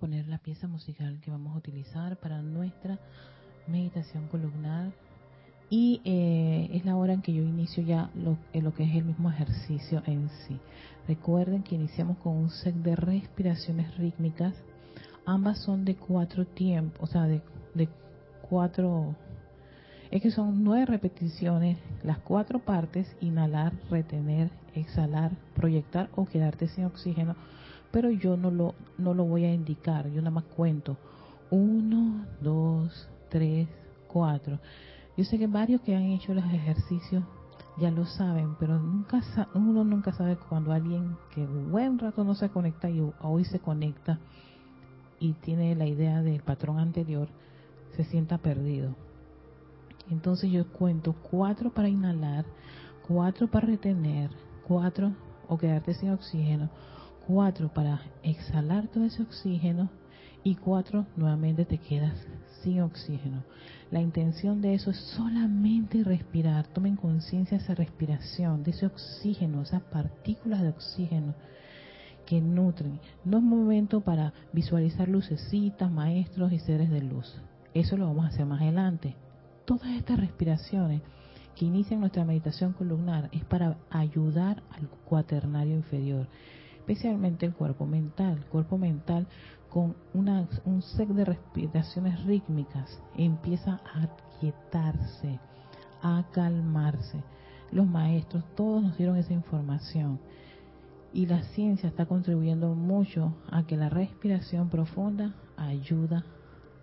poner 0.00 0.26
la 0.28 0.38
pieza 0.38 0.66
musical 0.66 1.20
que 1.20 1.30
vamos 1.30 1.54
a 1.54 1.58
utilizar 1.58 2.16
para 2.16 2.40
nuestra 2.40 2.98
meditación 3.66 4.26
columnar. 4.28 4.90
Y 5.68 6.00
eh, 6.04 6.68
es 6.72 6.84
la 6.84 6.96
hora 6.96 7.12
en 7.12 7.22
que 7.22 7.32
yo 7.32 7.42
inicio 7.42 7.84
ya 7.84 8.10
lo, 8.16 8.36
lo, 8.54 8.74
que 8.74 8.82
es 8.82 8.96
el 8.96 9.04
mismo 9.04 9.30
ejercicio 9.30 10.02
en 10.06 10.28
sí. 10.48 10.58
Recuerden 11.06 11.62
que 11.62 11.76
iniciamos 11.76 12.16
con 12.18 12.36
un 12.36 12.50
set 12.50 12.74
de 12.74 12.96
respiraciones 12.96 13.96
rítmicas, 13.96 14.54
ambas 15.24 15.58
son 15.58 15.84
de 15.84 15.94
cuatro 15.94 16.44
tiempos, 16.44 17.08
o 17.08 17.12
sea, 17.12 17.22
de, 17.26 17.40
de 17.74 17.88
cuatro, 18.48 19.14
es 20.10 20.20
que 20.20 20.32
son 20.32 20.64
nueve 20.64 20.86
repeticiones, 20.86 21.78
las 22.02 22.18
cuatro 22.18 22.58
partes, 22.58 23.06
inhalar, 23.20 23.72
retener, 23.90 24.50
exhalar, 24.74 25.30
proyectar 25.54 26.08
o 26.16 26.26
quedarte 26.26 26.66
sin 26.66 26.84
oxígeno, 26.84 27.36
pero 27.90 28.10
yo 28.10 28.36
no 28.36 28.50
lo, 28.50 28.74
no 28.98 29.14
lo 29.14 29.24
voy 29.24 29.44
a 29.44 29.52
indicar, 29.52 30.08
yo 30.10 30.20
nada 30.20 30.30
más 30.30 30.44
cuento. 30.44 30.96
Uno, 31.50 32.26
dos, 32.40 33.08
tres, 33.28 33.68
cuatro. 34.06 34.58
Yo 35.16 35.24
sé 35.24 35.38
que 35.38 35.46
varios 35.46 35.80
que 35.80 35.96
han 35.96 36.04
hecho 36.04 36.34
los 36.34 36.44
ejercicios 36.44 37.24
ya 37.78 37.90
lo 37.90 38.04
saben, 38.04 38.56
pero 38.58 38.78
nunca 38.78 39.20
uno 39.54 39.84
nunca 39.84 40.12
sabe 40.12 40.36
cuando 40.36 40.72
alguien 40.72 41.16
que 41.34 41.46
buen 41.46 41.98
rato 41.98 42.24
no 42.24 42.34
se 42.34 42.50
conecta 42.50 42.90
y 42.90 43.02
hoy 43.22 43.44
se 43.44 43.58
conecta 43.58 44.18
y 45.18 45.32
tiene 45.34 45.74
la 45.74 45.86
idea 45.86 46.22
del 46.22 46.42
patrón 46.42 46.78
anterior, 46.78 47.28
se 47.96 48.04
sienta 48.04 48.38
perdido. 48.38 48.94
Entonces 50.10 50.50
yo 50.50 50.66
cuento 50.72 51.14
cuatro 51.30 51.70
para 51.70 51.88
inhalar, 51.88 52.44
cuatro 53.06 53.48
para 53.48 53.66
retener, 53.66 54.30
cuatro 54.66 55.12
o 55.48 55.56
quedarte 55.56 55.94
sin 55.94 56.10
oxígeno, 56.10 56.70
cuatro 57.30 57.68
para 57.68 58.00
exhalar 58.24 58.88
todo 58.88 59.04
ese 59.04 59.22
oxígeno 59.22 59.88
y 60.42 60.56
cuatro 60.56 61.06
nuevamente 61.16 61.64
te 61.64 61.78
quedas 61.78 62.14
sin 62.60 62.80
oxígeno. 62.80 63.44
La 63.92 64.00
intención 64.00 64.60
de 64.60 64.74
eso 64.74 64.90
es 64.90 64.96
solamente 64.96 66.02
respirar. 66.02 66.66
Tomen 66.66 66.96
conciencia 66.96 67.56
de 67.56 67.62
esa 67.62 67.76
respiración, 67.76 68.64
de 68.64 68.72
ese 68.72 68.86
oxígeno, 68.86 69.62
esas 69.62 69.82
partículas 69.82 70.60
de 70.62 70.70
oxígeno 70.70 71.34
que 72.26 72.40
nutren. 72.40 72.98
No 73.24 73.38
es 73.38 73.44
momento 73.44 74.00
para 74.00 74.32
visualizar 74.52 75.08
lucecitas, 75.08 75.90
maestros 75.90 76.52
y 76.52 76.58
seres 76.58 76.90
de 76.90 77.02
luz. 77.02 77.40
Eso 77.74 77.96
lo 77.96 78.06
vamos 78.06 78.24
a 78.24 78.28
hacer 78.28 78.44
más 78.44 78.60
adelante. 78.60 79.14
Todas 79.66 79.90
estas 79.90 80.18
respiraciones 80.18 81.00
que 81.54 81.64
inician 81.64 82.00
nuestra 82.00 82.24
meditación 82.24 82.72
columnar 82.72 83.28
es 83.30 83.44
para 83.44 83.76
ayudar 83.90 84.64
al 84.72 84.88
cuaternario 85.04 85.76
inferior, 85.76 86.26
especialmente 86.90 87.46
el 87.46 87.54
cuerpo 87.54 87.86
mental. 87.86 88.44
Cuerpo 88.50 88.76
mental 88.76 89.28
con 89.68 89.94
una, 90.12 90.48
un 90.64 90.82
set 90.82 91.08
de 91.08 91.24
respiraciones 91.24 92.24
rítmicas 92.24 93.00
empieza 93.16 93.80
a 93.94 94.02
aquietarse, 94.02 95.38
a 96.02 96.24
calmarse. 96.32 97.22
Los 97.70 97.86
maestros, 97.86 98.42
todos 98.56 98.82
nos 98.82 98.96
dieron 98.98 99.16
esa 99.16 99.32
información. 99.32 100.18
Y 101.12 101.26
la 101.26 101.42
ciencia 101.54 101.88
está 101.88 102.06
contribuyendo 102.06 102.74
mucho 102.74 103.36
a 103.52 103.64
que 103.64 103.76
la 103.76 103.88
respiración 103.88 104.68
profunda 104.68 105.36
ayuda 105.56 106.24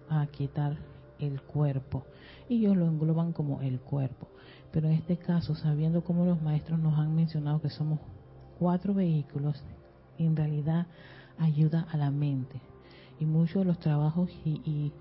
a 0.09 0.21
aquietar 0.21 0.77
el 1.19 1.41
cuerpo. 1.41 2.05
Y 2.47 2.59
ellos 2.59 2.77
lo 2.77 2.87
engloban 2.87 3.33
como 3.33 3.61
el 3.61 3.81
cuerpo. 3.81 4.29
Pero 4.71 4.87
en 4.87 4.93
este 4.93 5.17
caso, 5.17 5.53
sabiendo 5.53 6.05
cómo 6.05 6.25
los 6.25 6.41
maestros 6.41 6.79
nos 6.79 6.97
han 6.97 7.13
mencionado 7.13 7.59
que 7.59 7.69
somos 7.69 7.99
cuatro 8.57 8.93
vehículos, 8.93 9.61
en 10.17 10.35
realidad 10.35 10.87
ayuda 11.37 11.87
a 11.91 11.97
la 11.97 12.11
mente 12.11 12.59
y 13.19 13.25
muchos 13.25 13.61
de 13.61 13.65
los 13.65 13.79
trabajos 13.79 14.29
y, 14.43 14.91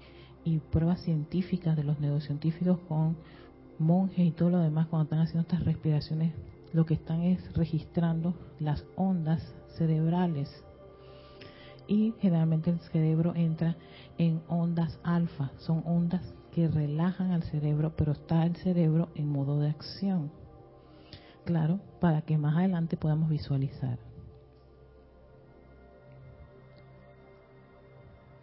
pruebas 0.70 1.00
científicas 1.00 1.76
de 1.76 1.82
los 1.82 1.98
neurocientíficos 1.98 2.78
con 2.88 3.16
monjes 3.78 4.26
y 4.26 4.30
todo 4.30 4.50
lo 4.50 4.60
demás 4.60 4.86
cuando 4.86 5.04
están 5.04 5.18
haciendo 5.20 5.42
estas 5.42 5.64
respiraciones 5.64 6.32
lo 6.72 6.86
que 6.86 6.94
están 6.94 7.22
es 7.22 7.52
registrando 7.54 8.34
las 8.60 8.84
ondas 8.94 9.54
cerebrales 9.76 10.48
y 11.88 12.14
generalmente 12.20 12.70
el 12.70 12.80
cerebro 12.80 13.32
entra 13.34 13.76
en 14.18 14.42
ondas 14.48 14.98
alfa, 15.02 15.50
son 15.58 15.82
ondas 15.86 16.34
que 16.52 16.68
relajan 16.68 17.32
al 17.32 17.42
cerebro, 17.42 17.94
pero 17.96 18.12
está 18.12 18.44
el 18.44 18.56
cerebro 18.56 19.08
en 19.14 19.28
modo 19.28 19.60
de 19.60 19.68
acción. 19.68 20.30
Claro, 21.44 21.80
para 22.00 22.22
que 22.22 22.38
más 22.38 22.56
adelante 22.56 22.96
podamos 22.96 23.28
visualizar. 23.28 23.98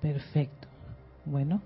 Perfecto. 0.04 0.68
Bueno, 1.24 1.62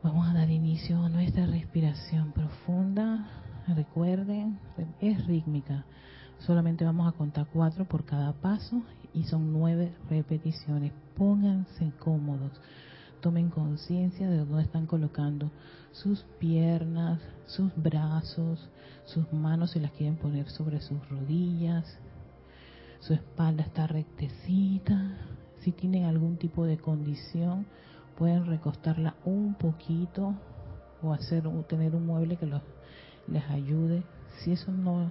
vamos 0.00 0.28
a 0.28 0.32
dar 0.32 0.48
inicio 0.48 1.02
a 1.02 1.08
nuestra 1.08 1.44
respiración 1.44 2.30
profunda. 2.30 3.26
Recuerden, 3.66 4.60
es 5.00 5.26
rítmica. 5.26 5.84
Solamente 6.38 6.84
vamos 6.84 7.12
a 7.12 7.16
contar 7.16 7.48
cuatro 7.52 7.84
por 7.84 8.04
cada 8.04 8.32
paso 8.32 8.80
y 9.12 9.24
son 9.24 9.52
nueve 9.52 9.92
repeticiones. 10.08 10.92
Pónganse 11.16 11.90
cómodos. 11.98 12.52
Tomen 13.20 13.50
conciencia 13.50 14.30
de 14.30 14.38
dónde 14.38 14.62
están 14.62 14.86
colocando 14.86 15.50
sus 15.90 16.22
piernas, 16.38 17.18
sus 17.46 17.74
brazos, 17.74 18.70
sus 19.04 19.32
manos 19.32 19.72
si 19.72 19.80
las 19.80 19.90
quieren 19.90 20.14
poner 20.14 20.48
sobre 20.48 20.80
sus 20.80 21.08
rodillas. 21.08 21.98
Su 23.00 23.14
espalda 23.14 23.64
está 23.64 23.88
rectecita 23.88 25.16
si 25.60 25.72
tienen 25.72 26.04
algún 26.04 26.36
tipo 26.36 26.64
de 26.64 26.78
condición, 26.78 27.66
pueden 28.16 28.46
recostarla 28.46 29.14
un 29.24 29.54
poquito 29.54 30.34
o 31.02 31.12
hacer 31.12 31.44
tener 31.68 31.94
un 31.94 32.06
mueble 32.06 32.36
que 32.36 32.46
los, 32.46 32.62
les 33.28 33.48
ayude. 33.50 34.02
Si 34.38 34.52
eso 34.52 34.70
no, 34.70 35.10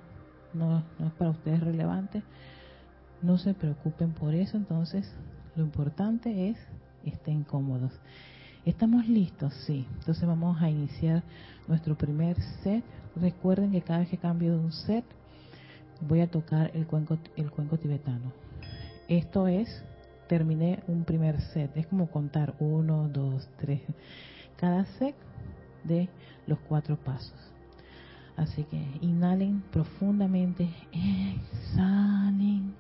no, 0.54 0.84
no 1.00 1.08
es 1.08 1.14
para 1.14 1.32
ustedes 1.32 1.60
relevante, 1.60 2.24
no 3.22 3.38
se 3.38 3.54
preocupen 3.54 4.14
por 4.14 4.34
eso. 4.34 4.58
Entonces, 4.58 5.12
lo 5.56 5.64
importante 5.64 6.50
es 6.50 6.58
estén 7.06 7.44
cómodos. 7.44 7.92
¿Estamos 8.66 9.08
listos? 9.08 9.54
Sí. 9.66 9.88
Entonces 10.00 10.28
vamos 10.28 10.62
a 10.62 10.70
iniciar 10.70 11.24
nuestro 11.68 11.98
primer 11.98 12.40
set. 12.64 12.84
Recuerden 13.16 13.72
que 13.72 13.82
cada 13.82 14.00
vez 14.00 14.10
que 14.10 14.18
cambio 14.18 14.52
de 14.54 14.60
un 14.60 14.72
set, 14.72 15.06
voy 16.02 16.22
a 16.22 16.30
tocar 16.30 16.72
el 16.74 16.86
cuenco, 16.86 17.18
el 17.36 17.50
cuenco 17.52 17.78
tibetano. 17.78 18.32
Esto 19.08 19.48
es 19.48 19.84
terminé 20.30 20.84
un 20.88 21.04
primer 21.04 21.42
set. 21.42 21.76
Es 21.76 21.88
como 21.88 22.10
contar 22.10 22.54
uno, 22.60 23.10
dos, 23.10 23.50
tres. 23.58 23.82
Cada 24.56 24.86
set 24.86 25.16
de 25.84 26.08
los 26.46 26.60
cuatro 26.60 26.96
pasos. 26.98 27.34
Así 28.38 28.64
que 28.64 28.82
inhalen 29.02 29.62
profundamente, 29.72 30.70
exhalen, 30.94 32.74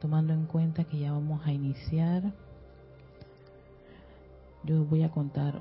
tomando 0.00 0.34
en 0.34 0.44
cuenta 0.44 0.84
que 0.84 0.98
ya 0.98 1.12
vamos 1.12 1.44
a 1.44 1.52
iniciar. 1.52 2.22
Yo 4.62 4.84
voy 4.84 5.02
a 5.02 5.10
contar, 5.10 5.60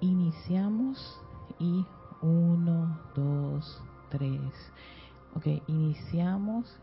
iniciamos 0.00 1.18
y 1.60 1.86
uno, 2.20 2.98
dos, 3.14 3.80
tres. 4.10 4.40
Ok, 5.34 5.46
iniciamos, 5.68 6.76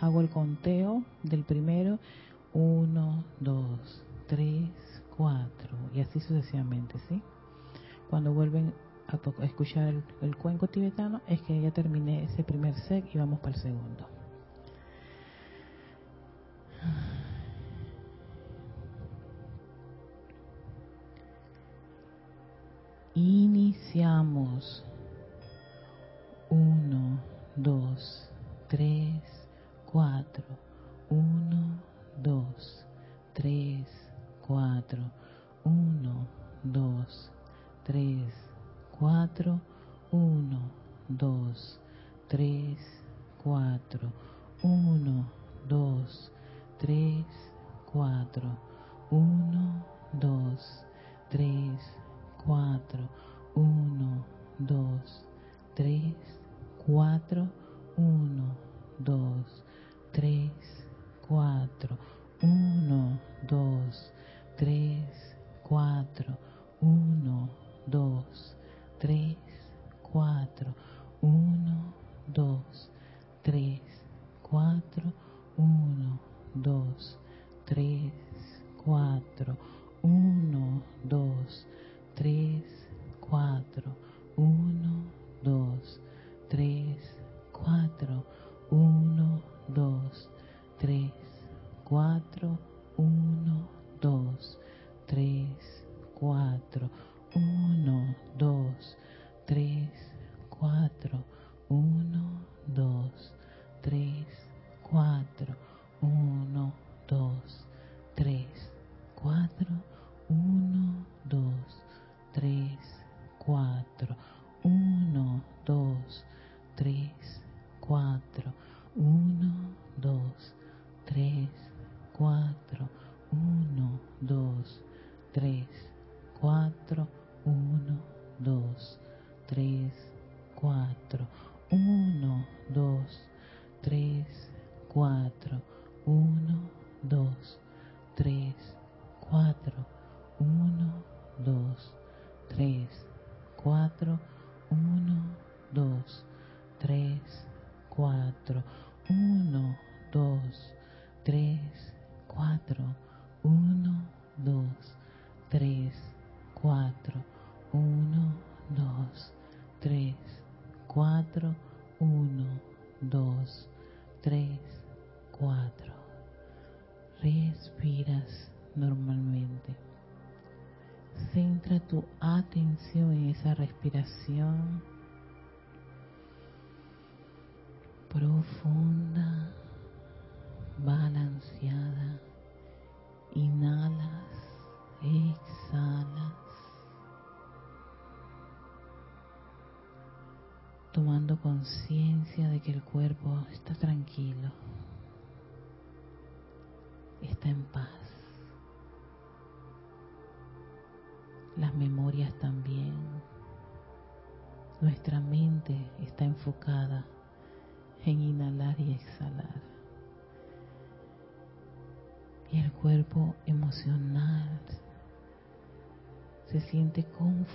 hago 0.00 0.20
el 0.20 0.30
conteo 0.30 1.02
del 1.22 1.44
primero 1.44 1.98
1, 2.52 3.24
2, 3.40 4.04
3, 4.26 4.68
4 5.16 5.78
y 5.94 6.00
así 6.00 6.20
sucesivamente, 6.20 6.98
¿sí? 7.08 7.22
Cuando 8.08 8.32
vuelven 8.32 8.72
a, 9.08 9.44
escuchar 9.44 9.94
el, 10.22 10.36
cuenco 10.36 10.66
tibetano 10.66 11.20
es 11.26 11.40
que 11.42 11.60
ya 11.60 11.70
terminé 11.70 12.24
ese 12.24 12.42
primer 12.42 12.74
set 12.74 13.04
y 13.14 13.18
vamos 13.18 13.38
para 13.40 13.54
el 13.54 13.60
segundo. 13.60 14.06
Iniciamos. 23.14 24.84
1, 26.48 27.20
2, 27.56 28.30
3, 28.68 29.22
4. 29.92 30.69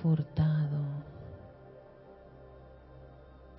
Confortado 0.06 0.86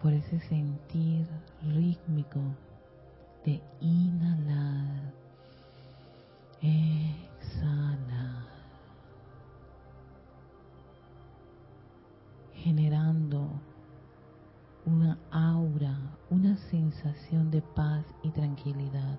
por 0.00 0.12
ese 0.12 0.38
sentir 0.38 1.26
rítmico 1.74 2.38
de 3.44 3.60
inhalar, 3.80 5.12
exhalar, 6.62 8.46
generando 12.54 13.50
una 14.84 15.18
aura, 15.32 15.98
una 16.30 16.56
sensación 16.70 17.50
de 17.50 17.60
paz 17.60 18.04
y 18.22 18.30
tranquilidad. 18.30 19.18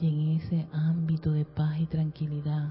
Y 0.00 0.08
en 0.08 0.40
ese 0.40 0.66
ámbito 0.72 1.32
de 1.32 1.44
paz 1.44 1.80
y 1.80 1.86
tranquilidad 1.86 2.68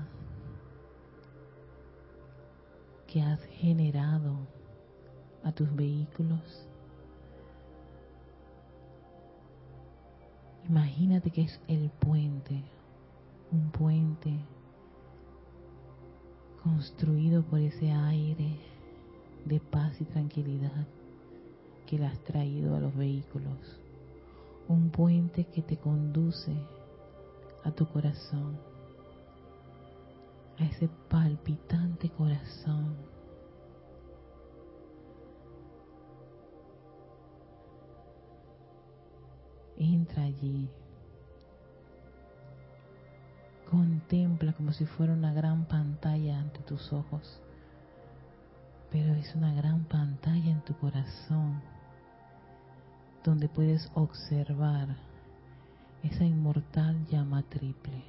que 3.08 3.22
has 3.22 3.44
generado 3.46 4.36
a 5.44 5.52
tus 5.52 5.74
vehículos, 5.76 6.68
imagínate 10.70 11.32
que 11.32 11.44
es 11.44 11.60
el 11.68 11.90
puente, 11.90 12.64
un 13.52 13.72
puente 13.72 14.40
construido 16.64 17.44
por 17.44 17.60
ese 17.60 17.92
aire 17.92 18.60
de 19.46 19.60
paz 19.60 20.00
y 20.00 20.06
tranquilidad 20.06 20.86
que 21.88 21.98
le 21.98 22.06
has 22.06 22.20
traído 22.20 22.76
a 22.76 22.80
los 22.80 22.96
vehículos. 22.96 23.80
Un 24.68 24.90
puente 24.90 25.46
que 25.46 25.62
te 25.62 25.78
conduce 25.78 26.52
a 27.66 27.72
tu 27.72 27.88
corazón, 27.88 28.58
a 30.60 30.64
ese 30.64 30.88
palpitante 31.10 32.10
corazón. 32.10 32.96
Entra 39.78 40.24
allí. 40.24 40.70
Contempla 43.70 44.54
como 44.54 44.72
si 44.72 44.86
fuera 44.86 45.14
una 45.14 45.34
gran 45.34 45.66
pantalla 45.66 46.40
ante 46.40 46.60
tus 46.60 46.94
ojos, 46.94 47.42
pero 48.92 49.16
es 49.16 49.34
una 49.36 49.54
gran 49.56 49.86
pantalla 49.86 50.52
en 50.52 50.62
tu 50.62 50.78
corazón 50.78 51.62
donde 53.24 53.50
puedes 53.50 53.92
observar 53.96 54.96
esa 56.06 56.24
inmortal 56.24 57.06
llama 57.08 57.42
triple. 57.50 58.04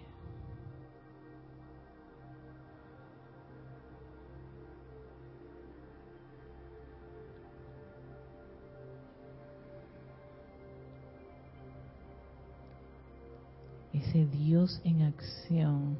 Ese 13.94 14.26
Dios 14.26 14.82
en 14.84 15.02
acción, 15.02 15.96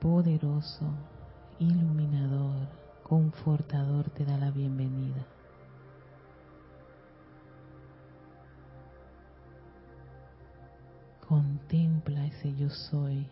poderoso, 0.00 0.90
iluminador, 1.58 2.68
confortador, 3.02 4.08
te 4.10 4.24
da 4.24 4.38
la 4.38 4.50
bienvenida. 4.50 5.26
Contempla 11.72 12.26
ese 12.26 12.54
yo 12.54 12.68
soy 12.68 13.26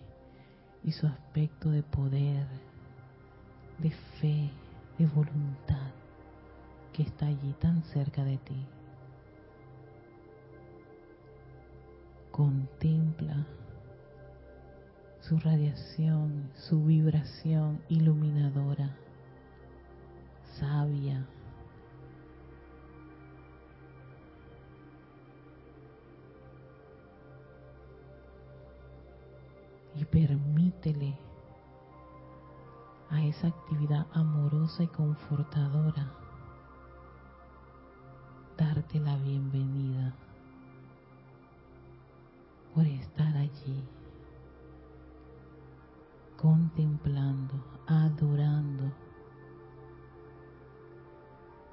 y 0.82 0.92
su 0.92 1.06
aspecto 1.06 1.70
de 1.70 1.82
poder, 1.82 2.46
de 3.76 3.90
fe, 3.90 4.50
de 4.96 5.04
voluntad 5.04 5.90
que 6.90 7.02
está 7.02 7.26
allí 7.26 7.54
tan 7.60 7.82
cerca 7.82 8.24
de 8.24 8.38
ti. 8.38 8.66
Contempla 12.30 13.46
su 15.20 15.38
radiación, 15.38 16.50
su 16.54 16.82
vibración 16.82 17.82
iluminadora, 17.90 18.96
sabia, 20.58 21.26
permítele 30.10 31.16
a 33.10 33.24
esa 33.24 33.48
actividad 33.48 34.06
amorosa 34.12 34.82
y 34.82 34.88
confortadora, 34.88 36.12
darte 38.56 38.98
la 39.00 39.16
bienvenida 39.18 40.12
por 42.74 42.86
estar 42.86 43.36
allí, 43.36 43.84
contemplando, 46.36 47.54
adorando 47.86 48.92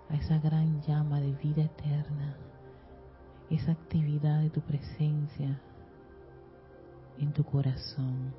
a 0.09 0.15
esa 0.15 0.37
gran 0.39 0.81
llama 0.83 1.19
de 1.19 1.33
vida 1.33 1.63
eterna, 1.63 2.37
esa 3.49 3.71
actividad 3.71 4.41
de 4.41 4.49
tu 4.49 4.61
presencia 4.61 5.59
en 7.19 7.33
tu 7.33 7.43
corazón. 7.43 8.33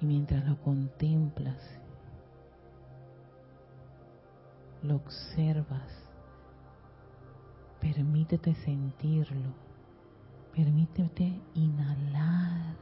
Y 0.00 0.06
mientras 0.06 0.44
lo 0.48 0.60
contemplas, 0.62 1.58
lo 4.82 4.96
observas, 4.96 5.92
permítete 7.80 8.52
sentirlo, 8.56 9.54
permítete 10.56 11.40
inhalar 11.54 12.74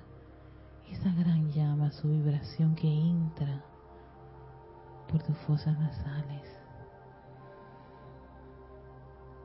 esa 0.90 1.12
gran 1.12 1.52
llama, 1.52 1.92
su 1.92 2.08
vibración 2.08 2.74
que 2.74 2.88
entra 2.88 3.64
por 5.10 5.22
tus 5.22 5.36
fosas 5.38 5.78
nasales. 5.78 6.42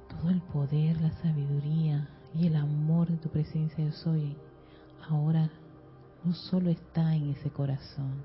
Todo 0.09 0.29
el 0.29 0.41
poder, 0.41 1.01
la 1.01 1.11
sabiduría 1.21 2.07
y 2.33 2.47
el 2.47 2.55
amor 2.55 3.07
de 3.07 3.17
tu 3.17 3.29
presencia 3.29 3.83
yo 3.83 3.91
soy 3.91 4.37
ahora 5.09 5.49
no 6.23 6.33
solo 6.33 6.69
está 6.69 7.15
en 7.15 7.31
ese 7.31 7.49
corazón, 7.51 8.23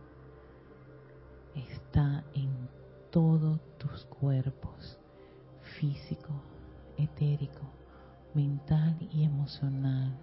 está 1.54 2.24
en 2.34 2.68
todos 3.10 3.60
tus 3.78 4.04
cuerpos, 4.06 4.98
físico, 5.78 6.32
etérico, 6.96 7.68
mental 8.34 8.96
y 9.12 9.24
emocional. 9.24 10.16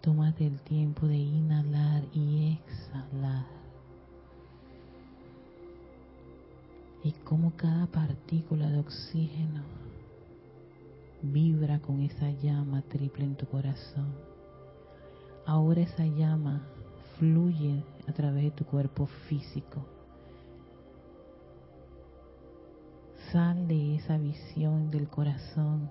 Tómate 0.00 0.46
el 0.46 0.60
tiempo 0.62 1.06
de 1.06 1.16
inhalar 1.16 2.02
y 2.12 2.58
exhalar. 2.58 3.63
Y 7.04 7.12
como 7.12 7.52
cada 7.56 7.86
partícula 7.86 8.68
de 8.70 8.80
oxígeno 8.80 9.62
vibra 11.22 11.78
con 11.78 12.00
esa 12.00 12.30
llama 12.42 12.82
triple 12.82 13.24
en 13.24 13.36
tu 13.36 13.46
corazón 13.46 14.34
Ahora 15.46 15.82
esa 15.82 16.06
llama 16.06 16.62
fluye 17.18 17.84
a 18.08 18.12
través 18.12 18.44
de 18.44 18.50
tu 18.50 18.64
cuerpo 18.64 19.06
físico. 19.28 19.84
Sal 23.30 23.68
de 23.68 23.96
esa 23.96 24.16
visión 24.16 24.90
del 24.90 25.08
corazón 25.08 25.90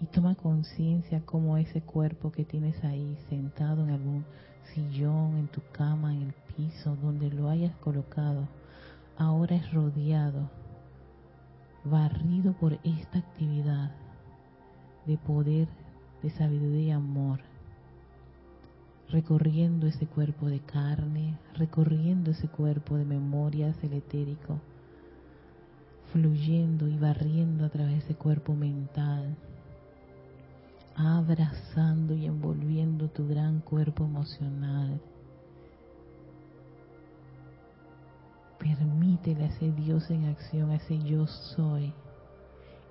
y 0.00 0.06
toma 0.06 0.34
conciencia 0.34 1.20
como 1.26 1.58
ese 1.58 1.82
cuerpo 1.82 2.32
que 2.32 2.44
tienes 2.44 2.82
ahí 2.84 3.18
sentado 3.28 3.84
en 3.84 3.90
algún 3.90 4.24
sillón, 4.72 5.36
en 5.36 5.48
tu 5.48 5.60
cama, 5.72 6.14
en 6.14 6.22
el 6.22 6.32
piso, 6.56 6.96
donde 6.96 7.30
lo 7.30 7.50
hayas 7.50 7.76
colocado, 7.76 8.48
ahora 9.18 9.56
es 9.56 9.72
rodeado, 9.72 10.50
barrido 11.84 12.52
por 12.54 12.78
esta 12.84 13.18
actividad 13.18 13.92
de 15.06 15.16
poder, 15.18 15.68
de 16.22 16.30
sabiduría 16.30 16.86
y 16.86 16.90
amor 16.90 17.40
recorriendo 19.10 19.86
ese 19.86 20.06
cuerpo 20.06 20.46
de 20.46 20.60
carne, 20.60 21.38
recorriendo 21.54 22.32
ese 22.32 22.48
cuerpo 22.48 22.96
de 22.96 23.04
memorias, 23.04 23.76
el 23.82 23.92
etérico, 23.92 24.58
fluyendo 26.12 26.88
y 26.88 26.98
barriendo 26.98 27.64
a 27.64 27.68
través 27.68 27.92
de 27.92 27.98
ese 27.98 28.14
cuerpo 28.14 28.54
mental, 28.54 29.36
abrazando 30.96 32.14
y 32.14 32.26
envolviendo 32.26 33.08
tu 33.08 33.28
gran 33.28 33.60
cuerpo 33.60 34.04
emocional. 34.04 35.00
Permítele 38.74 39.44
a 39.44 39.46
ese 39.46 39.70
Dios 39.72 40.10
en 40.10 40.26
acción, 40.26 40.70
a 40.70 40.76
ese 40.76 40.98
yo 40.98 41.26
soy, 41.26 41.92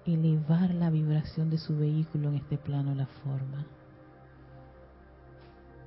elevar 0.05 0.73
la 0.73 0.89
vibración 0.89 1.49
de 1.49 1.57
su 1.57 1.77
vehículo 1.77 2.29
en 2.29 2.35
este 2.35 2.57
plano, 2.57 2.95
la 2.95 3.07
forma 3.07 3.65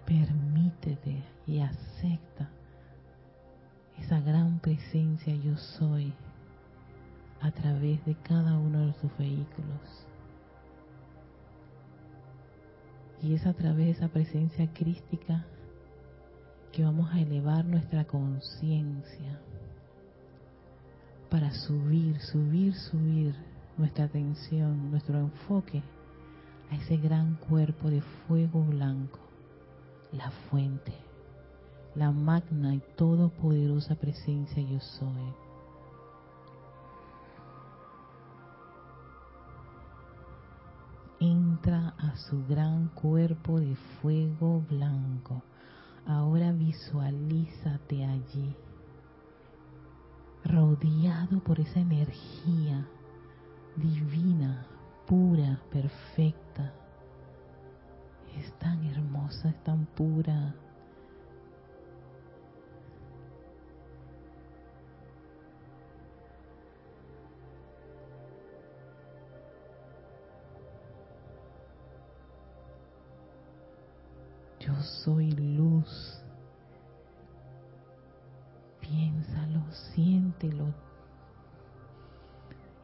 permítete 0.09 1.23
y 1.47 1.61
acepta 1.61 2.49
esa 3.99 4.21
gran 4.21 4.59
presencia 4.59 5.35
yo 5.35 5.55
soy 5.59 6.15
a 7.43 7.51
través 7.51 8.03
de 8.07 8.15
cada 8.15 8.57
uno 8.57 8.87
de 8.87 8.93
tus 8.95 9.15
vehículos. 9.19 10.07
Y 13.21 13.35
es 13.35 13.45
a 13.47 13.53
través 13.53 13.87
de 13.87 13.91
esa 13.91 14.09
presencia 14.09 14.73
crística 14.73 15.45
que 16.73 16.85
vamos 16.85 17.13
a 17.13 17.21
elevar 17.21 17.67
nuestra 17.67 18.05
conciencia 18.05 19.41
para 21.31 21.53
subir, 21.53 22.21
subir, 22.21 22.75
subir 22.75 23.35
nuestra 23.77 24.05
atención, 24.05 24.91
nuestro 24.91 25.19
enfoque 25.19 25.83
a 26.71 26.77
ese 26.77 26.97
gran 26.97 27.37
cuerpo 27.37 27.91
de 27.91 28.01
fuego 28.27 28.63
blanco 28.65 29.29
la 30.13 30.31
fuente, 30.51 30.93
la 31.95 32.11
magna 32.11 32.75
y 32.75 32.83
todopoderosa 32.97 33.95
presencia 33.95 34.63
yo 34.63 34.81
soy. 34.81 35.35
Entra 41.21 41.95
a 41.99 42.17
su 42.17 42.47
gran 42.47 42.89
cuerpo 42.89 43.59
de 43.59 43.75
fuego 44.01 44.63
blanco. 44.71 45.43
Ahora 46.07 46.53
visualízate 46.53 48.05
allí, 48.05 48.55
rodeado 50.49 51.41
por 51.41 51.61
esa 51.61 51.81
energía 51.81 52.87
divina, 53.77 54.67
pura, 55.07 55.61
perfecta 55.71 56.73
es 58.39 58.53
tan 58.59 58.85
hermosa, 58.85 59.49
es 59.49 59.63
tan 59.65 59.87
pura. 59.87 60.55
Yo 74.61 74.75
soy 75.05 75.31
luz. 75.33 76.23
Piénsalo, 78.89 79.61
siéntelo, 79.71 80.73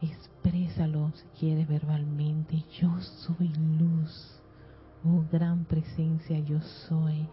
exprésalo 0.02 1.10
si 1.14 1.24
quieres 1.38 1.66
verbalmente. 1.66 2.62
Yo 2.78 3.00
soy 3.00 3.48
luz. 3.78 4.42
Oh 5.02 5.24
gran 5.32 5.64
presencia, 5.64 6.38
yo 6.40 6.60
soy. 6.60 7.26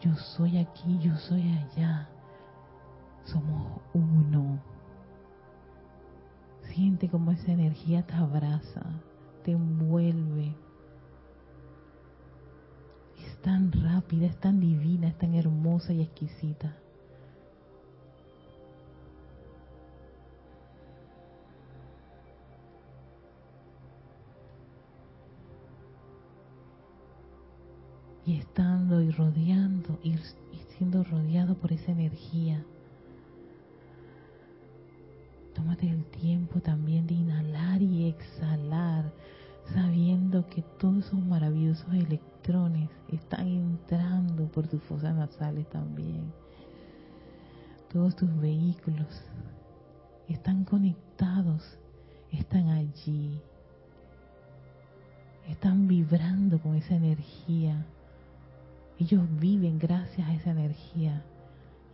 Yo 0.00 0.14
soy 0.16 0.58
aquí, 0.58 0.98
yo 0.98 1.16
soy 1.16 1.42
allá. 1.42 2.08
Somos 3.24 3.80
uno. 3.92 4.58
Siente 6.62 7.08
como 7.08 7.30
esa 7.30 7.52
energía 7.52 8.04
te 8.04 8.14
abraza, 8.14 8.82
te 9.44 9.52
envuelve. 9.52 10.56
Tan 13.44 13.70
rápida, 13.72 14.24
es 14.24 14.40
tan 14.40 14.58
divina, 14.58 15.08
es 15.08 15.18
tan 15.18 15.34
hermosa 15.34 15.92
y 15.92 16.00
exquisita. 16.00 16.74
y 28.26 28.38
estando 28.38 29.02
y 29.02 29.10
rodeando 29.10 29.98
y, 30.02 30.16
siendo 30.78 31.04
rodeado 31.04 31.56
por 31.56 31.72
esa 31.72 31.92
energía. 31.92 32.64
Tómate 35.54 35.90
el 35.90 36.02
tiempo 36.06 36.60
también 36.60 37.06
de 37.06 37.12
inhalar 37.12 37.82
y 37.82 38.08
exhalar, 38.08 39.12
sabiendo 39.74 40.48
que 40.48 40.62
todos 40.80 41.04
esos 41.04 41.22
maravillosos 41.22 41.92
electrones 41.92 42.33
están 43.10 43.46
entrando 43.46 44.46
por 44.48 44.66
tus 44.66 44.82
fosas 44.82 45.14
nasales 45.14 45.68
también. 45.70 46.32
Todos 47.92 48.16
tus 48.16 48.34
vehículos 48.40 49.24
están 50.28 50.64
conectados 50.64 51.78
están 52.38 52.68
allí, 52.68 53.40
están 55.48 55.86
vibrando 55.86 56.60
con 56.60 56.74
esa 56.74 56.94
energía. 56.94 57.86
Ellos 58.98 59.22
viven 59.38 59.78
gracias 59.78 60.28
a 60.28 60.34
esa 60.34 60.50
energía 60.50 61.22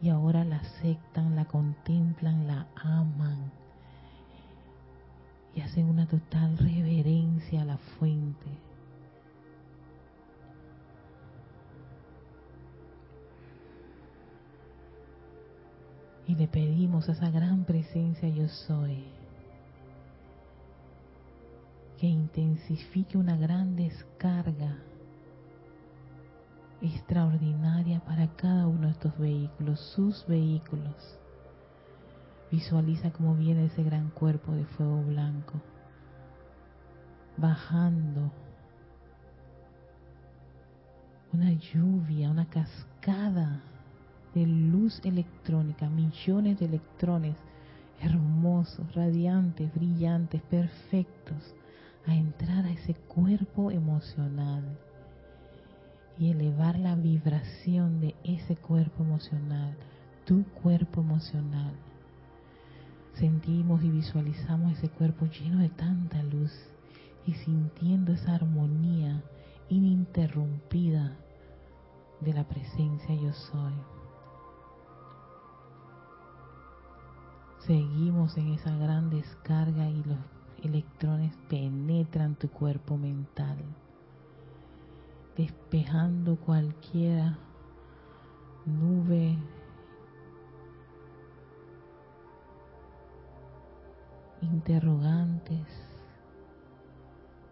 y 0.02 0.08
ahora 0.08 0.44
la 0.44 0.56
aceptan, 0.56 1.36
la 1.36 1.44
contemplan, 1.44 2.46
la 2.46 2.66
aman 2.74 3.52
y 5.54 5.60
hacen 5.60 5.86
una 5.86 6.06
total 6.06 6.56
reverencia 6.58 7.62
a 7.62 7.64
la 7.64 7.78
fuente. 7.78 8.46
Y 16.30 16.36
le 16.36 16.46
pedimos 16.46 17.08
a 17.08 17.12
esa 17.12 17.28
gran 17.28 17.64
presencia 17.64 18.28
yo 18.28 18.46
soy 18.46 19.02
que 21.98 22.06
intensifique 22.06 23.18
una 23.18 23.36
gran 23.36 23.74
descarga 23.74 24.76
extraordinaria 26.80 27.98
para 28.04 28.28
cada 28.36 28.68
uno 28.68 28.86
de 28.86 28.92
estos 28.92 29.18
vehículos, 29.18 29.80
sus 29.96 30.24
vehículos. 30.28 30.94
Visualiza 32.52 33.10
cómo 33.10 33.34
viene 33.34 33.64
ese 33.64 33.82
gran 33.82 34.10
cuerpo 34.10 34.52
de 34.52 34.66
fuego 34.66 35.02
blanco, 35.02 35.60
bajando 37.38 38.30
una 41.32 41.50
lluvia, 41.54 42.30
una 42.30 42.48
cascada 42.48 43.64
de 44.34 44.46
luz 44.46 45.00
electrónica, 45.04 45.88
millones 45.88 46.58
de 46.58 46.66
electrones 46.66 47.36
hermosos, 48.00 48.94
radiantes, 48.94 49.72
brillantes, 49.74 50.42
perfectos, 50.42 51.54
a 52.06 52.14
entrar 52.14 52.64
a 52.64 52.70
ese 52.70 52.94
cuerpo 52.94 53.70
emocional 53.70 54.64
y 56.18 56.30
elevar 56.30 56.78
la 56.78 56.94
vibración 56.96 58.00
de 58.00 58.14
ese 58.24 58.56
cuerpo 58.56 59.02
emocional, 59.02 59.76
tu 60.24 60.44
cuerpo 60.62 61.02
emocional. 61.02 61.72
Sentimos 63.14 63.82
y 63.84 63.90
visualizamos 63.90 64.78
ese 64.78 64.88
cuerpo 64.88 65.26
lleno 65.26 65.58
de 65.58 65.68
tanta 65.68 66.22
luz 66.22 66.52
y 67.26 67.34
sintiendo 67.34 68.12
esa 68.12 68.34
armonía 68.34 69.22
ininterrumpida 69.68 71.16
de 72.20 72.32
la 72.32 72.44
presencia 72.44 73.14
yo 73.14 73.32
soy. 73.32 73.99
Seguimos 77.66 78.36
en 78.36 78.54
esa 78.54 78.74
gran 78.76 79.10
descarga 79.10 79.88
y 79.88 80.02
los 80.04 80.18
electrones 80.62 81.34
penetran 81.48 82.34
tu 82.34 82.48
cuerpo 82.48 82.96
mental, 82.96 83.58
despejando 85.36 86.36
cualquiera 86.36 87.38
nube 88.66 89.36
interrogantes, 94.42 95.66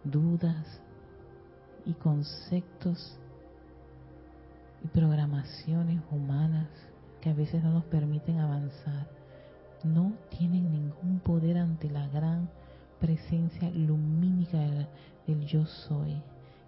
dudas 0.03 0.81
y 1.85 1.93
conceptos 1.93 3.17
y 4.83 4.87
programaciones 4.87 6.01
humanas 6.11 6.69
que 7.21 7.29
a 7.29 7.33
veces 7.33 7.63
no 7.63 7.71
nos 7.73 7.85
permiten 7.85 8.39
avanzar, 8.39 9.18
no 9.83 10.13
tienen 10.29 10.71
ningún 10.71 11.19
poder 11.19 11.57
ante 11.57 11.89
la 11.89 12.07
gran 12.07 12.49
presencia 12.99 13.69
lumínica 13.69 14.57
del, 15.25 15.45
yo 15.45 15.65
soy, 15.65 16.21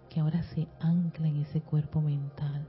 que 0.08 0.20
ahora 0.20 0.42
se 0.54 0.68
ancla 0.80 1.28
en 1.28 1.38
ese 1.38 1.60
cuerpo 1.60 2.00
mental. 2.00 2.66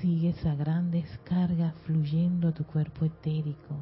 Sigue 0.00 0.30
esa 0.30 0.54
gran 0.54 0.90
descarga 0.90 1.72
fluyendo 1.84 2.48
a 2.48 2.52
tu 2.52 2.64
cuerpo 2.64 3.04
etérico. 3.04 3.74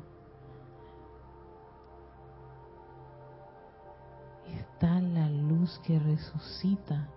Está 4.49 5.01
la 5.01 5.29
luz 5.29 5.79
que 5.85 5.99
resucita 5.99 7.09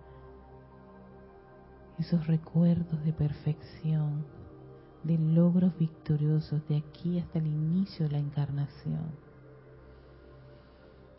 esos 2.00 2.26
recuerdos 2.26 3.04
de 3.04 3.12
perfección 3.12 4.24
de 5.04 5.18
logros 5.18 5.76
victoriosos 5.78 6.66
de 6.68 6.78
aquí 6.78 7.18
hasta 7.18 7.38
el 7.38 7.46
inicio 7.46 8.06
de 8.06 8.12
la 8.12 8.18
encarnación. 8.18 9.30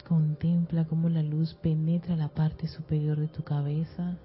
Contempla 0.07 0.85
cómo 0.85 1.09
la 1.09 1.23
luz 1.23 1.53
penetra 1.55 2.15
la 2.15 2.29
parte 2.29 2.67
superior 2.67 3.19
de 3.19 3.27
tu 3.27 3.43
cabeza, 3.43 4.17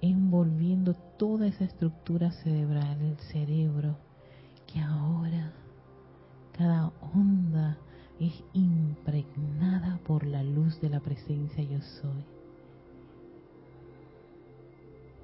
envolviendo 0.00 0.94
toda 1.18 1.46
esa 1.46 1.64
estructura 1.64 2.30
cerebral, 2.30 3.00
el 3.00 3.18
cerebro, 3.18 3.96
que 4.66 4.80
ahora 4.80 5.52
cada 6.56 6.92
onda 7.14 7.78
es 8.20 8.44
impregnada 8.52 9.98
por 10.06 10.26
la 10.26 10.42
luz 10.42 10.80
de 10.80 10.90
la 10.90 11.00
presencia 11.00 11.64
yo 11.64 11.80
soy, 11.80 12.24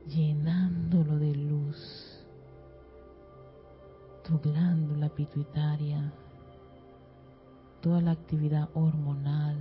llenándolo 0.09 1.19
de 1.19 1.35
luz 1.35 2.16
tu 4.27 4.38
glándula 4.40 5.09
pituitaria, 5.09 6.12
toda 7.81 8.01
la 8.01 8.11
actividad 8.11 8.69
hormonal, 8.75 9.57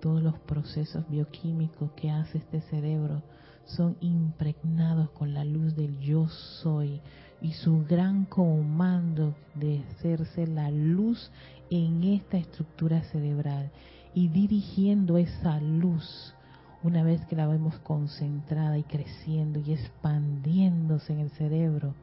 todos 0.00 0.22
los 0.22 0.38
procesos 0.40 1.08
bioquímicos 1.08 1.90
que 1.92 2.10
hace 2.10 2.38
este 2.38 2.60
cerebro 2.62 3.22
son 3.64 3.96
impregnados 4.00 5.10
con 5.10 5.32
la 5.32 5.44
luz 5.44 5.74
del 5.74 5.98
yo 6.00 6.28
soy 6.28 7.00
y 7.40 7.52
su 7.52 7.84
gran 7.86 8.26
comando 8.26 9.34
de 9.54 9.82
hacerse 9.90 10.46
la 10.46 10.70
luz 10.70 11.30
en 11.70 12.04
esta 12.04 12.36
estructura 12.36 13.02
cerebral 13.04 13.70
y 14.12 14.28
dirigiendo 14.28 15.16
esa 15.16 15.60
luz 15.60 16.34
una 16.82 17.02
vez 17.02 17.24
que 17.26 17.36
la 17.36 17.46
vemos 17.46 17.78
concentrada 17.80 18.78
y 18.78 18.84
creciendo 18.84 19.58
y 19.60 19.72
expandiéndose 19.72 21.12
en 21.12 21.20
el 21.20 21.30
cerebro 21.30 21.94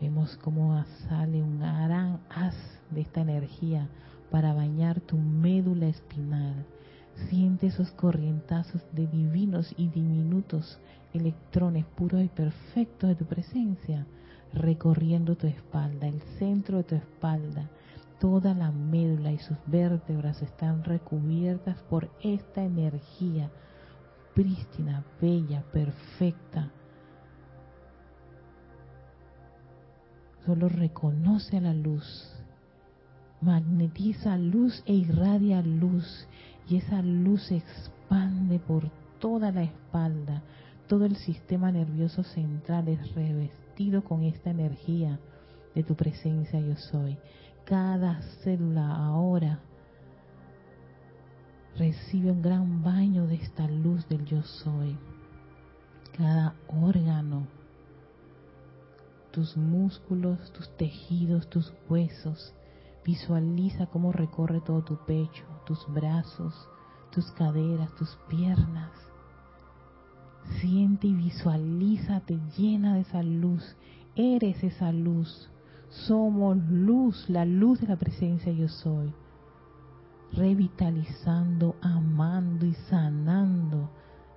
Vemos 0.00 0.36
cómo 0.44 0.84
sale 1.08 1.42
un 1.42 1.58
gran 1.58 2.20
haz 2.30 2.54
de 2.90 3.00
esta 3.00 3.20
energía 3.20 3.88
para 4.30 4.54
bañar 4.54 5.00
tu 5.00 5.16
médula 5.16 5.88
espinal. 5.88 6.66
Siente 7.28 7.66
esos 7.66 7.90
corrientazos 7.90 8.80
de 8.92 9.08
divinos 9.08 9.74
y 9.76 9.88
diminutos 9.88 10.78
electrones 11.12 11.84
puros 11.96 12.22
y 12.22 12.28
perfectos 12.28 13.08
de 13.08 13.16
tu 13.16 13.24
presencia 13.24 14.06
recorriendo 14.52 15.34
tu 15.34 15.48
espalda, 15.48 16.06
el 16.06 16.20
centro 16.38 16.78
de 16.78 16.84
tu 16.84 16.94
espalda. 16.94 17.68
Toda 18.20 18.54
la 18.54 18.72
médula 18.72 19.32
y 19.32 19.38
sus 19.38 19.56
vértebras 19.66 20.42
están 20.42 20.82
recubiertas 20.84 21.76
por 21.82 22.10
esta 22.22 22.62
energía 22.64 23.50
prístina, 24.38 25.04
bella, 25.20 25.64
perfecta, 25.72 26.70
solo 30.46 30.68
reconoce 30.68 31.56
a 31.56 31.60
la 31.60 31.74
luz, 31.74 32.32
magnetiza 33.40 34.38
luz 34.38 34.82
e 34.86 34.94
irradia 34.94 35.60
luz 35.60 36.28
y 36.68 36.76
esa 36.76 37.02
luz 37.02 37.42
se 37.48 37.56
expande 37.56 38.60
por 38.60 38.90
toda 39.18 39.50
la 39.50 39.64
espalda, 39.64 40.44
todo 40.86 41.04
el 41.04 41.16
sistema 41.16 41.72
nervioso 41.72 42.22
central 42.22 42.86
es 42.86 43.14
revestido 43.14 44.04
con 44.04 44.22
esta 44.22 44.50
energía 44.50 45.18
de 45.74 45.82
tu 45.82 45.96
presencia 45.96 46.60
yo 46.60 46.76
soy. 46.76 47.18
Cada 47.68 48.22
célula 48.42 48.96
ahora 48.96 49.58
recibe 51.76 52.30
un 52.30 52.40
gran 52.40 52.82
baño 52.82 53.26
de 53.26 53.34
esta 53.34 53.68
luz 53.68 54.08
del 54.08 54.24
yo 54.24 54.42
soy. 54.42 54.96
Cada 56.16 56.54
órgano 56.68 57.46
tus 59.32 59.54
músculos, 59.58 60.50
tus 60.52 60.74
tejidos, 60.78 61.50
tus 61.50 61.74
huesos. 61.90 62.54
Visualiza 63.04 63.84
cómo 63.84 64.12
recorre 64.12 64.62
todo 64.62 64.82
tu 64.82 64.96
pecho, 65.04 65.44
tus 65.66 65.86
brazos, 65.92 66.54
tus 67.12 67.30
caderas, 67.32 67.94
tus 67.96 68.16
piernas. 68.30 68.92
Siente 70.58 71.06
y 71.06 71.12
visualízate 71.12 72.40
llena 72.56 72.94
de 72.94 73.00
esa 73.00 73.22
luz. 73.22 73.76
Eres 74.16 74.64
esa 74.64 74.90
luz. 74.90 75.50
Somos 75.90 76.58
luz, 76.68 77.28
la 77.28 77.44
luz 77.44 77.80
de 77.80 77.86
la 77.86 77.96
presencia 77.96 78.52
yo 78.52 78.68
soy. 78.68 79.12
Revitalizando, 80.32 81.76
amando 81.80 82.66
y 82.66 82.74
sanando 82.90 83.88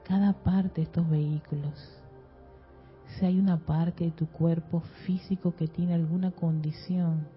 cada 0.08 0.34
parte 0.34 0.82
de 0.82 0.84
estos 0.84 1.10
vehículos 1.10 1.74
Si 3.08 3.26
hay 3.26 3.38
una 3.38 3.58
parte 3.58 4.06
de 4.06 4.12
tu 4.12 4.28
cuerpo 4.28 4.82
físico 5.06 5.54
que 5.56 5.68
tiene 5.68 5.94
alguna 5.94 6.32
condición, 6.32 7.28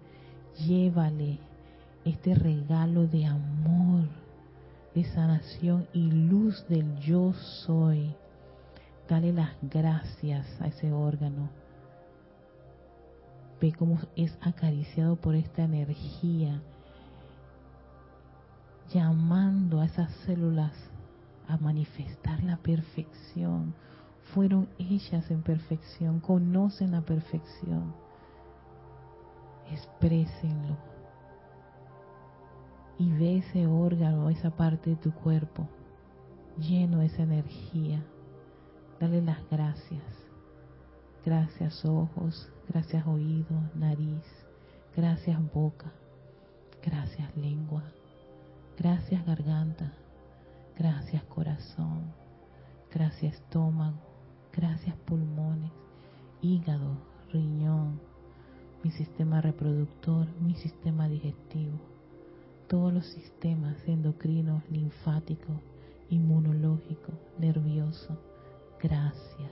llévale 0.65 1.39
este 2.05 2.33
regalo 2.33 3.07
de 3.07 3.25
amor, 3.25 4.07
de 4.93 5.03
sanación 5.03 5.87
y 5.91 6.09
luz 6.09 6.65
del 6.69 6.97
yo 6.99 7.33
soy. 7.33 8.15
Dale 9.09 9.33
las 9.33 9.51
gracias 9.61 10.47
a 10.61 10.67
ese 10.67 10.93
órgano. 10.93 11.49
Ve 13.61 13.73
cómo 13.73 13.99
es 14.15 14.37
acariciado 14.41 15.15
por 15.15 15.35
esta 15.35 15.63
energía, 15.63 16.61
llamando 18.93 19.79
a 19.79 19.85
esas 19.85 20.11
células 20.25 20.73
a 21.47 21.57
manifestar 21.57 22.43
la 22.43 22.57
perfección. 22.57 23.73
Fueron 24.33 24.67
ellas 24.77 25.29
en 25.31 25.41
perfección, 25.41 26.19
conocen 26.19 26.91
la 26.91 27.01
perfección. 27.01 27.93
Exprésenlo. 29.71 30.77
Y 32.97 33.11
ve 33.11 33.37
ese 33.37 33.67
órgano, 33.67 34.29
esa 34.29 34.51
parte 34.51 34.91
de 34.91 34.95
tu 34.95 35.11
cuerpo 35.11 35.67
lleno 36.57 36.99
de 36.99 37.07
esa 37.07 37.23
energía. 37.23 38.03
Dale 38.99 39.21
las 39.21 39.39
gracias. 39.49 40.03
Gracias 41.25 41.83
ojos, 41.85 42.49
gracias 42.67 43.05
oído, 43.07 43.71
nariz, 43.75 44.23
gracias 44.95 45.39
boca, 45.53 45.91
gracias 46.83 47.35
lengua, 47.37 47.83
gracias 48.77 49.25
garganta, 49.25 49.93
Gracias 50.77 51.23
corazón, 51.23 52.11
gracias 52.91 53.35
estómago, 53.35 53.97
gracias 54.51 54.93
pulmones, 55.05 55.71
hígado, 56.41 56.97
riñón, 57.31 58.01
mi 58.83 58.91
sistema 58.91 59.39
reproductor, 59.39 60.27
mi 60.41 60.53
sistema 60.55 61.07
digestivo, 61.07 61.79
todos 62.67 62.93
los 62.93 63.05
sistemas 63.05 63.77
endocrinos, 63.87 64.69
linfáticos, 64.69 65.61
inmunológico, 66.09 67.13
nervioso. 67.39 68.17
Gracias. 68.81 69.51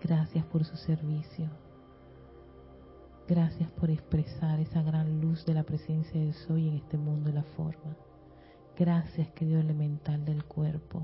Gracias 0.00 0.44
por 0.46 0.64
su 0.64 0.76
servicio. 0.76 1.50
Gracias 3.28 3.70
por 3.70 3.88
expresar 3.88 4.58
esa 4.58 4.82
gran 4.82 5.20
luz 5.20 5.46
de 5.46 5.54
la 5.54 5.62
presencia 5.62 6.20
del 6.20 6.34
soy 6.34 6.68
en 6.68 6.74
este 6.74 6.98
mundo 6.98 7.30
de 7.30 7.36
la 7.36 7.44
forma. 7.44 7.96
Gracias, 8.76 9.28
querido 9.30 9.60
elemental 9.60 10.24
del 10.24 10.44
cuerpo. 10.44 11.02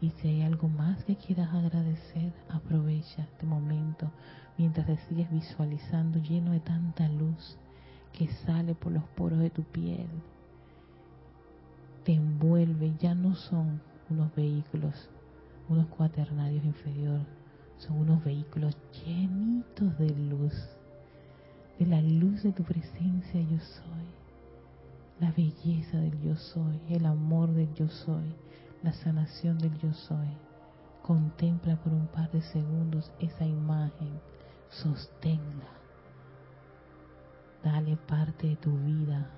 Y 0.00 0.10
si 0.10 0.28
hay 0.28 0.42
algo 0.42 0.68
más 0.68 1.04
que 1.04 1.16
quieras 1.16 1.52
agradecer, 1.54 2.32
aprovecha 2.48 3.22
este 3.22 3.46
momento 3.46 4.10
mientras 4.56 4.86
te 4.86 4.96
sigues 5.08 5.30
visualizando 5.30 6.18
lleno 6.20 6.52
de 6.52 6.60
tanta 6.60 7.08
luz 7.08 7.58
que 8.12 8.28
sale 8.28 8.74
por 8.74 8.92
los 8.92 9.04
poros 9.16 9.38
de 9.38 9.50
tu 9.50 9.62
piel. 9.62 10.08
Te 12.04 12.12
envuelve, 12.12 12.94
ya 12.98 13.14
no 13.14 13.34
son 13.34 13.80
unos 14.10 14.34
vehículos, 14.34 15.08
unos 15.68 15.86
cuaternarios 15.88 16.64
inferiores, 16.64 17.26
son 17.78 17.98
unos 17.98 18.24
vehículos 18.24 18.76
llenitos 19.04 19.98
de 19.98 20.10
luz 20.10 20.54
de 21.78 21.86
la 21.86 22.00
luz 22.00 22.42
de 22.42 22.52
tu 22.52 22.62
presencia 22.62 23.40
yo 23.40 23.58
soy, 23.58 24.06
la 25.20 25.32
belleza 25.32 25.98
del 25.98 26.20
yo 26.20 26.36
soy, 26.36 26.80
el 26.88 27.04
amor 27.06 27.52
del 27.52 27.72
yo 27.74 27.88
soy, 27.88 28.34
la 28.82 28.92
sanación 28.92 29.58
del 29.58 29.76
yo 29.78 29.92
soy. 29.92 30.28
Contempla 31.02 31.76
por 31.76 31.92
un 31.92 32.06
par 32.06 32.30
de 32.30 32.40
segundos 32.40 33.12
esa 33.18 33.44
imagen, 33.44 34.20
sosténla, 34.70 35.68
dale 37.62 37.96
parte 37.96 38.48
de 38.48 38.56
tu 38.56 38.76
vida 38.78 39.30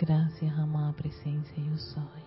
Gracias, 0.00 0.56
amada 0.56 0.92
presencia, 0.92 1.56
yo 1.56 1.76
soy. 1.76 2.22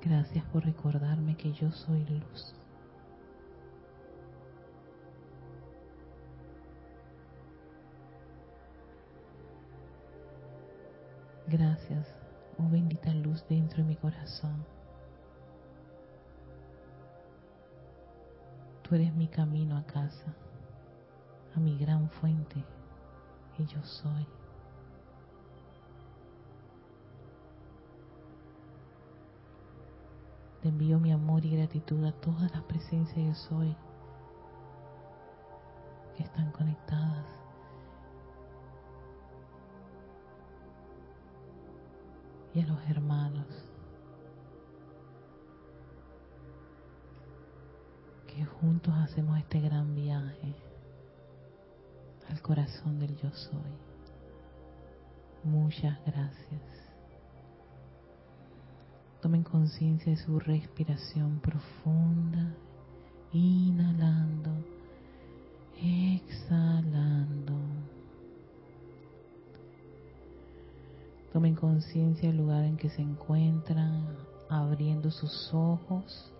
Gracias 0.00 0.42
por 0.46 0.64
recordarme 0.64 1.36
que 1.36 1.52
yo 1.52 1.70
soy 1.70 2.02
luz. 2.06 2.54
Gracias, 11.46 12.08
oh 12.58 12.66
bendita 12.70 13.12
luz 13.12 13.44
dentro 13.46 13.82
de 13.82 13.84
mi 13.84 13.96
corazón. 13.96 14.64
Tú 18.82 18.94
eres 18.94 19.14
mi 19.14 19.28
camino 19.28 19.76
a 19.76 19.84
casa, 19.84 20.34
a 21.54 21.60
mi 21.60 21.76
gran 21.76 22.08
fuente, 22.08 22.64
que 23.58 23.66
yo 23.66 23.82
soy. 23.84 24.26
Te 30.64 30.70
envío 30.70 30.98
mi 30.98 31.12
amor 31.12 31.44
y 31.44 31.54
gratitud 31.54 32.02
a 32.06 32.12
todas 32.12 32.50
las 32.52 32.62
presencias 32.62 33.18
yo 33.18 33.34
soy 33.34 33.76
que 36.16 36.22
están 36.22 36.50
conectadas. 36.52 37.26
Y 42.54 42.62
a 42.62 42.66
los 42.66 42.78
hermanos 42.88 43.46
que 48.26 48.46
juntos 48.46 48.94
hacemos 48.94 49.38
este 49.40 49.60
gran 49.60 49.94
viaje 49.94 50.56
al 52.30 52.40
corazón 52.40 52.98
del 52.98 53.14
yo 53.16 53.30
soy. 53.32 53.74
Muchas 55.42 56.02
gracias. 56.06 56.83
Tomen 59.24 59.42
conciencia 59.42 60.12
de 60.12 60.18
su 60.18 60.38
respiración 60.38 61.40
profunda, 61.40 62.54
inhalando, 63.32 64.50
exhalando. 65.82 67.54
Tomen 71.32 71.54
conciencia 71.54 72.28
del 72.28 72.36
lugar 72.36 72.64
en 72.64 72.76
que 72.76 72.90
se 72.90 73.00
encuentran, 73.00 74.14
abriendo 74.50 75.10
sus 75.10 75.54
ojos 75.54 76.33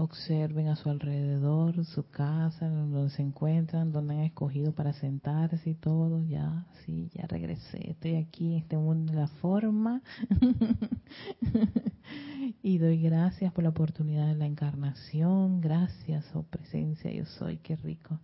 Observen 0.00 0.68
a 0.68 0.76
su 0.76 0.90
alrededor, 0.90 1.84
su 1.84 2.08
casa, 2.08 2.68
donde 2.68 3.10
se 3.10 3.20
encuentran, 3.20 3.90
donde 3.90 4.14
han 4.14 4.20
escogido 4.20 4.72
para 4.72 4.92
sentarse 4.92 5.70
y 5.70 5.74
todo. 5.74 6.22
Ya, 6.22 6.68
sí, 6.84 7.10
ya 7.12 7.26
regresé. 7.26 7.90
Estoy 7.90 8.14
aquí 8.14 8.52
en 8.52 8.58
este 8.60 8.76
mundo 8.76 9.12
de 9.12 9.18
la 9.18 9.26
forma. 9.26 10.00
y 12.62 12.78
doy 12.78 13.02
gracias 13.02 13.52
por 13.52 13.64
la 13.64 13.70
oportunidad 13.70 14.28
de 14.28 14.36
la 14.36 14.46
encarnación. 14.46 15.60
Gracias, 15.60 16.24
oh 16.32 16.44
presencia, 16.44 17.10
yo 17.10 17.24
soy, 17.24 17.56
qué 17.56 17.74
rico. 17.74 18.20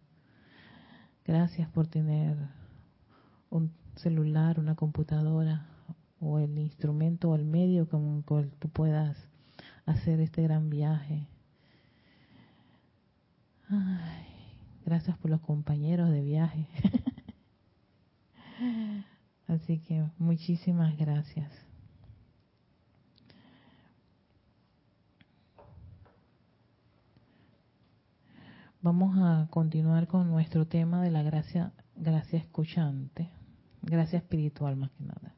Gracias 1.24 1.68
por 1.70 1.88
tener 1.88 2.36
un 3.50 3.72
celular, 3.96 4.60
una 4.60 4.76
computadora 4.76 5.66
o 6.20 6.38
el 6.38 6.56
instrumento 6.56 7.30
o 7.30 7.34
el 7.34 7.44
medio 7.44 7.88
con 7.88 8.18
el 8.18 8.24
cual 8.24 8.52
tú 8.60 8.68
puedas 8.68 9.16
hacer 9.86 10.20
este 10.20 10.40
gran 10.40 10.70
viaje. 10.70 11.26
Ay, 13.70 14.26
gracias 14.84 15.16
por 15.18 15.30
los 15.30 15.40
compañeros 15.40 16.10
de 16.10 16.22
viaje. 16.22 16.68
Así 19.48 19.78
que 19.78 20.04
muchísimas 20.18 20.96
gracias. 20.96 21.50
Vamos 28.82 29.16
a 29.16 29.46
continuar 29.48 30.08
con 30.08 30.28
nuestro 30.30 30.66
tema 30.66 31.00
de 31.00 31.10
la 31.10 31.22
gracia, 31.22 31.72
gracia 31.96 32.38
escuchante, 32.38 33.30
gracia 33.80 34.18
espiritual 34.18 34.76
más 34.76 34.90
que 34.90 35.04
nada. 35.04 35.34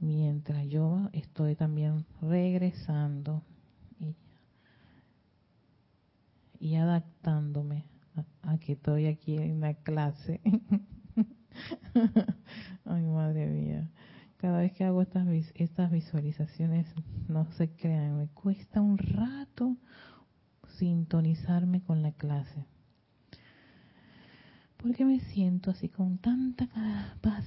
Mientras 0.00 0.66
yo 0.66 1.08
estoy 1.12 1.54
también 1.54 2.04
regresando 2.20 3.44
y, 6.62 6.76
adaptándome 6.76 7.84
a, 8.42 8.56
que 8.58 8.74
estoy 8.74 9.06
aquí 9.06 9.36
en 9.36 9.60
la 9.60 9.74
clase. 9.74 10.40
Ay, 12.84 13.04
madre 13.06 13.46
mía. 13.46 13.90
Cada 14.36 14.58
vez 14.58 14.72
que 14.72 14.84
hago 14.84 15.02
estas, 15.02 15.26
estas 15.54 15.90
visualizaciones, 15.90 16.86
no 17.28 17.50
se 17.52 17.70
crean, 17.70 18.16
me 18.16 18.28
cuesta 18.28 18.80
un 18.80 18.98
rato 18.98 19.76
sintonizarme 20.78 21.82
con 21.82 22.02
la 22.02 22.12
clase. 22.12 22.64
Porque 24.76 25.04
me 25.04 25.18
siento 25.20 25.72
así 25.72 25.88
con 25.88 26.18
tanta 26.18 26.68
paz. 27.20 27.46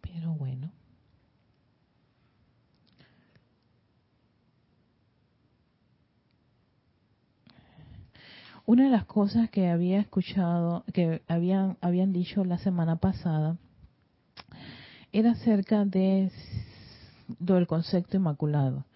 Pero 0.00 0.32
bueno. 0.34 0.72
Una 8.66 8.84
de 8.84 8.90
las 8.90 9.04
cosas 9.04 9.50
que 9.50 9.68
había 9.68 10.00
escuchado, 10.00 10.84
que 10.94 11.22
habían, 11.28 11.76
habían 11.82 12.12
dicho 12.12 12.44
la 12.44 12.56
semana 12.56 12.96
pasada, 12.96 13.58
era 15.12 15.32
acerca 15.32 15.84
de, 15.84 16.32
del 17.38 17.66
concepto 17.66 18.16
inmaculado. 18.16 18.86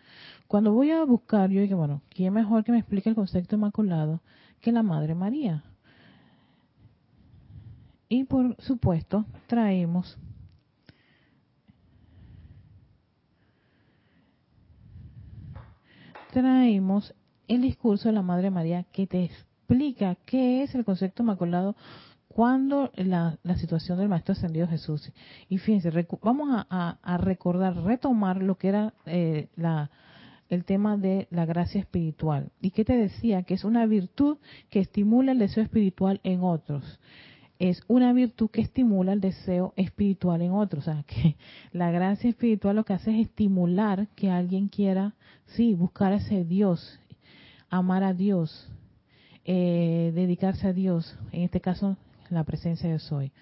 Cuando 0.46 0.72
voy 0.72 0.90
a 0.90 1.04
buscar, 1.04 1.50
yo 1.50 1.61
digo, 1.61 1.76
bueno, 1.76 2.00
¿quién 2.09 2.33
mejor 2.33 2.64
que 2.64 2.72
me 2.72 2.78
explique 2.78 3.11
el 3.11 3.14
concepto 3.14 3.57
inmaculado 3.57 4.22
que 4.62 4.72
la 4.72 4.83
Madre 4.83 5.14
María? 5.14 5.62
Y 8.09 8.24
por 8.24 8.57
supuesto, 8.62 9.26
traemos 9.48 10.16
traemos 16.33 17.14
el 17.48 17.62
discurso 17.62 18.09
de 18.09 18.14
la 18.14 18.22
Madre 18.22 18.50
María 18.50 18.85
que 18.85 19.07
te 19.07 19.24
explica 19.68 20.16
qué 20.24 20.62
es 20.62 20.74
el 20.74 20.87
concepto 20.87 21.22
inmaculado 21.22 21.76
cuando 22.26 22.90
la, 22.94 23.37
situación 23.57 23.98
del 23.98 24.09
Maestro 24.09 24.33
Ascendido 24.33 24.66
Jesús. 24.66 25.12
Y 25.50 25.59
fíjense, 25.59 25.90
vamos 26.22 26.64
a, 26.70 27.18
recordar, 27.18 27.76
retomar 27.76 28.42
lo 28.42 28.57
que 28.57 28.68
era 28.68 28.94
eh, 29.04 29.48
la, 29.57 29.90
el 30.48 30.64
tema 30.64 30.96
de 30.96 31.28
la 31.31 31.44
gracia 31.44 31.83
espiritual. 31.83 32.50
¿Y 32.62 32.70
qué 32.70 32.87
te 32.87 32.96
decía? 32.96 33.42
Que 33.42 33.52
es 33.54 33.64
una 33.64 33.85
virtud 33.85 34.38
que 34.70 34.81
estimula 34.81 35.33
el 35.33 35.38
deseo 35.38 35.64
espiritual 35.64 36.20
en 36.22 36.42
otros. 36.42 36.98
Es 37.59 37.83
una 37.88 38.14
virtud 38.14 38.48
que 38.50 38.62
estimula 38.62 39.12
el 39.12 39.20
deseo 39.20 39.74
espiritual 39.76 40.40
en 40.40 40.52
otros. 40.52 40.88
O 40.88 40.92
sea, 40.92 41.04
que 41.07 41.37
la 41.72 41.90
gracia 41.90 42.31
espiritual 42.31 42.76
lo 42.76 42.85
que 42.85 42.94
hace 42.94 43.11
es 43.11 43.26
estimular 43.26 44.09
que 44.16 44.31
alguien 44.31 44.68
quiera, 44.68 45.14
sí, 45.44 45.74
buscar 45.74 46.14
a 46.14 46.16
ese 46.16 46.46
Dios, 46.46 47.00
amar 47.68 48.02
a 48.02 48.14
Dios, 48.14 48.70
eh, 49.51 50.13
dedicarse 50.15 50.69
a 50.69 50.75
Dios. 50.75 51.17
En 51.33 51.41
este 51.41 51.63
caso, 51.63 51.97
la 52.29 52.45
presencia 52.45 52.91
de 52.91 52.99
soy. 52.99 53.33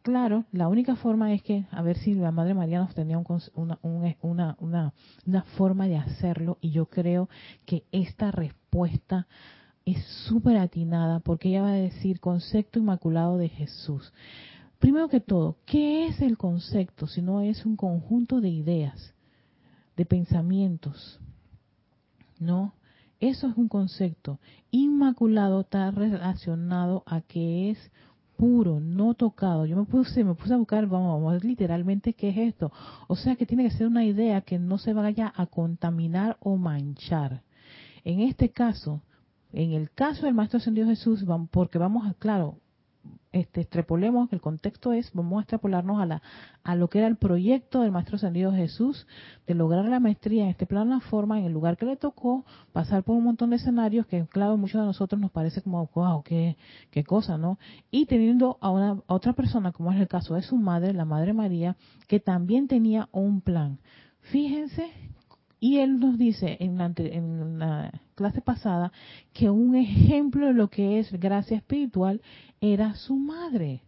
Claro, 0.00 0.46
la 0.52 0.68
única 0.68 0.96
forma 0.96 1.34
es 1.34 1.42
que, 1.42 1.66
a 1.70 1.82
ver 1.82 1.98
si 1.98 2.14
la 2.14 2.32
Madre 2.32 2.54
María 2.54 2.78
nos 2.78 2.94
tenía 2.94 3.18
una, 3.18 3.78
una, 3.82 4.56
una, 4.58 4.94
una 5.26 5.42
forma 5.58 5.86
de 5.86 5.98
hacerlo 5.98 6.56
y 6.62 6.70
yo 6.70 6.86
creo 6.86 7.28
que 7.66 7.84
esta 7.92 8.30
respuesta 8.30 9.26
es 9.84 10.02
súper 10.26 10.56
atinada 10.56 11.20
porque 11.20 11.50
ella 11.50 11.62
va 11.62 11.72
a 11.72 11.74
decir 11.74 12.18
concepto 12.18 12.78
inmaculado 12.78 13.36
de 13.36 13.50
Jesús. 13.50 14.14
Primero 14.78 15.10
que 15.10 15.20
todo, 15.20 15.58
¿qué 15.66 16.06
es 16.06 16.22
el 16.22 16.38
concepto 16.38 17.06
si 17.06 17.20
no 17.20 17.42
es 17.42 17.66
un 17.66 17.76
conjunto 17.76 18.40
de 18.40 18.48
ideas, 18.48 19.14
de 19.94 20.06
pensamientos? 20.06 21.20
¿No? 22.40 22.72
Eso 23.22 23.46
es 23.46 23.56
un 23.56 23.68
concepto. 23.68 24.40
Inmaculado 24.72 25.60
está 25.60 25.92
relacionado 25.92 27.04
a 27.06 27.20
que 27.20 27.70
es 27.70 27.92
puro, 28.36 28.80
no 28.80 29.14
tocado. 29.14 29.64
Yo 29.64 29.76
me 29.76 29.84
puse, 29.84 30.24
me 30.24 30.34
puse 30.34 30.54
a 30.54 30.56
buscar, 30.56 30.88
vamos, 30.88 31.22
vamos, 31.22 31.44
literalmente 31.44 32.14
qué 32.14 32.30
es 32.30 32.36
esto. 32.36 32.72
O 33.06 33.14
sea 33.14 33.36
que 33.36 33.46
tiene 33.46 33.62
que 33.62 33.76
ser 33.76 33.86
una 33.86 34.04
idea 34.04 34.40
que 34.40 34.58
no 34.58 34.76
se 34.76 34.92
vaya 34.92 35.32
a 35.36 35.46
contaminar 35.46 36.36
o 36.40 36.56
manchar. 36.56 37.42
En 38.02 38.18
este 38.18 38.48
caso, 38.48 39.02
en 39.52 39.70
el 39.70 39.92
caso 39.92 40.26
del 40.26 40.34
Maestro 40.34 40.56
Ascendido 40.56 40.88
Jesús, 40.88 41.24
porque 41.52 41.78
vamos 41.78 42.08
a, 42.08 42.14
claro, 42.14 42.56
este, 43.32 43.62
extrapolemos, 43.62 44.30
el 44.32 44.40
contexto 44.40 44.92
es, 44.92 45.10
vamos 45.14 45.38
a 45.38 45.40
extrapolarnos 45.42 46.00
a, 46.00 46.06
la, 46.06 46.22
a 46.64 46.76
lo 46.76 46.88
que 46.88 46.98
era 46.98 47.06
el 47.06 47.16
proyecto 47.16 47.80
del 47.80 47.90
Maestro 47.90 48.16
Ascendido 48.16 48.52
Jesús, 48.52 49.06
de 49.46 49.54
lograr 49.54 49.86
la 49.86 50.00
maestría 50.00 50.44
en 50.44 50.50
este 50.50 50.66
plano, 50.66 50.94
la 50.94 51.00
forma, 51.00 51.38
en 51.38 51.46
el 51.46 51.52
lugar 51.52 51.78
que 51.78 51.86
le 51.86 51.96
tocó, 51.96 52.44
pasar 52.72 53.04
por 53.04 53.16
un 53.16 53.24
montón 53.24 53.50
de 53.50 53.56
escenarios 53.56 54.06
que, 54.06 54.26
claro, 54.26 54.56
muchos 54.58 54.80
de 54.80 54.86
nosotros 54.86 55.20
nos 55.20 55.30
parece 55.30 55.62
como, 55.62 55.88
wow, 55.94 56.22
qué, 56.22 56.56
qué 56.90 57.04
cosa, 57.04 57.38
¿no? 57.38 57.58
Y 57.90 58.06
teniendo 58.06 58.58
a, 58.60 58.70
una, 58.70 59.00
otra 59.06 59.32
persona, 59.32 59.72
como 59.72 59.92
es 59.92 60.00
el 60.00 60.08
caso 60.08 60.34
de 60.34 60.42
su 60.42 60.56
madre, 60.56 60.92
la 60.92 61.06
Madre 61.06 61.32
María, 61.32 61.76
que 62.08 62.20
también 62.20 62.68
tenía 62.68 63.08
un 63.12 63.40
plan. 63.40 63.78
Fíjense 64.20 64.90
y 65.62 65.78
él 65.78 66.00
nos 66.00 66.18
dice 66.18 66.56
en 66.58 66.76
la, 66.76 66.92
en 66.96 67.58
la, 67.60 67.92
clase 68.22 68.40
pasada 68.40 68.92
que 69.32 69.50
un 69.50 69.74
ejemplo 69.74 70.46
de 70.46 70.52
lo 70.54 70.68
que 70.68 71.00
es 71.00 71.12
gracia 71.12 71.56
espiritual 71.56 72.22
era 72.60 72.94
su 72.94 73.16
madre, 73.16 73.82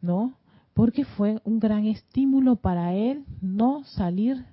¿no? 0.00 0.34
Porque 0.74 1.04
fue 1.04 1.40
un 1.44 1.60
gran 1.60 1.86
estímulo 1.86 2.56
para 2.56 2.94
él 2.94 3.24
no 3.40 3.84
salir 3.84 4.44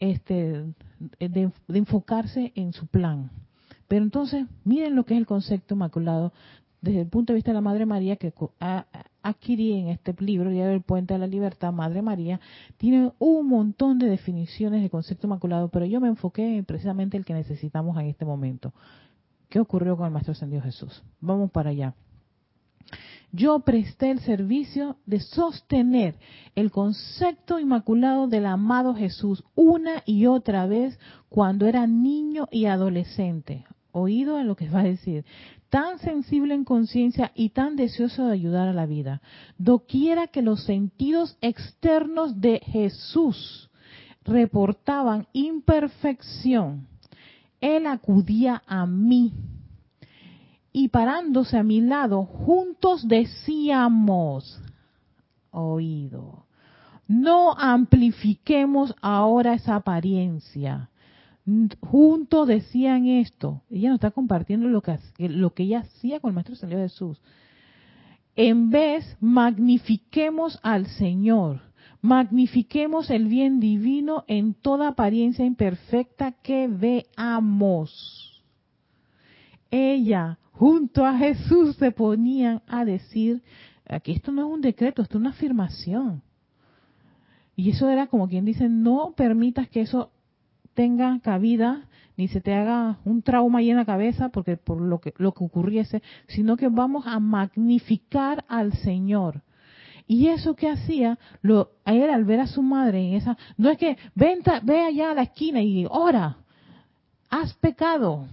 este, 0.00 0.64
de, 1.20 1.52
enfocarse 1.68 2.52
en 2.56 2.72
su 2.72 2.88
plan. 2.88 3.30
Pero 3.86 4.04
entonces, 4.04 4.46
miren 4.64 4.96
lo 4.96 5.04
que 5.04 5.14
es 5.14 5.20
el 5.20 5.26
concepto 5.26 5.74
inmaculado 5.74 6.32
desde 6.80 7.02
el 7.02 7.08
punto 7.08 7.32
de 7.32 7.36
vista 7.36 7.52
de 7.52 7.56
la 7.56 7.60
Madre 7.60 7.86
María 7.86 8.16
que 8.16 8.32
adquirí 9.22 9.72
en 9.72 9.88
este 9.88 10.14
libro, 10.18 10.50
Día 10.50 10.66
del 10.66 10.82
Puente 10.82 11.14
de 11.14 11.20
la 11.20 11.26
Libertad, 11.26 11.72
Madre 11.72 12.02
María, 12.02 12.40
tiene 12.76 13.12
un 13.18 13.46
montón 13.48 13.98
de 13.98 14.06
definiciones 14.06 14.82
de 14.82 14.90
concepto 14.90 15.26
inmaculado, 15.26 15.68
pero 15.68 15.86
yo 15.86 16.00
me 16.00 16.08
enfoqué 16.08 16.56
en 16.56 16.64
precisamente 16.64 17.16
el 17.16 17.24
que 17.24 17.34
necesitamos 17.34 17.98
en 17.98 18.06
este 18.06 18.24
momento. 18.24 18.72
¿Qué 19.48 19.60
ocurrió 19.60 19.96
con 19.96 20.06
el 20.06 20.12
Maestro 20.12 20.32
Ascendido 20.32 20.62
Jesús? 20.62 21.02
Vamos 21.20 21.50
para 21.50 21.70
allá. 21.70 21.94
Yo 23.32 23.60
presté 23.60 24.10
el 24.10 24.20
servicio 24.20 24.96
de 25.06 25.20
sostener 25.20 26.16
el 26.56 26.70
concepto 26.70 27.60
inmaculado 27.60 28.26
del 28.26 28.46
amado 28.46 28.94
Jesús 28.94 29.44
una 29.54 30.02
y 30.04 30.26
otra 30.26 30.66
vez 30.66 30.98
cuando 31.28 31.66
era 31.66 31.86
niño 31.86 32.48
y 32.50 32.66
adolescente. 32.66 33.64
Oído 33.92 34.36
a 34.36 34.44
lo 34.44 34.56
que 34.56 34.68
va 34.68 34.80
a 34.80 34.84
decir 34.84 35.24
tan 35.70 36.00
sensible 36.00 36.52
en 36.52 36.64
conciencia 36.64 37.30
y 37.34 37.50
tan 37.50 37.76
deseoso 37.76 38.26
de 38.26 38.32
ayudar 38.32 38.68
a 38.68 38.74
la 38.74 38.86
vida. 38.86 39.22
Doquiera 39.56 40.26
que 40.26 40.42
los 40.42 40.64
sentidos 40.64 41.38
externos 41.40 42.40
de 42.40 42.60
Jesús 42.66 43.70
reportaban 44.24 45.28
imperfección, 45.32 46.88
Él 47.60 47.86
acudía 47.86 48.62
a 48.66 48.84
mí 48.84 49.32
y 50.72 50.88
parándose 50.88 51.56
a 51.56 51.62
mi 51.62 51.80
lado, 51.80 52.24
juntos 52.24 53.06
decíamos, 53.06 54.60
oído, 55.50 56.46
no 57.06 57.52
amplifiquemos 57.56 58.94
ahora 59.00 59.54
esa 59.54 59.76
apariencia 59.76 60.89
juntos 61.80 62.48
decían 62.48 63.06
esto. 63.06 63.62
Ella 63.70 63.88
nos 63.90 63.96
está 63.96 64.10
compartiendo 64.10 64.68
lo 64.68 64.82
que, 64.82 64.98
lo 65.18 65.54
que 65.54 65.64
ella 65.64 65.80
hacía 65.80 66.20
con 66.20 66.30
el 66.30 66.34
Maestro 66.34 66.54
Señor 66.54 66.80
Jesús. 66.80 67.20
En 68.36 68.70
vez, 68.70 69.16
magnifiquemos 69.20 70.58
al 70.62 70.86
Señor. 70.86 71.62
Magnifiquemos 72.02 73.10
el 73.10 73.26
bien 73.26 73.60
divino 73.60 74.24
en 74.26 74.54
toda 74.54 74.88
apariencia 74.88 75.44
imperfecta 75.44 76.32
que 76.32 76.68
veamos. 76.68 78.42
Ella, 79.70 80.38
junto 80.52 81.04
a 81.04 81.16
Jesús 81.18 81.76
se 81.76 81.92
ponían 81.92 82.62
a 82.66 82.84
decir, 82.84 83.42
aquí 83.86 84.12
esto 84.12 84.32
no 84.32 84.46
es 84.46 84.54
un 84.54 84.60
decreto, 84.60 85.02
esto 85.02 85.18
es 85.18 85.20
una 85.20 85.30
afirmación. 85.30 86.22
Y 87.56 87.70
eso 87.70 87.90
era 87.90 88.06
como 88.06 88.28
quien 88.28 88.46
dice, 88.46 88.68
no 88.68 89.12
permitas 89.14 89.68
que 89.68 89.82
eso 89.82 90.10
tenga 90.80 91.20
cabida 91.20 91.82
ni 92.16 92.28
se 92.28 92.40
te 92.40 92.54
haga 92.54 93.00
un 93.04 93.20
trauma 93.20 93.58
ahí 93.58 93.68
en 93.68 93.76
la 93.76 93.84
cabeza 93.84 94.30
porque 94.30 94.56
por 94.56 94.80
lo 94.80 94.98
que 94.98 95.12
lo 95.18 95.32
que 95.32 95.44
ocurriese, 95.44 96.02
sino 96.26 96.56
que 96.56 96.68
vamos 96.68 97.06
a 97.06 97.20
magnificar 97.20 98.46
al 98.48 98.72
Señor. 98.72 99.42
Y 100.06 100.28
eso 100.28 100.56
que 100.56 100.70
hacía, 100.70 101.18
lo, 101.42 101.72
él 101.84 102.08
al 102.08 102.24
ver 102.24 102.40
a 102.40 102.46
su 102.46 102.62
madre 102.62 103.06
en 103.06 103.12
esa, 103.12 103.36
no 103.58 103.68
es 103.68 103.76
que 103.76 103.98
venta, 104.14 104.60
ve 104.62 104.80
allá 104.80 105.10
a 105.10 105.14
la 105.14 105.24
esquina 105.24 105.60
y 105.60 105.86
ora, 105.90 106.38
has 107.28 107.52
pecado, 107.56 108.24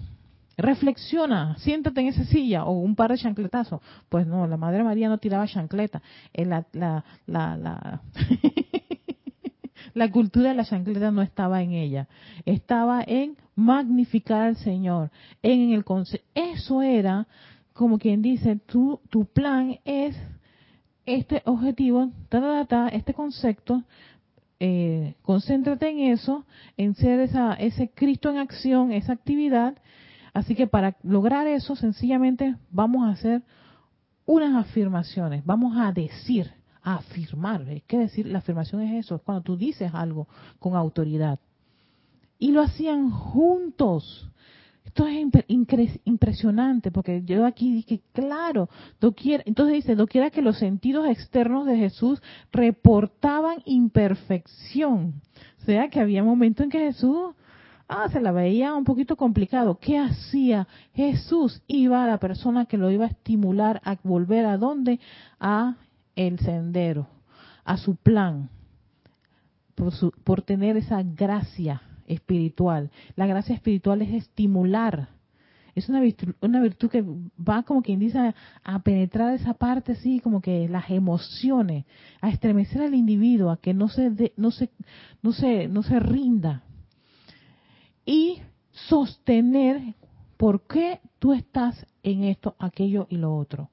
reflexiona, 0.55 1.57
siéntate 1.57 1.99
en 1.99 2.07
esa 2.07 2.23
silla 2.23 2.63
o 2.63 2.79
un 2.79 2.95
par 2.95 3.12
de 3.12 3.17
chancletazos. 3.17 3.81
Pues 4.07 4.25
no, 4.25 4.47
la 4.47 4.55
Madre 4.55 4.86
María 4.86 5.10
no 5.10 5.17
tiraba 5.17 5.47
chancleta. 5.47 6.01
En 6.31 6.49
la, 6.49 6.65
la, 6.71 7.03
la, 7.25 7.57
la 7.57 8.01
la 9.97 10.12
cultura 10.12 10.49
de 10.49 10.55
la 10.55 10.63
chancleta 10.63 11.12
no 11.12 11.21
estaba 11.21 11.62
en 11.63 11.71
ella, 11.71 12.07
estaba 12.45 13.03
en 13.05 13.36
magnificar 13.55 14.43
al 14.43 14.55
Señor, 14.57 15.10
en 15.41 15.71
el 15.71 15.83
eso 16.36 16.81
era 16.81 17.27
como 17.73 17.97
quien 17.97 18.21
dice, 18.21 18.57
tu, 18.57 18.99
tu 19.10 19.25
plan 19.25 19.79
es 19.86 20.15
este 21.05 21.41
objetivo, 21.45 22.12
este 22.91 23.13
concepto, 23.13 23.83
eh, 24.60 25.15
concéntrate 25.21 25.89
en 25.89 25.99
eso, 26.12 26.45
en 26.75 26.95
ser 26.95 27.19
esa, 27.19 27.53
ese 27.53 27.89
Cristo 27.89 28.29
en 28.29 28.38
acción, 28.38 28.91
esa 28.91 29.13
actividad. 29.13 29.77
Así 30.33 30.55
que 30.55 30.67
para 30.67 30.97
lograr 31.03 31.47
eso, 31.47 31.75
sencillamente 31.75 32.55
vamos 32.71 33.07
a 33.07 33.12
hacer 33.12 33.43
unas 34.25 34.55
afirmaciones, 34.55 35.45
vamos 35.45 35.77
a 35.77 35.91
decir, 35.91 36.51
afirmar. 36.95 37.67
Es 37.69 37.84
que 37.84 37.97
decir, 37.97 38.28
la 38.28 38.39
afirmación 38.39 38.82
es 38.82 39.06
eso, 39.06 39.15
es 39.15 39.21
cuando 39.21 39.43
tú 39.43 39.58
dices 39.58 39.91
algo 39.93 40.28
con 40.60 40.76
autoridad. 40.76 41.39
Y 42.39 42.52
lo 42.52 42.62
hacían 42.62 43.10
juntos. 43.10 44.30
Esto 44.86 45.06
es 45.06 46.00
impresionante 46.06 46.91
porque 46.91 47.21
yo 47.23 47.45
aquí 47.45 47.73
dije, 47.73 48.02
claro, 48.13 48.69
entonces 49.02 49.76
dice, 49.76 49.95
doquiera 49.95 50.30
que 50.30 50.41
los 50.41 50.58
sentidos 50.58 51.08
externos 51.08 51.65
de 51.65 51.78
Jesús 51.78 52.21
reportaban 52.52 53.58
imperfección. 53.65 55.21
O 55.62 55.65
sea, 55.65 55.89
que 55.89 56.00
había 56.00 56.23
momentos 56.23 56.63
en 56.63 56.69
que 56.69 56.80
Jesús 56.80 57.36
ah, 57.88 58.08
se 58.10 58.21
la 58.21 58.32
veía 58.32 58.73
un 58.73 58.84
poquito 58.84 59.15
complicado. 59.15 59.78
¿Qué 59.80 59.97
hacía? 59.97 60.67
Jesús 60.93 61.62
iba 61.67 62.04
a 62.04 62.08
la 62.08 62.17
persona 62.17 62.65
que 62.65 62.78
lo 62.78 62.89
iba 62.91 63.06
a 63.06 63.10
estimular 63.10 63.82
a 63.84 63.97
volver 64.04 64.45
a 64.45 64.58
dónde? 64.58 65.00
A 65.39 65.76
el 66.17 66.39
sendero, 66.39 67.08
a 67.63 67.77
su 67.77 67.95
plan, 67.95 68.49
por, 70.23 70.41
tener 70.41 70.75
esa 70.75 71.03
gracia 71.03 71.82
espiritual. 72.08 72.91
La 73.15 73.27
gracia 73.27 73.56
espiritual 73.56 74.01
es 74.01 74.13
estimular. 74.13 75.10
Es 75.75 75.88
una 75.89 76.01
virtud, 76.01 76.34
una 76.41 76.60
virtud 76.60 76.89
que 76.89 77.06
va 77.38 77.62
como 77.62 77.84
quien 77.84 77.99
dice 77.99 78.34
a, 78.63 78.80
penetrar 78.80 79.36
esa 79.36 79.53
parte 79.53 79.91
así, 79.91 80.19
como 80.19 80.41
que 80.41 80.67
las 80.67 80.89
emociones, 80.89 81.86
a 82.19 82.30
estremecer 82.30 82.82
al 82.82 82.95
individuo, 82.95 83.51
a 83.51 83.58
que 83.58 83.75
no 83.75 83.88
se, 83.88 84.34
no 84.38 84.49
se, 84.49 84.71
no 85.21 85.32
se, 85.32 85.67
no 85.67 85.84
se 85.84 85.99
rinda. 85.99 86.63
Y 88.03 88.41
sostener 88.71 89.93
por 90.38 90.65
qué 90.65 90.99
tú 91.19 91.34
estás 91.34 91.86
en 92.01 92.23
esto, 92.23 92.56
aquello 92.58 93.06
y 93.12 93.17
lo 93.17 93.36
otro 93.36 93.69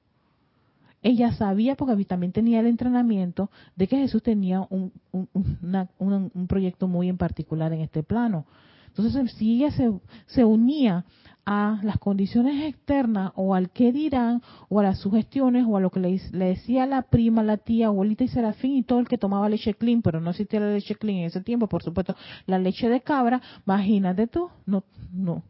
ella 1.05 1.31
sabía, 1.33 1.75
porque 1.75 2.03
también 2.03 2.31
tenía 2.31 2.59
el 2.59 2.65
entrenamiento, 2.65 3.51
de 3.75 3.87
que 3.87 3.95
Jesús 3.95 4.23
tenía 4.23 4.65
un, 4.71 4.91
un, 5.11 6.47
proyecto 6.47 6.87
muy 6.87 7.09
en 7.09 7.17
particular 7.17 7.71
en 7.73 7.81
este 7.81 8.01
plano. 8.01 8.47
Entonces, 8.87 9.31
si 9.33 9.55
ella 9.57 9.69
se, 9.69 9.93
se, 10.25 10.43
unía 10.43 11.05
a 11.45 11.79
las 11.83 11.99
condiciones 11.99 12.63
externas 12.63 13.33
o 13.35 13.53
al 13.53 13.69
qué 13.69 13.91
dirán 13.91 14.41
o 14.67 14.79
a 14.79 14.83
las 14.83 14.97
sugestiones 14.97 15.65
o 15.67 15.77
a 15.77 15.79
lo 15.79 15.91
que 15.91 15.99
le, 15.99 16.19
le, 16.31 16.45
decía 16.45 16.87
la 16.87 17.03
prima, 17.03 17.43
la 17.43 17.57
tía, 17.57 17.87
abuelita 17.87 18.23
y 18.23 18.27
serafín 18.27 18.75
y 18.75 18.81
todo 18.81 18.97
el 18.97 19.07
que 19.07 19.19
tomaba 19.19 19.47
leche 19.47 19.75
clean, 19.75 20.01
pero 20.01 20.19
no 20.19 20.31
existía 20.31 20.59
la 20.59 20.71
leche 20.71 20.95
clean 20.95 21.19
en 21.19 21.25
ese 21.25 21.41
tiempo, 21.41 21.67
por 21.67 21.83
supuesto, 21.83 22.15
la 22.47 22.57
leche 22.57 22.89
de 22.89 23.01
cabra, 23.01 23.43
imagínate 23.67 24.25
tú, 24.25 24.49
no, 24.65 24.83
no, 25.13 25.43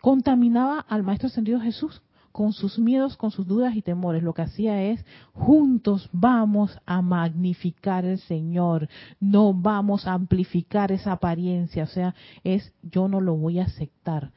contaminaba 0.00 0.80
al 0.80 1.02
Maestro 1.02 1.26
Ascendido 1.26 1.60
Jesús 1.60 2.00
con 2.32 2.52
sus 2.52 2.78
miedos, 2.78 3.16
con 3.16 3.30
sus 3.30 3.46
dudas 3.46 3.74
y 3.74 3.82
temores, 3.82 4.22
lo 4.22 4.34
que 4.34 4.42
hacía 4.42 4.82
es, 4.82 5.04
juntos 5.32 6.08
vamos 6.12 6.78
a 6.86 7.02
magnificar 7.02 8.04
el 8.04 8.18
Señor, 8.20 8.88
no 9.18 9.52
vamos 9.52 10.06
a 10.06 10.12
amplificar 10.12 10.92
esa 10.92 11.12
apariencia, 11.12 11.84
o 11.84 11.88
sea, 11.88 12.14
es 12.44 12.72
yo 12.82 13.08
no 13.08 13.20
lo 13.20 13.36
voy 13.36 13.58
a 13.58 13.64
aceptar. 13.64 14.32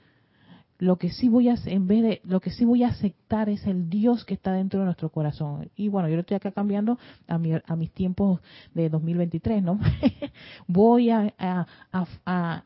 Lo 0.79 0.97
que 0.97 1.11
sí 1.11 1.29
voy 1.29 1.47
a 1.47 1.55
en 1.65 1.87
vez 1.87 2.03
de 2.03 2.21
lo 2.25 2.41
que 2.41 2.49
sí 2.49 2.65
voy 2.65 2.83
a 2.83 2.89
aceptar 2.89 3.47
es 3.47 3.65
el 3.67 3.89
Dios 3.89 4.25
que 4.25 4.33
está 4.33 4.51
dentro 4.51 4.79
de 4.79 4.85
nuestro 4.85 5.09
corazón. 5.09 5.69
Y 5.77 5.87
bueno, 5.87 6.09
yo 6.09 6.15
lo 6.15 6.21
estoy 6.21 6.35
acá 6.35 6.51
cambiando 6.51 6.97
a, 7.27 7.35
a 7.35 7.75
mis 7.75 7.91
tiempos 7.91 8.41
de 8.73 8.89
2023, 8.89 9.63
¿no? 9.63 9.79
voy 10.67 11.09
a 11.09 11.33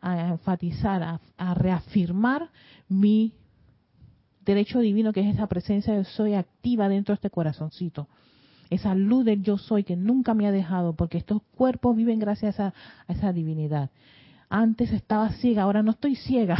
enfatizar, 0.02 1.20
a 1.38 1.54
reafirmar 1.54 2.50
mi 2.88 3.34
derecho 4.48 4.80
divino 4.80 5.12
que 5.12 5.20
es 5.20 5.36
esa 5.36 5.48
presencia 5.48 5.94
de 5.94 6.06
soy 6.06 6.34
activa 6.34 6.88
dentro 6.88 7.14
de 7.14 7.18
este 7.18 7.30
corazoncito. 7.30 8.08
Esa 8.70 8.96
luz 8.96 9.26
del 9.26 9.44
yo 9.44 9.58
soy 9.58 9.84
que 9.84 9.96
nunca 9.96 10.34
me 10.34 10.48
ha 10.48 10.52
dejado, 10.52 10.94
porque 10.94 11.18
estos 11.18 11.42
cuerpos 11.56 11.96
viven 11.96 12.20
gracias 12.20 12.60
a, 12.60 12.74
esa 13.08 13.34
divinidad. 13.34 13.90
Antes 14.50 14.94
estaba 14.94 15.30
ciega, 15.34 15.64
ahora 15.64 15.84
no 15.84 15.92
estoy 15.92 16.16
ciega. 16.16 16.58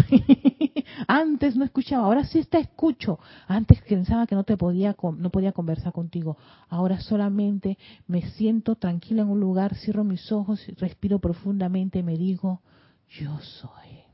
Antes 1.08 1.56
no 1.56 1.64
escuchaba, 1.64 2.06
ahora 2.06 2.26
sí 2.26 2.44
te 2.44 2.60
escucho. 2.60 3.20
Antes 3.48 3.82
pensaba 3.82 4.28
que 4.28 4.36
no 4.36 4.44
te 4.44 4.58
podía 4.58 4.96
no 5.18 5.30
podía 5.30 5.54
conversar 5.54 5.94
contigo. 5.94 6.38
Ahora 6.68 7.00
solamente 7.00 7.78
me 8.08 8.22
siento 8.32 8.76
tranquila 8.76 9.22
en 9.22 9.30
un 9.30 9.40
lugar, 9.40 9.76
cierro 9.76 10.04
mis 10.04 10.30
ojos, 10.34 10.66
respiro 10.78 11.20
profundamente 11.20 12.00
y 12.00 12.04
me 12.04 12.18
digo, 12.18 12.62
yo 13.08 13.40
soy. 13.40 14.07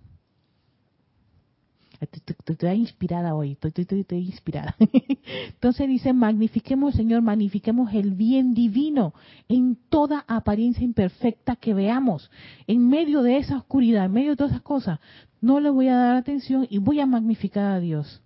Estoy, 2.04 2.70
inspirada 2.78 3.36
hoy, 3.36 3.58
estoy, 3.60 4.06
inspirada. 4.22 4.76
Entonces 5.48 5.88
dice, 5.88 6.14
magnifiquemos, 6.14 6.96
Señor, 6.96 7.22
magnifiquemos 7.22 7.94
el 7.94 8.12
bien 8.12 8.54
divino 8.54 9.14
en 9.48 9.78
toda 9.90 10.26
apariencia 10.28 10.84
imperfecta 10.84 11.56
que 11.56 11.74
veamos. 11.74 12.30
En 12.68 12.88
medio 12.88 13.22
de 13.22 13.38
esa 13.38 13.58
oscuridad, 13.58 14.06
en 14.06 14.14
medio 14.14 14.32
de 14.32 14.38
todas 14.38 14.52
esas 14.54 14.64
cosas, 14.64 15.00
no 15.42 15.60
le 15.60 15.70
voy 15.70 15.88
a 15.88 15.96
dar 15.96 16.16
atención 16.16 16.68
y 16.70 16.78
voy 16.78 17.00
a 17.00 17.06
magnificar 17.06 17.72
a 17.72 17.80
Dios. 17.80 18.22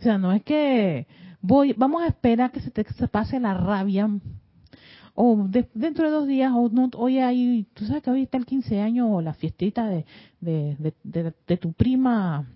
O 0.00 0.02
sea, 0.02 0.18
no 0.18 0.32
es 0.32 0.42
que 0.42 1.06
voy, 1.40 1.72
vamos 1.74 2.02
a 2.02 2.08
esperar 2.08 2.50
que 2.50 2.60
se 2.60 2.70
te 2.70 2.84
pase 3.08 3.38
la 3.38 3.54
rabia 3.54 4.08
o 5.14 5.46
dentro 5.74 6.06
de 6.06 6.10
dos 6.10 6.26
días, 6.26 6.52
o 6.54 6.70
no, 6.70 6.90
hoy 6.96 7.18
hay, 7.18 7.66
tú 7.74 7.84
sabes 7.84 8.02
que 8.02 8.10
hoy 8.10 8.22
está 8.22 8.38
el 8.38 8.46
15 8.46 8.80
años 8.80 9.08
o 9.10 9.20
la 9.20 9.34
fiestita 9.34 9.86
de, 9.86 10.06
de, 10.40 10.94
de 11.46 11.56
tu 11.58 11.72
prima 11.74 12.46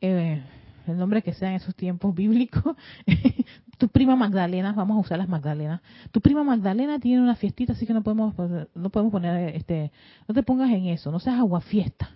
eh, 0.00 0.42
el 0.86 0.96
nombre 0.96 1.22
que 1.22 1.34
sea 1.34 1.50
en 1.50 1.56
esos 1.56 1.74
tiempos 1.74 2.14
bíblicos, 2.14 2.76
tu 3.78 3.88
prima 3.88 4.16
Magdalena, 4.16 4.72
vamos 4.72 4.96
a 4.96 5.00
usar 5.00 5.18
las 5.18 5.28
Magdalenas, 5.28 5.80
tu 6.10 6.20
prima 6.20 6.42
Magdalena 6.44 6.98
tiene 6.98 7.22
una 7.22 7.36
fiestita, 7.36 7.72
así 7.72 7.86
que 7.86 7.94
no 7.94 8.02
podemos, 8.02 8.34
no 8.74 8.90
podemos 8.90 9.12
poner, 9.12 9.54
este, 9.54 9.92
no 10.26 10.34
te 10.34 10.42
pongas 10.42 10.70
en 10.70 10.86
eso, 10.86 11.10
no 11.10 11.20
seas 11.20 11.38
agua 11.38 11.60
fiesta, 11.60 12.10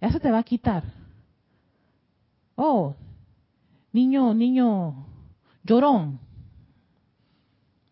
ya 0.00 0.10
se 0.10 0.20
te 0.20 0.30
va 0.30 0.38
a 0.38 0.42
quitar. 0.42 0.84
Oh, 2.54 2.94
niño, 3.92 4.34
niño 4.34 5.06
llorón, 5.64 6.20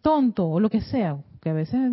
tonto 0.01 0.49
o 0.49 0.61
lo 0.61 0.71
que 0.71 0.81
sea, 0.81 1.19
que 1.41 1.51
a 1.51 1.55
veces 1.55 1.93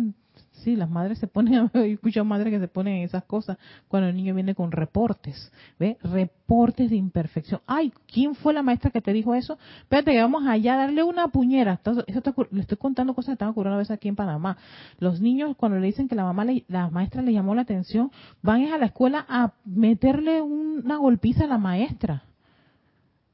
Sí, 0.62 0.76
las 0.76 0.88
madres 0.88 1.18
se 1.18 1.26
ponen, 1.26 1.70
he 1.74 1.92
escuchado 1.92 2.24
madres 2.24 2.52
que 2.52 2.60
se 2.60 2.68
ponen 2.68 2.98
en 2.98 3.02
esas 3.02 3.24
cosas 3.24 3.58
cuando 3.88 4.08
el 4.08 4.16
niño 4.16 4.34
viene 4.34 4.54
con 4.54 4.70
reportes, 4.70 5.52
¿ve? 5.78 5.98
Reportes 6.02 6.90
de 6.90 6.96
imperfección. 6.96 7.60
Ay, 7.66 7.92
¿quién 8.06 8.34
fue 8.36 8.52
la 8.52 8.62
maestra 8.62 8.90
que 8.90 9.00
te 9.00 9.12
dijo 9.12 9.34
eso? 9.34 9.58
Espérate 9.80 10.12
que 10.12 10.20
vamos 10.20 10.46
allá 10.46 10.74
a 10.74 10.76
darle 10.76 11.02
una 11.02 11.28
puñera. 11.28 11.80
Eso 12.06 12.36
le 12.50 12.60
estoy 12.60 12.78
contando 12.78 13.14
cosas 13.14 13.30
que 13.30 13.32
están 13.32 13.48
ocurriendo 13.48 13.74
a 13.74 13.78
veces 13.78 13.92
aquí 13.92 14.08
en 14.08 14.16
Panamá. 14.16 14.56
Los 14.98 15.20
niños 15.20 15.56
cuando 15.56 15.78
le 15.78 15.86
dicen 15.86 16.08
que 16.08 16.14
la 16.14 16.24
mamá, 16.24 16.46
la 16.68 16.90
maestra 16.90 17.22
le 17.22 17.32
llamó 17.32 17.54
la 17.54 17.62
atención, 17.62 18.12
van 18.40 18.64
a 18.66 18.78
la 18.78 18.86
escuela 18.86 19.26
a 19.28 19.54
meterle 19.64 20.42
una 20.42 20.96
golpiza 20.96 21.44
a 21.44 21.48
la 21.48 21.58
maestra. 21.58 22.22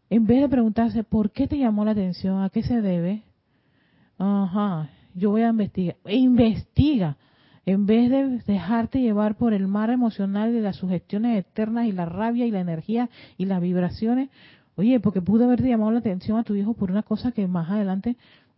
En 0.08 0.26
vez 0.26 0.40
de 0.40 0.48
preguntarse, 0.48 1.04
¿por 1.04 1.30
qué 1.30 1.46
te 1.46 1.58
llamó 1.58 1.84
la 1.84 1.90
atención? 1.90 2.42
¿A 2.42 2.48
qué 2.48 2.62
se 2.62 2.80
debe? 2.80 3.24
Ajá, 4.16 4.88
yo 5.18 5.30
voy 5.30 5.42
a 5.42 5.50
investigar. 5.50 5.96
E 6.04 6.16
investiga. 6.16 7.16
En 7.66 7.84
vez 7.84 8.10
de 8.10 8.38
dejarte 8.46 9.00
llevar 9.00 9.36
por 9.36 9.52
el 9.52 9.68
mar 9.68 9.90
emocional 9.90 10.54
de 10.54 10.62
las 10.62 10.76
sugestiones 10.76 11.38
eternas 11.38 11.86
y 11.86 11.92
la 11.92 12.06
rabia 12.06 12.46
y 12.46 12.50
la 12.50 12.60
energía 12.60 13.10
y 13.36 13.44
las 13.44 13.60
vibraciones, 13.60 14.30
Oye, 14.78 15.00
porque 15.00 15.20
pudo 15.20 15.46
haber 15.46 15.60
llamado 15.60 15.90
la 15.90 15.98
atención 15.98 16.38
a 16.38 16.44
tu 16.44 16.54
hijo 16.54 16.72
por 16.72 16.92
una 16.92 17.02
cosa 17.02 17.32
que 17.32 17.48
más 17.48 17.68
adelante 17.68 18.16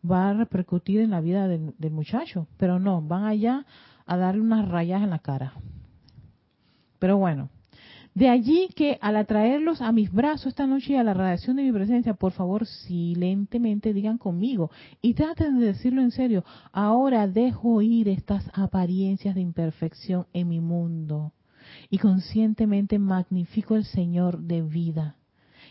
va 0.08 0.28
a 0.28 0.34
repercutir 0.34 1.00
en 1.00 1.08
la 1.08 1.22
vida 1.22 1.48
del, 1.48 1.72
del 1.78 1.92
muchacho. 1.92 2.46
Pero 2.58 2.78
no, 2.78 3.00
van 3.00 3.24
allá 3.24 3.64
a 4.04 4.18
darle 4.18 4.42
unas 4.42 4.68
rayas 4.68 5.02
en 5.02 5.08
la 5.08 5.20
cara. 5.20 5.54
Pero 6.98 7.16
bueno, 7.16 7.48
de 8.14 8.28
allí 8.28 8.68
que 8.74 8.98
al 9.00 9.16
atraerlos 9.16 9.80
a 9.80 9.92
mis 9.92 10.12
brazos 10.12 10.48
esta 10.48 10.66
noche 10.66 10.94
y 10.94 10.96
a 10.96 11.04
la 11.04 11.14
radiación 11.14 11.56
de 11.56 11.62
mi 11.62 11.72
presencia, 11.72 12.14
por 12.14 12.32
favor, 12.32 12.66
silentemente 12.66 13.94
digan 13.94 14.18
conmigo 14.18 14.70
y 15.00 15.14
traten 15.14 15.60
de 15.60 15.66
decirlo 15.66 16.02
en 16.02 16.10
serio. 16.10 16.44
Ahora 16.72 17.28
dejo 17.28 17.82
ir 17.82 18.08
estas 18.08 18.50
apariencias 18.52 19.34
de 19.34 19.40
imperfección 19.40 20.26
en 20.32 20.48
mi 20.48 20.60
mundo 20.60 21.32
y 21.88 21.98
conscientemente 21.98 22.98
magnifico 22.98 23.76
el 23.76 23.84
Señor 23.84 24.40
de 24.40 24.62
vida, 24.62 25.16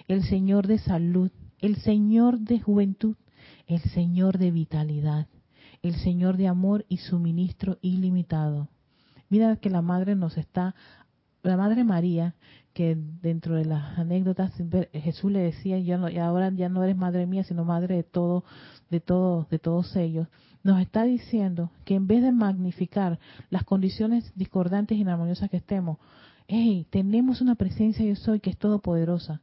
el 0.08 0.24
Señor 0.24 0.68
de 0.68 0.78
salud, 0.78 1.32
el 1.60 1.76
Señor 1.76 2.40
de 2.40 2.60
juventud, 2.62 3.18
el 3.68 3.82
Señor 3.82 4.38
de 4.38 4.52
vitalidad, 4.52 5.28
el 5.82 5.96
Señor 5.96 6.38
de 6.38 6.48
amor 6.48 6.86
y 6.88 6.98
suministro 6.98 7.78
ilimitado. 7.82 8.70
Mira 9.30 9.58
que 9.58 9.70
la 9.70 9.84
Madre 9.84 10.16
nos 10.16 10.38
está 10.38 10.74
la 11.44 11.58
Madre 11.58 11.84
María, 11.84 12.36
que 12.74 12.96
dentro 12.96 13.56
de 13.56 13.66
las 13.66 13.98
anécdotas 13.98 14.54
Jesús 14.94 15.32
le 15.32 15.40
decía, 15.40 15.80
ya 15.80 15.98
no, 15.98 16.08
ahora 16.22 16.52
ya 16.52 16.70
no 16.70 16.84
eres 16.84 16.96
madre 16.96 17.26
mía, 17.26 17.44
sino 17.44 17.66
madre 17.66 17.96
de 17.96 18.04
todo, 18.04 18.44
de 18.90 19.00
todos, 19.00 19.50
de 19.50 19.60
todos 19.60 19.96
ellos, 19.96 20.28
nos 20.64 20.80
está 20.82 21.04
diciendo 21.04 21.72
que 21.86 21.96
en 21.96 22.08
vez 22.08 22.22
de 22.22 22.32
magnificar 22.32 23.20
las 23.50 23.64
condiciones 23.64 24.32
discordantes 24.36 24.98
y 24.98 25.02
inarmoniosas 25.02 25.50
que 25.50 25.58
estemos, 25.58 25.98
hey, 26.48 26.86
tenemos 26.90 27.42
una 27.42 27.56
presencia 27.56 28.06
yo 28.06 28.16
soy 28.16 28.40
que 28.40 28.50
es 28.50 28.58
todopoderosa, 28.58 29.42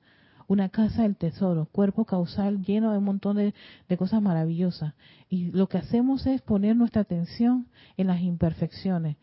una 0.48 0.68
casa 0.68 1.02
del 1.02 1.16
tesoro, 1.16 1.66
cuerpo 1.72 2.04
causal 2.04 2.62
lleno 2.62 2.92
de 2.92 2.98
un 2.98 3.04
montón 3.04 3.36
de, 3.36 3.52
de, 3.88 3.96
cosas 3.96 4.22
maravillosas. 4.22 4.94
Y 5.28 5.50
lo 5.50 5.68
que 5.68 5.78
hacemos 5.78 6.24
es 6.26 6.40
poner 6.40 6.76
nuestra 6.76 7.02
atención 7.02 7.66
en 7.96 8.06
las 8.06 8.20
imperfecciones 8.20 9.16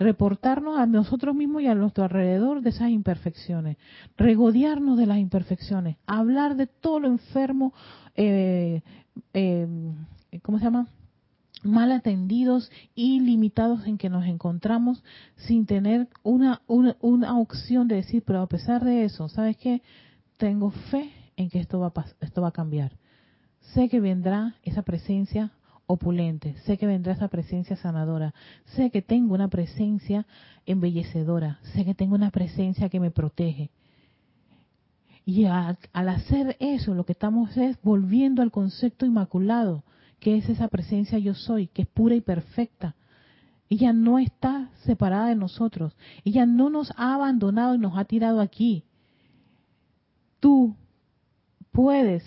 reportarnos 0.00 0.78
a 0.78 0.86
nosotros 0.86 1.36
mismos 1.36 1.62
y 1.62 1.66
a 1.66 1.74
nuestro 1.74 2.04
alrededor 2.04 2.62
de 2.62 2.70
esas 2.70 2.88
imperfecciones, 2.88 3.76
regodearnos 4.16 4.98
de 4.98 5.06
las 5.06 5.18
imperfecciones, 5.18 5.98
hablar 6.06 6.56
de 6.56 6.66
todo 6.66 7.00
lo 7.00 7.08
enfermo, 7.08 7.74
eh, 8.16 8.82
eh, 9.34 9.68
¿cómo 10.42 10.58
se 10.58 10.64
llama? 10.64 10.88
mal 11.62 11.92
atendidos 11.92 12.72
y 12.94 13.20
limitados 13.20 13.86
en 13.86 13.98
que 13.98 14.08
nos 14.08 14.24
encontramos 14.24 15.04
sin 15.36 15.66
tener 15.66 16.08
una, 16.22 16.62
una, 16.66 16.96
una 17.02 17.38
opción 17.38 17.86
de 17.86 17.96
decir, 17.96 18.22
pero 18.24 18.40
a 18.40 18.46
pesar 18.46 18.82
de 18.82 19.04
eso, 19.04 19.28
¿sabes 19.28 19.58
qué? 19.58 19.82
Tengo 20.38 20.70
fe 20.70 21.12
en 21.36 21.50
que 21.50 21.60
esto 21.60 21.78
va, 21.78 21.92
esto 22.20 22.40
va 22.40 22.48
a 22.48 22.52
cambiar. 22.52 22.96
Sé 23.74 23.90
que 23.90 24.00
vendrá 24.00 24.54
esa 24.62 24.80
presencia 24.80 25.52
opulente, 25.92 26.54
sé 26.64 26.78
que 26.78 26.86
vendrá 26.86 27.14
esa 27.14 27.26
presencia 27.26 27.76
sanadora, 27.76 28.32
sé 28.76 28.90
que 28.90 29.02
tengo 29.02 29.34
una 29.34 29.48
presencia 29.48 30.24
embellecedora, 30.64 31.58
sé 31.74 31.84
que 31.84 31.94
tengo 31.94 32.14
una 32.14 32.30
presencia 32.30 32.88
que 32.88 33.00
me 33.00 33.10
protege. 33.10 33.70
Y 35.24 35.46
al, 35.46 35.76
hacer 35.92 36.56
eso, 36.60 36.94
lo 36.94 37.04
que 37.04 37.12
estamos 37.12 37.56
es 37.56 37.76
volviendo 37.82 38.40
al 38.40 38.52
concepto 38.52 39.04
inmaculado, 39.04 39.82
que 40.20 40.36
es 40.36 40.48
esa 40.48 40.68
presencia 40.68 41.18
yo 41.18 41.34
soy, 41.34 41.66
que 41.66 41.82
es 41.82 41.88
pura 41.88 42.14
y 42.14 42.20
perfecta. 42.20 42.94
Ella 43.68 43.92
no 43.92 44.18
está 44.18 44.70
separada 44.84 45.26
de 45.26 45.36
nosotros. 45.36 45.96
Ella 46.24 46.46
no 46.46 46.70
nos 46.70 46.92
ha 46.96 47.14
abandonado 47.14 47.74
y 47.74 47.78
nos 47.78 47.96
ha 47.98 48.04
tirado 48.04 48.40
aquí. 48.40 48.84
Tú 50.40 50.76
puedes 51.72 52.24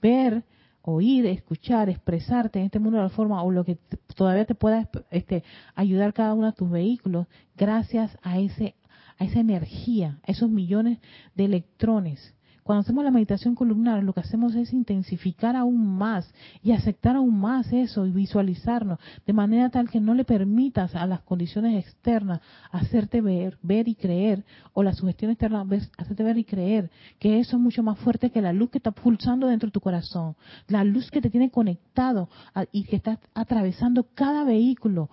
ver 0.00 0.44
oír, 0.82 1.26
escuchar, 1.26 1.88
expresarte 1.88 2.58
en 2.58 2.66
este 2.66 2.78
mundo 2.78 2.98
de 2.98 3.04
la 3.04 3.08
forma 3.08 3.42
o 3.42 3.50
lo 3.50 3.64
que 3.64 3.78
todavía 4.14 4.44
te 4.44 4.54
pueda 4.54 4.88
este, 5.10 5.44
ayudar 5.74 6.12
cada 6.12 6.34
uno 6.34 6.46
de 6.46 6.52
tus 6.52 6.70
vehículos 6.70 7.26
gracias 7.56 8.16
a 8.22 8.38
ese 8.38 8.74
a 9.18 9.24
esa 9.24 9.40
energía, 9.40 10.18
a 10.26 10.32
esos 10.32 10.48
millones 10.48 10.98
de 11.34 11.44
electrones 11.44 12.34
cuando 12.62 12.82
hacemos 12.82 13.04
la 13.04 13.10
meditación 13.10 13.54
columnar, 13.54 14.02
lo 14.02 14.12
que 14.12 14.20
hacemos 14.20 14.54
es 14.54 14.72
intensificar 14.72 15.56
aún 15.56 15.98
más 15.98 16.32
y 16.62 16.72
aceptar 16.72 17.16
aún 17.16 17.40
más 17.40 17.72
eso 17.72 18.06
y 18.06 18.12
visualizarnos 18.12 18.98
de 19.26 19.32
manera 19.32 19.70
tal 19.70 19.90
que 19.90 20.00
no 20.00 20.14
le 20.14 20.24
permitas 20.24 20.94
a 20.94 21.06
las 21.06 21.22
condiciones 21.22 21.84
externas 21.84 22.40
hacerte 22.70 23.20
ver, 23.20 23.58
ver 23.62 23.88
y 23.88 23.94
creer, 23.94 24.44
o 24.74 24.82
la 24.82 24.94
sugestión 24.94 25.30
externa 25.30 25.66
hacerte 25.98 26.22
ver 26.22 26.38
y 26.38 26.44
creer 26.44 26.90
que 27.18 27.40
eso 27.40 27.56
es 27.56 27.62
mucho 27.62 27.82
más 27.82 27.98
fuerte 27.98 28.30
que 28.30 28.40
la 28.40 28.52
luz 28.52 28.70
que 28.70 28.78
está 28.78 28.92
pulsando 28.92 29.48
dentro 29.48 29.66
de 29.66 29.72
tu 29.72 29.80
corazón, 29.80 30.36
la 30.68 30.84
luz 30.84 31.10
que 31.10 31.20
te 31.20 31.30
tiene 31.30 31.50
conectado 31.50 32.28
y 32.70 32.84
que 32.84 32.96
está 32.96 33.18
atravesando 33.34 34.06
cada 34.14 34.44
vehículo 34.44 35.10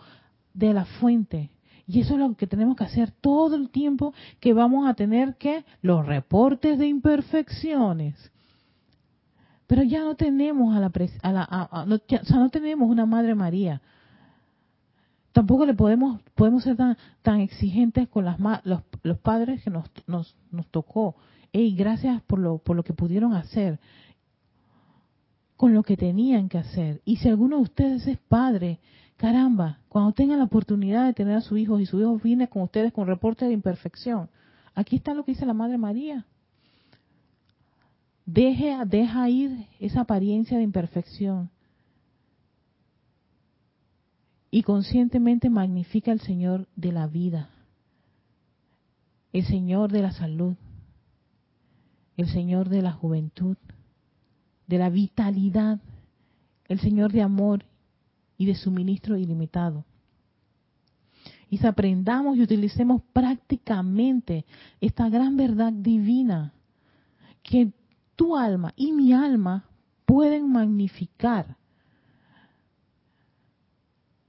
de 0.53 0.73
la 0.73 0.85
fuente 0.85 1.49
y 1.89 2.01
eso 2.01 2.13
es 2.13 2.19
lo 2.19 2.35
que 2.35 2.45
tenemos 2.45 2.75
que 2.75 2.83
hacer 2.83 3.09
todo 3.09 3.55
el 3.55 3.71
tiempo 3.71 4.13
que 4.39 4.53
vamos 4.53 4.87
a 4.87 4.93
tener 4.93 5.37
que 5.37 5.65
los 5.81 6.05
reportes 6.05 6.77
de 6.77 6.85
imperfecciones. 6.87 8.31
Pero 9.65 9.81
ya 9.81 10.03
no 10.03 10.13
tenemos 10.13 10.75
a 10.75 10.79
la, 10.79 10.91
a 11.21 11.31
la 11.31 11.85
no, 11.87 11.95
o 11.95 12.25
sea, 12.25 12.37
no 12.37 12.49
tenemos 12.49 12.87
una 12.87 13.07
Madre 13.07 13.33
María. 13.33 13.81
Tampoco 15.31 15.65
le 15.65 15.73
podemos 15.73 16.21
podemos 16.35 16.61
ser 16.61 16.77
tan, 16.77 16.95
tan 17.23 17.39
exigentes 17.39 18.07
con 18.07 18.23
las 18.23 18.37
los, 18.65 18.83
los 19.01 19.17
padres 19.17 19.63
que 19.63 19.71
nos, 19.71 19.89
nos, 20.05 20.37
nos 20.51 20.67
tocó. 20.67 21.15
Ey, 21.51 21.73
gracias 21.73 22.21
por 22.21 22.37
lo 22.37 22.59
por 22.59 22.75
lo 22.75 22.83
que 22.83 22.93
pudieron 22.93 23.33
hacer 23.33 23.79
con 25.57 25.73
lo 25.73 25.81
que 25.81 25.97
tenían 25.97 26.49
que 26.49 26.59
hacer. 26.59 27.01
Y 27.03 27.17
si 27.17 27.29
alguno 27.29 27.57
de 27.57 27.63
ustedes 27.63 28.05
es 28.05 28.19
padre, 28.19 28.79
Caramba, 29.20 29.80
cuando 29.89 30.13
tengan 30.13 30.38
la 30.38 30.45
oportunidad 30.45 31.05
de 31.05 31.13
tener 31.13 31.36
a 31.36 31.41
su 31.41 31.57
hijo 31.57 31.78
y 31.82 31.86
su 31.86 31.99
hijo 31.99 32.17
viene 32.20 32.47
con 32.47 32.61
ustedes 32.61 32.93
con 32.93 33.05
reporte 33.05 33.43
de 33.43 33.51
imperfección, 33.51 34.30
aquí 34.74 34.95
está 34.95 35.13
lo 35.13 35.26
que 35.26 35.34
dice 35.34 35.45
la 35.45 35.53
Madre 35.53 35.78
María. 35.78 36.26
Deje, 38.26 38.78
deja 38.86 39.30
ir 39.30 39.67
esa 39.82 40.01
apariencia 40.01 40.57
de 40.57 40.63
imperfección 40.63 41.49
y 44.51 44.63
conscientemente 44.63 45.49
magnifica 45.49 46.13
al 46.13 46.22
Señor 46.22 46.70
de 46.78 46.93
la 46.93 47.07
vida, 47.07 47.49
el 49.34 49.43
Señor 49.43 49.91
de 49.91 50.01
la 50.01 50.13
salud, 50.13 50.55
el 52.15 52.30
Señor 52.30 52.70
de 52.70 52.82
la 52.82 52.93
juventud, 52.93 53.57
de 54.65 54.78
la 54.78 54.89
vitalidad, 54.89 55.82
el 56.70 56.80
Señor 56.80 57.11
de 57.11 57.22
amor 57.22 57.65
y 58.39 58.45
de 58.45 58.55
suministro 58.55 59.17
ilimitado. 59.17 59.85
Y 61.49 61.57
si 61.57 61.67
aprendamos 61.67 62.37
y 62.37 62.41
utilicemos 62.41 63.01
prácticamente 63.11 64.45
esta 64.79 65.09
gran 65.09 65.35
verdad 65.35 65.73
divina, 65.73 66.53
que 67.43 67.73
tu 68.15 68.37
alma 68.37 68.73
y 68.77 68.93
mi 68.93 69.13
alma 69.13 69.65
pueden 70.05 70.49
magnificar. 70.49 71.57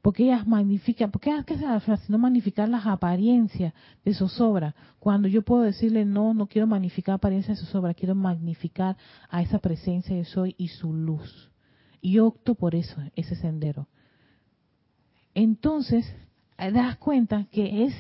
Porque 0.02 0.24
ellas 0.24 0.46
magnifican, 0.46 1.12
porque 1.12 1.30
es 1.36 1.44
que 1.44 1.56
se 1.56 1.66
no 2.08 2.18
magnificar 2.18 2.68
las 2.68 2.86
apariencias 2.86 3.74
de 4.04 4.14
zozobra. 4.14 4.74
Cuando 4.98 5.28
yo 5.28 5.42
puedo 5.42 5.62
decirle, 5.62 6.04
no, 6.04 6.34
no 6.34 6.48
quiero 6.48 6.66
magnificar 6.66 7.16
apariencias 7.16 7.61
de 7.61 7.66
zozobra, 7.66 7.94
quiero 7.94 8.16
magnificar 8.16 8.96
a 9.28 9.40
esa 9.40 9.61
presencia 9.61 10.16
de 10.16 10.24
soy 10.24 10.56
y 10.58 10.68
su 10.68 10.92
luz. 10.92 11.52
Y 12.00 12.18
opto 12.18 12.56
por 12.56 12.74
eso, 12.74 12.96
ese 13.14 13.36
sendero 13.36 13.86
entonces 15.43 16.07
eh, 16.59 16.70
das 16.70 16.97
cuenta 16.99 17.47
que 17.51 17.84
es 17.84 17.95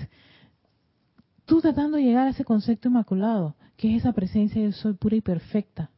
tú 1.46 1.60
tratando 1.60 1.96
de 1.96 2.04
llegar 2.04 2.26
a 2.26 2.30
ese 2.30 2.44
concepto 2.44 2.88
inmaculado, 2.88 3.56
que 3.76 3.94
es 3.94 4.02
esa 4.02 4.12
presencia 4.12 4.62
de 4.62 4.72
soy 4.72 4.94
pura 4.94 5.16
y 5.16 5.20
perfecta. 5.20 5.90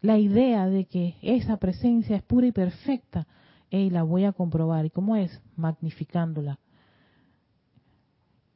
La 0.00 0.18
idea 0.18 0.66
de 0.66 0.86
que 0.86 1.16
esa 1.22 1.56
presencia 1.58 2.16
es 2.16 2.22
pura 2.22 2.46
y 2.46 2.52
perfecta, 2.52 3.26
y 3.70 3.90
la 3.90 4.02
voy 4.02 4.24
a 4.24 4.32
comprobar. 4.32 4.84
¿Y 4.84 4.90
cómo 4.90 5.16
es? 5.16 5.40
Magnificándola, 5.56 6.58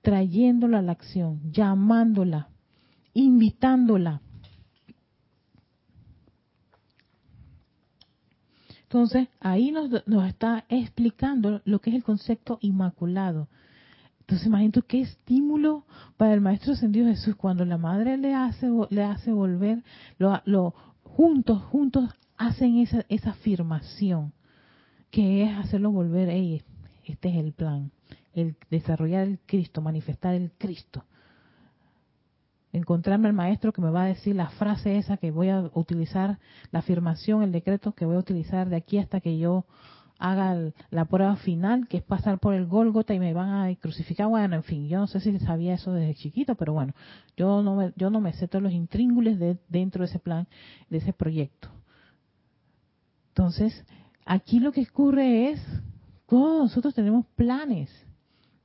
trayéndola 0.03 0.81
a 0.81 0.83
la 0.83 0.93
acción, 0.93 1.41
llamándola, 1.53 2.49
invitándola. 3.13 4.21
Entonces, 8.95 9.27
ahí 9.41 9.73
nos, 9.73 9.91
está 10.25 10.67
explicando 10.69 11.61
lo 11.65 11.81
que 11.81 11.91
es 11.91 11.97
el 11.97 12.05
concepto 12.05 12.59
inmaculado. 12.61 13.49
Entonces, 14.21 14.47
imagínate 14.47 14.83
qué 14.83 15.01
estímulo 15.01 15.85
para 16.17 16.33
el 16.33 16.41
Maestro 16.41 16.75
Ascendido 16.75 17.09
Jesús 17.09 17.35
cuando 17.35 17.65
la 17.65 17.77
Madre 17.77 18.17
le 18.19 18.35
hace, 18.35 18.71
le 18.91 19.03
hace 19.03 19.33
volver, 19.33 19.83
lo, 20.19 20.75
juntos, 21.03 21.61
juntos 21.65 22.09
hacen 22.37 22.79
esa, 22.79 23.05
esa 23.09 23.31
afirmación, 23.31 24.33
que 25.11 25.43
es 25.43 25.59
hacerlo 25.59 25.91
volver, 25.91 26.29
este 27.05 27.31
es 27.31 27.35
el 27.35 27.53
plan, 27.53 27.91
el 28.33 28.55
desarrollar 28.71 29.27
el 29.27 29.41
Cristo, 29.45 29.81
manifestar 29.81 30.37
el 30.37 30.53
Cristo. 30.53 31.05
Encontrarme 32.75 33.29
al 33.29 33.35
maestro 33.35 33.73
que 33.73 33.81
me 33.81 33.91
va 33.91 34.03
a 34.03 34.07
decir 34.07 34.35
la 34.35 34.49
frase 34.49 34.99
esa 34.99 35.17
que 35.17 35.31
voy 35.31 35.49
a 35.49 35.71
utilizar, 35.75 36.39
la 36.73 36.81
afirmación, 36.81 37.43
el 37.43 37.53
decreto 37.53 37.93
que 37.93 38.05
voy 38.05 38.17
a 38.17 38.19
utilizar 38.19 38.69
de 38.69 38.77
aquí 38.77 38.99
hasta 38.99 39.21
que 39.21 39.39
yo 39.39 39.65
haga 40.19 40.73
la 40.91 41.05
prueba 41.05 41.37
final, 41.37 41.87
que 41.87 41.99
es 41.99 42.03
pasar 42.03 42.41
por 42.41 42.55
el 42.55 42.67
Gólgota 42.67 43.15
y 43.15 43.21
me 43.21 43.33
van 43.33 43.51
a 43.51 43.75
crucificar. 43.77 44.27
Bueno, 44.27 44.57
en 44.57 44.65
fin, 44.65 44.89
yo 44.89 44.99
no 44.99 45.07
sé 45.07 45.21
si 45.21 45.39
sabía 45.39 45.75
eso 45.75 45.93
desde 45.93 46.15
chiquito, 46.17 46.57
pero 46.57 46.73
bueno, 46.73 46.95
yo 47.37 47.63
no 47.63 47.77
me, 47.77 47.93
yo 47.97 48.11
no 48.11 48.21
me 48.21 48.33
sé 48.33 48.49
todos 48.49 48.63
los 48.63 48.73
intríngules 48.73 49.39
de, 49.39 49.57
dentro 49.69 50.01
de 50.01 50.07
ese 50.07 50.19
plan, 50.19 50.49
de 50.91 50.99
ese 50.99 51.13
proyecto. 51.13 51.69
Entonces, 53.29 53.85
aquí 54.25 54.59
lo 54.59 54.73
que 54.73 54.83
ocurre 54.83 55.51
es, 55.51 55.61
todos 56.27 56.63
nosotros 56.63 56.95
tenemos 56.95 57.25
planes 57.37 57.91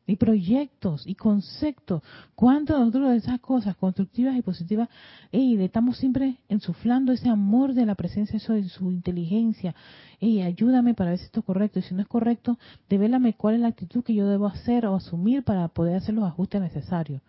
y 0.09 0.15
proyectos 0.15 1.05
y 1.05 1.15
conceptos. 1.15 2.01
¿Cuánto 2.35 2.77
nosotros 2.77 3.11
de 3.11 3.17
esas 3.17 3.39
cosas 3.39 3.75
constructivas 3.75 4.35
y 4.35 4.41
positivas, 4.41 4.89
y 5.31 5.55
le 5.57 5.65
estamos 5.65 5.97
siempre 5.97 6.37
ensuflando 6.47 7.11
ese 7.11 7.29
amor 7.29 7.73
de 7.73 7.85
la 7.85 7.95
presencia 7.95 8.37
eso 8.37 8.53
de 8.53 8.67
su 8.69 8.91
inteligencia? 8.91 9.75
y 10.19 10.41
ayúdame 10.41 10.93
para 10.93 11.11
ver 11.11 11.19
si 11.19 11.25
esto 11.25 11.39
es 11.39 11.45
correcto. 11.45 11.79
Y 11.79 11.81
si 11.83 11.95
no 11.95 12.01
es 12.01 12.07
correcto, 12.07 12.59
devélame 12.89 13.33
cuál 13.33 13.55
es 13.55 13.61
la 13.61 13.69
actitud 13.69 14.03
que 14.03 14.13
yo 14.13 14.27
debo 14.27 14.47
hacer 14.47 14.85
o 14.85 14.95
asumir 14.95 15.43
para 15.43 15.67
poder 15.69 15.95
hacer 15.95 16.15
los 16.15 16.25
ajustes 16.25 16.61
necesarios. 16.61 17.21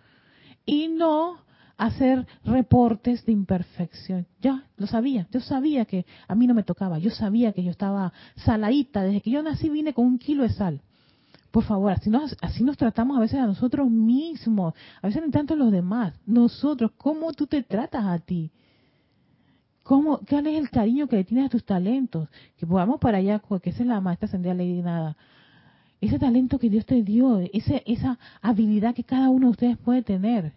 Y 0.67 0.89
no 0.89 1.39
hacer 1.77 2.27
reportes 2.45 3.25
de 3.25 3.33
imperfección. 3.33 4.27
Ya, 4.41 4.65
lo 4.77 4.87
sabía. 4.87 5.29
Yo 5.31 5.41
sabía 5.41 5.85
que 5.85 6.05
a 6.29 6.35
mí 6.35 6.47
no 6.47 6.55
me 6.55 6.63
tocaba. 6.63 6.99
Yo 6.99 7.11
sabía 7.11 7.53
que 7.53 7.63
yo 7.63 7.71
estaba 7.71 8.13
saladita. 8.37 9.03
Desde 9.03 9.21
que 9.21 9.31
yo 9.31 9.43
nací 9.43 9.71
vine 9.71 9.95
con 9.95 10.07
un 10.07 10.19
kilo 10.19 10.43
de 10.43 10.51
sal. 10.51 10.83
Por 11.51 11.65
favor, 11.65 11.91
así 11.93 12.11
nos, 12.11 12.37
así 12.41 12.63
nos 12.63 12.77
tratamos 12.77 13.17
a 13.17 13.21
veces 13.21 13.41
a 13.41 13.47
nosotros 13.47 13.91
mismos, 13.91 14.75
a 15.03 15.09
veces 15.09 15.23
no 15.25 15.31
tanto 15.31 15.55
a 15.55 15.57
los 15.57 15.73
demás. 15.73 16.15
Nosotros, 16.25 16.93
¿cómo 16.97 17.33
tú 17.33 17.47
te 17.47 17.63
tratas 17.63 18.05
a 18.05 18.19
ti? 18.21 18.53
¿Cómo, 19.83 20.21
¿Cuál 20.29 20.47
es 20.47 20.59
el 20.59 20.71
cariño 20.71 21.09
que 21.09 21.17
le 21.17 21.25
tienes 21.25 21.47
a 21.47 21.49
tus 21.49 21.65
talentos? 21.65 22.29
Que 22.57 22.67
podamos 22.67 23.01
para 23.01 23.19
allá, 23.19 23.41
porque 23.41 23.71
esa 23.71 23.83
es 23.83 23.89
la 23.89 24.01
maestra 24.01 24.27
Ascendida 24.27 24.55
Lady 24.55 24.83
Nada. 24.83 25.17
Ese 26.01 26.19
talento 26.19 26.61
que 26.61 26.71
Dios 26.71 26.87
te 26.87 27.03
dio, 27.03 27.41
ese, 27.53 27.83
esa 27.85 28.19
habilidad 28.41 28.95
que 28.95 29.03
cada 29.03 29.29
uno 29.29 29.49
de 29.49 29.51
ustedes 29.51 29.79
puede 29.79 30.03
tener. 30.03 30.53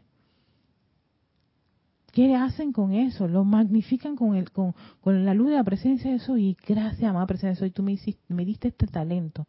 ¿Qué 2.12 2.36
hacen 2.36 2.72
con 2.72 2.94
eso? 2.94 3.28
Lo 3.28 3.44
magnifican 3.44 4.16
con, 4.16 4.36
el, 4.36 4.52
con, 4.52 4.76
con 5.02 5.26
la 5.26 5.34
luz 5.34 5.50
de 5.50 5.56
la 5.56 5.64
presencia 5.64 6.12
de 6.12 6.18
eso 6.18 6.38
y 6.38 6.56
gracias, 6.68 7.10
amada 7.10 7.26
presencia 7.26 7.50
de 7.50 7.56
eso, 7.56 7.66
y 7.66 7.72
tú 7.72 7.82
me, 7.82 7.94
hiciste, 7.94 8.22
me 8.32 8.46
diste 8.46 8.68
este 8.68 8.86
talento 8.86 9.48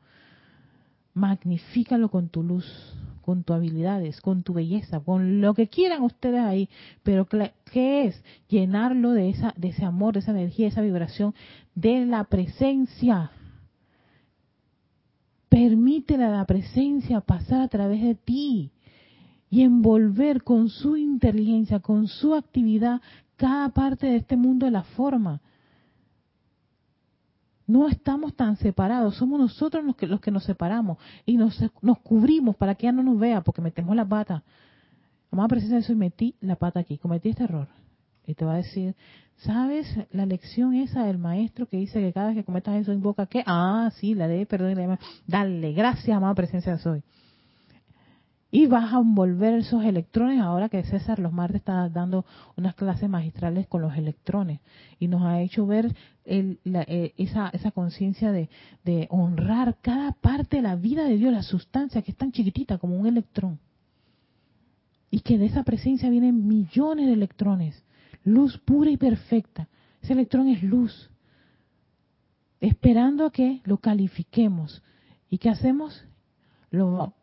magnifícalo 1.14 2.10
con 2.10 2.28
tu 2.28 2.42
luz, 2.42 2.66
con 3.22 3.44
tus 3.44 3.56
habilidades, 3.56 4.20
con 4.20 4.42
tu 4.42 4.52
belleza, 4.52 5.00
con 5.00 5.40
lo 5.40 5.54
que 5.54 5.68
quieran 5.68 6.02
ustedes 6.02 6.40
ahí, 6.40 6.68
pero 7.02 7.26
¿qué 7.26 8.04
es? 8.04 8.22
Llenarlo 8.48 9.12
de 9.12 9.30
esa 9.30 9.54
de 9.56 9.68
ese 9.68 9.84
amor, 9.84 10.14
de 10.14 10.20
esa 10.20 10.32
energía, 10.32 10.66
de 10.66 10.72
esa 10.72 10.82
vibración 10.82 11.34
de 11.74 12.04
la 12.04 12.24
presencia. 12.24 13.30
Permítele 15.48 16.24
a 16.24 16.30
la 16.30 16.44
presencia 16.44 17.20
pasar 17.20 17.62
a 17.62 17.68
través 17.68 18.02
de 18.02 18.16
ti 18.16 18.72
y 19.48 19.62
envolver 19.62 20.42
con 20.42 20.68
su 20.68 20.96
inteligencia, 20.96 21.78
con 21.78 22.08
su 22.08 22.34
actividad 22.34 23.00
cada 23.36 23.68
parte 23.68 24.08
de 24.08 24.16
este 24.16 24.36
mundo 24.36 24.66
de 24.66 24.72
la 24.72 24.82
forma 24.82 25.40
no 27.66 27.88
estamos 27.88 28.34
tan 28.34 28.56
separados, 28.56 29.16
somos 29.16 29.40
nosotros 29.40 29.84
los 29.84 29.96
que, 29.96 30.06
los 30.06 30.20
que 30.20 30.30
nos 30.30 30.44
separamos 30.44 30.98
y 31.24 31.36
nos, 31.36 31.58
nos 31.82 31.98
cubrimos 32.00 32.56
para 32.56 32.74
que 32.74 32.86
ella 32.86 32.92
no 32.92 33.02
nos 33.02 33.18
vea 33.18 33.40
porque 33.40 33.62
metemos 33.62 33.94
la 33.96 34.04
pata. 34.04 34.42
Vamos 35.30 35.46
a 35.46 35.48
precisar 35.48 35.78
eso 35.78 35.92
y 35.92 35.96
metí 35.96 36.34
la 36.40 36.56
pata 36.56 36.80
aquí, 36.80 36.98
cometí 36.98 37.30
este 37.30 37.44
error. 37.44 37.68
Y 38.26 38.34
te 38.34 38.44
va 38.44 38.54
a 38.54 38.56
decir, 38.56 38.94
¿sabes 39.36 39.86
la 40.10 40.24
lección 40.26 40.74
esa 40.74 41.04
del 41.04 41.18
maestro 41.18 41.66
que 41.66 41.76
dice 41.76 42.00
que 42.00 42.12
cada 42.12 42.28
vez 42.28 42.36
que 42.36 42.44
cometas 42.44 42.76
eso 42.76 42.92
invoca 42.92 43.26
que? 43.26 43.42
Ah, 43.46 43.90
sí, 43.96 44.14
la 44.14 44.28
de 44.28 44.46
perdón, 44.46 44.98
dale, 45.26 45.72
gracias, 45.72 46.16
amada 46.16 46.34
presencia 46.34 46.78
soy 46.78 47.02
y 48.54 48.68
vas 48.68 48.94
a 48.94 48.98
envolver 48.98 49.54
esos 49.54 49.84
electrones 49.84 50.40
ahora 50.40 50.68
que 50.68 50.84
César 50.84 51.18
los 51.18 51.32
martes 51.32 51.56
está 51.56 51.88
dando 51.88 52.24
unas 52.56 52.76
clases 52.76 53.10
magistrales 53.10 53.66
con 53.66 53.82
los 53.82 53.96
electrones 53.96 54.60
y 55.00 55.08
nos 55.08 55.22
ha 55.22 55.40
hecho 55.40 55.66
ver 55.66 55.92
eh, 56.24 57.12
esa, 57.16 57.48
esa 57.48 57.72
conciencia 57.72 58.30
de, 58.30 58.48
de 58.84 59.08
honrar 59.10 59.78
cada 59.82 60.12
parte 60.12 60.58
de 60.58 60.62
la 60.62 60.76
vida 60.76 61.02
de 61.02 61.16
Dios, 61.16 61.32
la 61.32 61.42
sustancia 61.42 62.02
que 62.02 62.12
es 62.12 62.16
tan 62.16 62.30
chiquitita 62.30 62.78
como 62.78 62.96
un 62.96 63.08
electrón. 63.08 63.58
Y 65.10 65.22
que 65.22 65.36
de 65.36 65.46
esa 65.46 65.64
presencia 65.64 66.08
vienen 66.08 66.46
millones 66.46 67.08
de 67.08 67.12
electrones, 67.14 67.82
luz 68.22 68.56
pura 68.58 68.88
y 68.88 68.96
perfecta. 68.96 69.66
Ese 70.00 70.12
electrón 70.12 70.46
es 70.46 70.62
luz, 70.62 71.10
esperando 72.60 73.26
a 73.26 73.32
que 73.32 73.62
lo 73.64 73.78
califiquemos. 73.78 74.80
¿Y 75.28 75.38
qué 75.38 75.50
hacemos? 75.50 76.06
Lo 76.74 77.14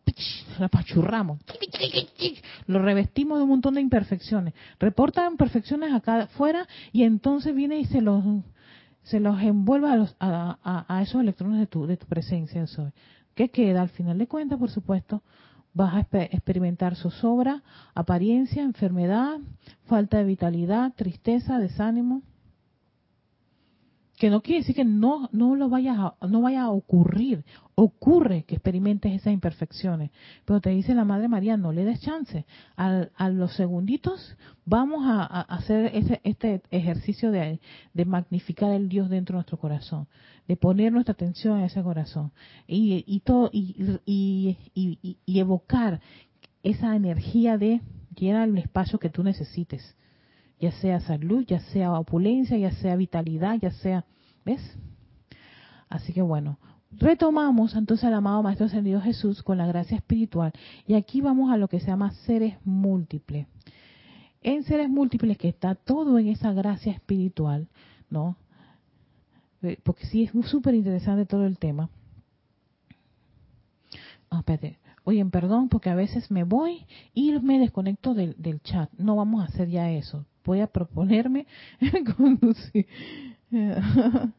apachurramos, 0.60 1.39
lo 2.68 2.80
revestimos 2.80 3.38
de 3.38 3.43
un 3.43 3.49
montón 3.49 3.76
de 3.76 3.82
imperfecciones, 3.82 4.54
reporta 4.80 5.28
imperfecciones 5.28 5.93
acá 5.93 6.24
afuera 6.24 6.68
y 6.91 7.04
entonces 7.04 7.54
viene 7.56 7.80
y 7.80 7.86
se 7.86 8.02
los 8.02 8.24
se 9.04 9.20
los 9.20 9.41
envuelve 9.41 9.88
a, 10.20 10.86
a, 10.88 11.02
esos 11.02 11.22
electrones 11.22 11.60
de 11.60 11.68
tu, 11.68 11.88
de 11.88 11.97
tu 11.97 12.06
presencia 12.06 12.66
soy. 12.68 12.91
¿Qué 13.34 13.49
queda? 13.49 13.82
Al 13.82 13.89
final 13.89 14.18
de 14.18 14.28
cuentas, 14.28 14.60
por 14.60 14.70
supuesto, 14.70 15.24
vas 15.74 15.93
a 15.95 15.99
experimentar 16.26 16.95
zozobra, 16.95 17.64
apariencia, 17.95 18.62
enfermedad, 18.62 19.39
falta 19.86 20.18
de 20.18 20.26
vitalidad, 20.26 20.93
tristeza, 20.95 21.58
desánimo, 21.58 22.22
que 24.22 24.30
no 24.30 24.41
quiere 24.43 24.59
decir 24.59 24.76
que 24.76 24.86
no 24.86 25.30
no 25.32 25.55
lo 25.55 25.67
vaya 25.67 25.95
a, 26.19 26.28
no 26.28 26.41
vaya 26.41 26.61
a 26.61 26.69
ocurrir. 26.69 27.43
Ocurre 27.74 28.43
que 28.43 28.53
experimentes 28.53 29.11
esas 29.11 29.34
imperfecciones. 29.34 30.11
Pero 30.45 30.61
te 30.61 30.69
dice 30.69 30.93
la 30.93 31.05
madre 31.05 31.28
María 31.28 31.57
no 31.57 31.72
le 31.72 31.84
des 31.86 32.01
chance. 32.01 32.45
A 32.76 33.30
los 33.30 33.55
segunditos 33.55 34.38
vamos 34.63 35.01
a, 35.07 35.24
hacer 35.41 35.89
ese, 35.95 36.22
este 36.24 36.61
ejercicio 36.69 37.32
de, 37.32 37.59
magnificar 38.05 38.72
el 38.74 38.89
Dios 38.89 39.09
dentro 39.09 39.34
de 39.34 39.38
nuestro 39.38 39.57
corazón 39.57 40.07
de 40.47 40.55
poner 40.55 40.93
nuestra 40.93 41.13
atención 41.13 41.57
en 41.57 41.65
ese 41.65 41.82
corazón. 41.82 42.32
Y, 42.67 43.03
y 43.07 43.22
todo 43.22 43.49
y, 43.51 44.55
y 44.76 45.39
evocar 45.39 45.99
esa 46.61 46.95
energía 46.95 47.57
de 47.57 47.82
llenar 48.15 48.49
el 48.49 48.59
espacio 48.59 48.99
que 48.99 49.09
tú 49.09 49.24
necesites 49.24 49.95
ya 50.62 50.72
sea 50.74 50.99
salud, 50.99 51.43
ya 51.45 51.59
sea 51.59 51.91
opulencia, 51.99 52.55
ya 52.55 52.72
sea 52.72 52.95
vitalidad, 52.95 53.57
ya 53.59 53.72
sea, 53.72 54.05
¿ves? 54.45 54.62
Así 55.89 56.14
que 56.14 56.22
bueno, 56.22 56.59
retomamos 56.91 57.76
entonces 57.76 58.05
al 58.05 58.14
amado 58.14 58.43
Maestro 58.43 58.68
Ascendido 58.68 59.01
Jesús 59.01 59.41
con 59.41 59.57
la 59.57 59.66
gracia 59.66 59.97
espiritual 59.97 60.53
y 60.86 60.93
aquí 60.93 61.20
vamos 61.20 61.51
a 61.51 61.57
lo 61.57 61.68
que 61.68 61.80
se 61.80 61.88
llama 61.88 62.12
seres 62.12 62.55
múltiples. 62.64 63.47
En 64.43 64.64
seres 64.64 64.88
múltiples 64.88 65.38
que 65.38 65.49
está 65.49 65.74
todo 65.74 66.20
en 66.20 66.28
esa 66.28 66.53
gracia 66.53 66.91
espiritual, 66.91 67.68
¿no? 68.12 68.38
Eh, 69.64 69.80
porque 69.84 70.05
sí 70.05 70.24
es 70.24 70.32
súper 70.45 70.76
interesante 70.76 71.26
todo 71.26 71.47
el 71.47 71.57
tema. 71.57 71.89
Ah, 74.30 74.39
espérate. 74.39 74.80
Oye, 75.03 75.26
perdón, 75.26 75.70
porque 75.70 75.89
a 75.89 75.95
veces 75.95 76.30
me 76.30 76.43
voy 76.43 76.86
y 77.16 77.32
me 77.39 77.57
desconecto 77.57 78.14
del, 78.14 78.36
del 78.38 78.62
chat. 78.62 78.91
No 78.93 79.16
vamos 79.16 79.41
a 79.41 79.45
hacer 79.45 79.68
ya 79.68 79.89
eso 79.89 80.26
voy 80.44 80.62
a 80.62 80.68
proponerme 80.68 81.48
conducir. 82.18 82.88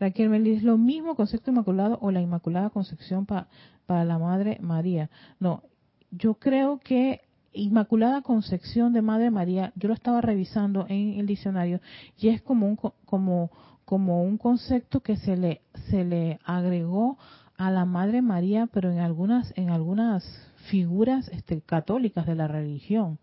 Raquel 0.00 0.30
me 0.30 0.40
dice 0.40 0.64
lo 0.64 0.78
mismo 0.78 1.14
concepto 1.14 1.50
inmaculado 1.50 1.98
o 2.00 2.10
la 2.10 2.20
inmaculada 2.20 2.70
concepción 2.70 3.26
para 3.26 4.04
la 4.04 4.18
Madre 4.18 4.58
María. 4.60 5.10
No, 5.38 5.62
yo 6.10 6.34
creo 6.34 6.78
que 6.78 7.20
Inmaculada 7.54 8.22
Concepción 8.22 8.94
de 8.94 9.02
Madre 9.02 9.30
María, 9.30 9.72
yo 9.76 9.88
lo 9.88 9.94
estaba 9.94 10.22
revisando 10.22 10.86
en 10.88 11.20
el 11.20 11.26
diccionario 11.26 11.80
y 12.18 12.28
es 12.28 12.40
como 12.40 12.66
un 12.66 12.76
como 13.04 13.50
como 13.84 14.22
un 14.22 14.38
concepto 14.38 15.00
que 15.00 15.16
se 15.16 15.36
le 15.36 15.60
se 15.90 16.04
le 16.04 16.38
agregó 16.44 17.18
a 17.58 17.70
la 17.70 17.84
Madre 17.84 18.22
María, 18.22 18.68
pero 18.72 18.90
en 18.90 19.00
algunas 19.00 19.52
en 19.58 19.68
algunas 19.68 20.24
figuras 20.70 21.28
este, 21.28 21.60
católicas 21.60 22.26
de 22.26 22.36
la 22.36 22.48
religión 22.48 23.18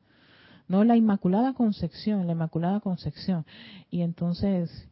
no 0.70 0.86
la 0.86 0.96
Inmaculada 0.96 1.54
Concepción, 1.54 2.26
la 2.28 2.34
Inmaculada 2.34 2.80
Concepción. 2.80 3.46
Y 3.92 4.02
entonces 4.02 4.88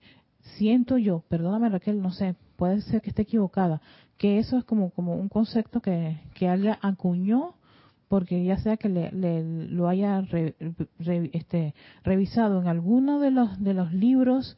siento 0.57 0.97
yo, 0.97 1.23
perdóname 1.29 1.69
Raquel, 1.69 2.01
no 2.01 2.11
sé, 2.11 2.35
puede 2.57 2.81
ser 2.81 3.01
que 3.01 3.11
esté 3.11 3.21
equivocada, 3.21 3.81
que 4.17 4.39
eso 4.39 4.57
es 4.57 4.65
como, 4.65 4.89
como 4.89 5.15
un 5.15 5.29
concepto 5.29 5.79
que, 5.79 6.19
que 6.33 6.49
alguien 6.49 6.75
acuñó 6.81 7.53
porque 8.07 8.43
ya 8.43 8.57
sea 8.57 8.77
que 8.77 8.89
le, 8.89 9.11
lo 9.69 9.87
haya 9.89 10.23
este, 10.99 11.73
revisado 12.03 12.61
en 12.61 12.67
alguno 12.67 13.19
de 13.19 13.31
los 13.31 13.61
de 13.61 13.73
los 13.73 13.91
libros 13.91 14.57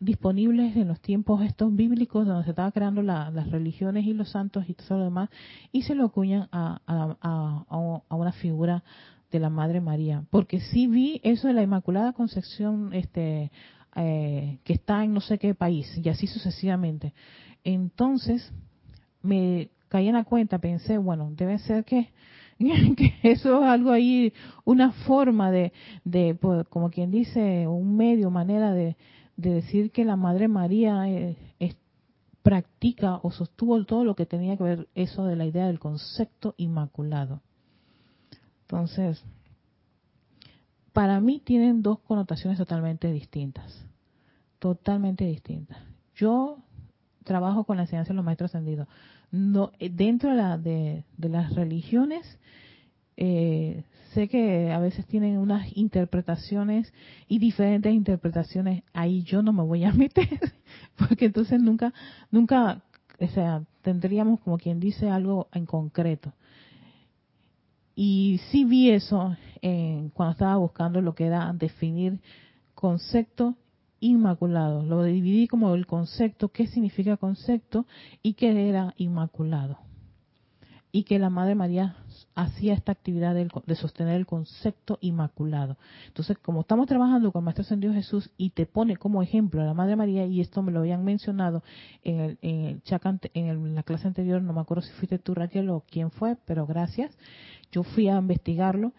disponibles 0.00 0.74
en 0.76 0.88
los 0.88 1.00
tiempos 1.00 1.42
estos 1.42 1.74
bíblicos 1.74 2.26
donde 2.26 2.44
se 2.44 2.50
estaba 2.50 2.72
creando 2.72 3.02
las 3.02 3.50
religiones 3.50 4.06
y 4.06 4.14
los 4.14 4.30
santos 4.30 4.64
y 4.68 4.74
todo 4.74 4.98
lo 4.98 5.04
demás 5.04 5.28
y 5.70 5.82
se 5.82 5.94
lo 5.94 6.06
acuñan 6.06 6.48
a, 6.50 6.80
a, 6.86 7.16
a, 7.20 8.02
a 8.08 8.14
una 8.14 8.32
figura 8.32 8.84
de 9.30 9.38
la 9.38 9.50
Madre 9.50 9.80
María, 9.80 10.24
porque 10.30 10.60
sí 10.60 10.86
vi 10.86 11.20
eso 11.22 11.48
de 11.48 11.54
la 11.54 11.62
Inmaculada 11.62 12.12
Concepción, 12.12 12.92
este, 12.92 13.50
eh, 13.96 14.58
que 14.64 14.72
está 14.72 15.04
en 15.04 15.12
no 15.12 15.20
sé 15.20 15.38
qué 15.38 15.54
país, 15.54 15.86
y 16.02 16.08
así 16.08 16.26
sucesivamente. 16.26 17.12
Entonces, 17.64 18.52
me 19.22 19.70
caí 19.88 20.08
en 20.08 20.14
la 20.14 20.24
cuenta, 20.24 20.58
pensé, 20.58 20.98
bueno, 20.98 21.30
debe 21.36 21.58
ser 21.58 21.84
que, 21.84 22.10
eso 23.22 23.62
es 23.62 23.68
algo 23.68 23.90
ahí, 23.90 24.32
una 24.64 24.92
forma 24.92 25.50
de, 25.50 25.72
de 26.04 26.34
pues, 26.34 26.66
como 26.68 26.90
quien 26.90 27.10
dice, 27.10 27.66
un 27.66 27.96
medio, 27.96 28.30
manera 28.30 28.72
de, 28.72 28.96
de 29.36 29.50
decir 29.54 29.90
que 29.90 30.04
la 30.04 30.16
Madre 30.16 30.48
María 30.48 31.08
eh, 31.08 31.36
practica 32.48 33.20
o 33.22 33.30
sostuvo 33.30 33.84
todo 33.84 34.04
lo 34.04 34.14
que 34.14 34.24
tenía 34.24 34.56
que 34.56 34.62
ver 34.62 34.88
eso 34.94 35.26
de 35.26 35.36
la 35.36 35.44
idea 35.44 35.66
del 35.66 35.78
concepto 35.78 36.54
inmaculado. 36.56 37.42
Entonces, 38.70 39.24
para 40.92 41.20
mí 41.20 41.40
tienen 41.42 41.80
dos 41.80 42.00
connotaciones 42.00 42.58
totalmente 42.58 43.10
distintas, 43.10 43.82
totalmente 44.58 45.24
distintas. 45.24 45.78
Yo 46.14 46.58
trabajo 47.24 47.64
con 47.64 47.78
la 47.78 47.84
enseñanza 47.84 48.10
de 48.10 48.16
los 48.16 48.24
maestros 48.26 48.50
ascendidos. 48.50 48.86
No, 49.30 49.72
eh, 49.78 49.88
dentro 49.88 50.30
de, 50.30 50.36
la, 50.36 50.58
de, 50.58 51.04
las 51.16 51.54
religiones, 51.54 52.38
eh, 53.16 53.84
sé 54.12 54.28
que 54.28 54.70
a 54.70 54.78
veces 54.80 55.06
tienen 55.06 55.38
unas 55.38 55.74
interpretaciones 55.74 56.92
y 57.26 57.38
diferentes 57.38 57.94
interpretaciones. 57.94 58.82
Ahí 58.92 59.22
yo 59.22 59.40
no 59.40 59.54
me 59.54 59.62
voy 59.62 59.84
a 59.84 59.92
meter, 59.94 60.52
porque 60.98 61.24
entonces 61.26 61.58
nunca, 61.58 61.94
nunca, 62.30 62.82
o 63.18 63.28
sea, 63.28 63.62
tendríamos 63.80 64.40
como 64.40 64.58
quien 64.58 64.78
dice 64.78 65.08
algo 65.08 65.48
en 65.54 65.64
concreto. 65.64 66.34
Y 68.00 68.40
sí 68.52 68.64
vi 68.64 68.90
eso 68.90 69.34
cuando 70.14 70.30
estaba 70.30 70.56
buscando 70.56 71.00
lo 71.00 71.16
que 71.16 71.26
era 71.26 71.52
definir 71.52 72.20
concepto 72.76 73.56
inmaculado. 73.98 74.84
Lo 74.84 75.02
dividí 75.02 75.48
como 75.48 75.74
el 75.74 75.84
concepto, 75.84 76.50
qué 76.50 76.68
significa 76.68 77.16
concepto 77.16 77.86
y 78.22 78.34
qué 78.34 78.68
era 78.68 78.94
inmaculado. 78.98 79.78
Y 80.90 81.04
que 81.04 81.18
la 81.18 81.28
Madre 81.28 81.54
María 81.54 81.96
hacía 82.34 82.72
esta 82.72 82.92
actividad 82.92 83.34
de, 83.34 83.74
sostener 83.74 84.16
el 84.16 84.26
concepto 84.26 84.98
inmaculado. 85.00 85.76
Entonces, 86.06 86.38
como 86.38 86.62
estamos 86.62 86.86
trabajando 86.86 87.32
con 87.32 87.40
el 87.40 87.44
Maestro 87.44 87.62
Ascendido 87.62 87.92
Jesús 87.92 88.30
y 88.36 88.50
te 88.50 88.64
pone 88.64 88.96
como 88.96 89.22
ejemplo 89.22 89.60
a 89.60 89.64
la 89.64 89.74
Madre 89.74 89.96
María, 89.96 90.24
y 90.24 90.40
esto 90.40 90.62
me 90.62 90.72
lo 90.72 90.80
habían 90.80 91.04
mencionado 91.04 91.62
en, 92.04 92.20
el, 92.20 92.38
en, 92.42 92.82
en 93.34 93.74
la 93.74 93.82
clase 93.82 94.06
anterior, 94.06 94.40
no 94.40 94.52
me 94.52 94.60
acuerdo 94.60 94.82
si 94.82 94.92
fuiste 94.92 95.18
tú 95.18 95.34
Raquel 95.34 95.68
o 95.70 95.84
quién 95.90 96.10
fue, 96.10 96.36
pero 96.46 96.66
gracias. 96.66 97.16
Yo 97.70 97.82
fui 97.82 98.08
a 98.08 98.16
investigarlo 98.16 98.92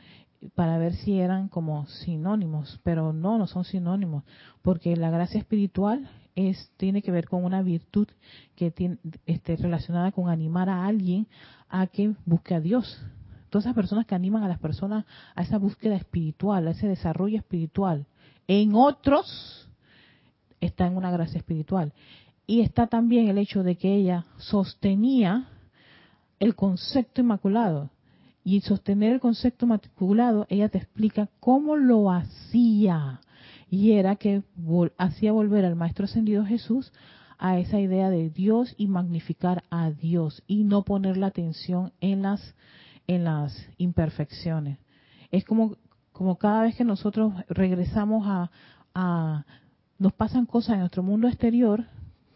para 0.56 0.78
ver 0.78 0.94
si 0.96 1.20
eran 1.20 1.50
como 1.50 1.86
sinónimos, 1.88 2.80
pero 2.84 3.14
no, 3.14 3.38
no 3.38 3.48
son 3.48 3.66
sinónimos, 3.66 4.24
porque 4.62 4.96
la 4.96 5.10
gracia 5.10 5.40
espiritual 5.40 6.10
es 6.36 6.72
tiene 6.78 7.02
que 7.02 7.12
ver 7.12 7.28
con 7.28 7.44
una 7.44 7.62
virtud 7.62 8.08
que 8.56 8.72
tiene 8.72 8.98
este, 9.26 9.58
relacionada 9.58 10.12
con 10.12 10.30
animar 10.30 10.70
a 10.70 10.86
alguien 10.86 11.28
a 11.70 11.88
que 11.88 12.14
busque 12.26 12.56
a 12.56 12.62
Dios. 12.62 13.02
Todas 13.50 13.66
esas 13.66 13.76
personas 13.76 14.06
que 14.06 14.16
animan 14.16 14.44
a 14.44 14.48
las 14.48 14.60
personas 14.60 15.06
a 15.36 15.42
esa 15.42 15.58
búsqueda 15.58 15.96
espiritual, 15.96 16.68
a 16.68 16.72
ese 16.72 16.88
desarrollo 16.88 17.38
espiritual, 17.38 18.06
en 18.48 18.74
otros 18.76 19.68
está 20.60 20.88
en 20.88 20.98
una 20.98 21.12
gracia 21.12 21.38
espiritual. 21.38 21.94
Y 22.46 22.62
está 22.62 22.88
también 22.88 23.28
el 23.28 23.38
hecho 23.38 23.64
de 23.64 23.76
que 23.76 23.96
ella 23.96 24.26
sostenía 24.38 25.48
el 26.40 26.56
concepto 26.56 27.22
inmaculado 27.22 27.90
y 28.44 28.62
sostener 28.62 29.14
el 29.14 29.20
concepto 29.20 29.68
matriculado, 29.68 30.48
ella 30.50 30.70
te 30.70 30.80
explica 30.80 31.30
cómo 31.40 31.76
lo 31.76 32.12
hacía. 32.12 33.22
Y 33.70 33.92
era 33.92 34.16
que 34.16 34.42
hacía 34.98 35.32
volver 35.32 35.66
al 35.66 35.76
Maestro 35.76 36.06
Ascendido 36.06 36.46
Jesús 36.46 36.92
a 37.40 37.58
esa 37.58 37.80
idea 37.80 38.10
de 38.10 38.30
Dios 38.30 38.76
y 38.78 38.88
magnificar 38.88 39.64
a 39.72 39.92
Dios 39.92 40.44
y 40.46 40.66
no 40.66 40.84
poner 40.84 41.16
la 41.16 41.28
atención 41.28 41.94
en 42.02 42.22
las, 42.22 42.54
en 43.08 43.24
las 43.24 43.58
imperfecciones. 43.78 44.78
Es 45.32 45.46
como, 45.46 45.78
como 46.12 46.38
cada 46.38 46.64
vez 46.64 46.76
que 46.76 46.84
nosotros 46.84 47.34
regresamos 47.48 48.28
a, 48.28 49.46
nos 49.98 50.14
pasan 50.14 50.46
cosas 50.46 50.74
en 50.74 50.80
nuestro 50.82 51.02
mundo 51.02 51.30
exterior, 51.30 51.86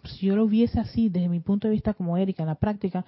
si 0.05 0.27
yo 0.27 0.37
lo 0.37 0.47
viese 0.47 0.79
así 0.79 1.09
desde 1.09 1.27
mi 1.27 1.41
punto 1.41 1.67
de 1.67 1.73
vista 1.73 1.93
como 1.93 2.17
Erika 2.17 2.43
en 2.43 2.47
la 2.47 2.55
práctica, 2.55 3.05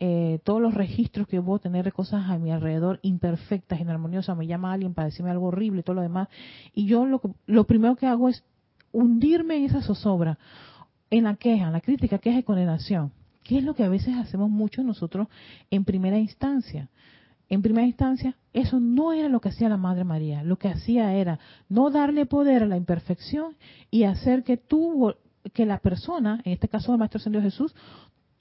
eh, 0.00 0.40
todos 0.42 0.60
los 0.60 0.74
registros 0.74 1.28
que 1.28 1.40
puedo 1.40 1.60
tener 1.60 1.84
de 1.84 1.92
cosas 1.92 2.28
a 2.28 2.38
mi 2.38 2.50
alrededor 2.50 2.98
imperfectas, 3.02 3.80
inarmoniosas, 3.80 4.36
me 4.36 4.46
llama 4.46 4.72
alguien 4.72 4.94
para 4.94 5.06
decirme 5.06 5.30
algo 5.30 5.46
horrible 5.46 5.80
y 5.80 5.82
todo 5.84 5.94
lo 5.94 6.02
demás, 6.02 6.28
y 6.74 6.86
yo 6.86 7.06
lo, 7.06 7.20
lo 7.46 7.64
primero 7.64 7.94
que 7.94 8.06
hago 8.06 8.28
es 8.28 8.44
hundirme 8.92 9.56
en 9.56 9.64
esa 9.64 9.82
zozobra, 9.82 10.38
en 11.10 11.24
la 11.24 11.36
queja, 11.36 11.66
en 11.66 11.72
la 11.72 11.80
crítica, 11.80 12.18
queja 12.18 12.38
y 12.38 12.42
condenación, 12.42 13.12
que 13.44 13.58
es 13.58 13.64
lo 13.64 13.74
que 13.74 13.84
a 13.84 13.88
veces 13.88 14.16
hacemos 14.16 14.50
mucho 14.50 14.82
nosotros 14.82 15.28
en 15.70 15.84
primera 15.84 16.18
instancia. 16.18 16.88
En 17.50 17.62
primera 17.62 17.86
instancia, 17.86 18.36
eso 18.52 18.78
no 18.78 19.14
era 19.14 19.30
lo 19.30 19.40
que 19.40 19.48
hacía 19.48 19.70
la 19.70 19.78
Madre 19.78 20.04
María. 20.04 20.42
Lo 20.42 20.58
que 20.58 20.68
hacía 20.68 21.14
era 21.14 21.38
no 21.70 21.88
darle 21.90 22.26
poder 22.26 22.62
a 22.62 22.66
la 22.66 22.76
imperfección 22.76 23.56
y 23.90 24.04
hacer 24.04 24.44
que 24.44 24.58
tú 24.58 25.14
que 25.54 25.64
la 25.64 25.78
persona, 25.78 26.42
en 26.44 26.52
este 26.52 26.68
caso 26.68 26.92
el 26.92 26.98
Maestro 26.98 27.18
Ascendido 27.18 27.42
Jesús, 27.42 27.74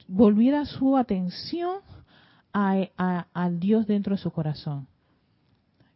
volviera 0.07 0.65
su 0.65 0.97
atención 0.97 1.79
al 2.51 3.59
Dios 3.59 3.87
dentro 3.87 4.15
de 4.15 4.21
su 4.21 4.31
corazón. 4.31 4.87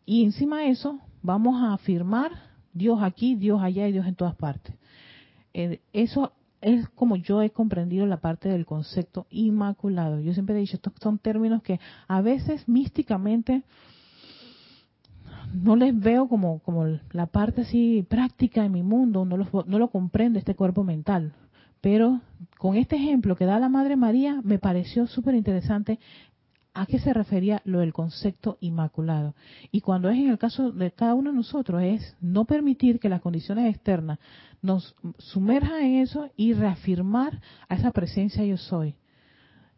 Y 0.05 0.23
encima 0.23 0.59
de 0.59 0.69
eso, 0.69 0.99
vamos 1.21 1.61
a 1.61 1.73
afirmar 1.73 2.31
Dios 2.73 2.99
aquí, 3.01 3.35
Dios 3.35 3.61
allá 3.61 3.87
y 3.87 3.91
Dios 3.91 4.05
en 4.05 4.15
todas 4.15 4.35
partes. 4.35 4.75
Eh, 5.53 5.81
eso 5.91 6.31
es 6.61 6.87
como 6.89 7.15
yo 7.15 7.41
he 7.41 7.49
comprendido 7.49 8.05
la 8.05 8.17
parte 8.17 8.49
del 8.49 8.65
concepto 8.65 9.25
inmaculado. 9.29 10.19
Yo 10.19 10.33
siempre 10.33 10.55
he 10.55 10.59
dicho, 10.59 10.77
estos 10.77 10.93
son 11.01 11.17
términos 11.17 11.63
que 11.63 11.79
a 12.07 12.21
veces 12.21 12.67
místicamente 12.67 13.63
no 15.53 15.75
les 15.75 15.99
veo 15.99 16.27
como, 16.27 16.59
como 16.59 16.85
la 17.11 17.25
parte 17.25 17.61
así 17.61 18.05
práctica 18.07 18.61
de 18.61 18.69
mi 18.69 18.83
mundo, 18.83 19.25
no, 19.25 19.37
no 19.37 19.79
lo 19.79 19.89
comprende 19.89 20.39
este 20.39 20.55
cuerpo 20.55 20.83
mental. 20.83 21.33
Pero 21.81 22.21
con 22.59 22.75
este 22.75 22.95
ejemplo 22.95 23.35
que 23.35 23.45
da 23.45 23.59
la 23.59 23.67
Madre 23.67 23.95
María, 23.95 24.39
me 24.43 24.59
pareció 24.59 25.07
súper 25.07 25.33
interesante 25.33 25.99
a 26.73 26.85
qué 26.85 26.99
se 26.99 27.13
refería 27.13 27.61
lo 27.65 27.79
del 27.79 27.93
concepto 27.93 28.57
inmaculado. 28.61 29.35
Y 29.71 29.81
cuando 29.81 30.09
es 30.09 30.17
en 30.17 30.29
el 30.29 30.37
caso 30.37 30.71
de 30.71 30.91
cada 30.91 31.13
uno 31.13 31.31
de 31.31 31.37
nosotros, 31.37 31.81
es 31.83 32.15
no 32.21 32.45
permitir 32.45 32.99
que 32.99 33.09
las 33.09 33.21
condiciones 33.21 33.73
externas 33.73 34.19
nos 34.61 34.95
sumerjan 35.17 35.81
en 35.81 35.95
eso 36.01 36.29
y 36.37 36.53
reafirmar 36.53 37.41
a 37.67 37.75
esa 37.75 37.91
presencia 37.91 38.45
yo 38.45 38.57
soy 38.57 38.95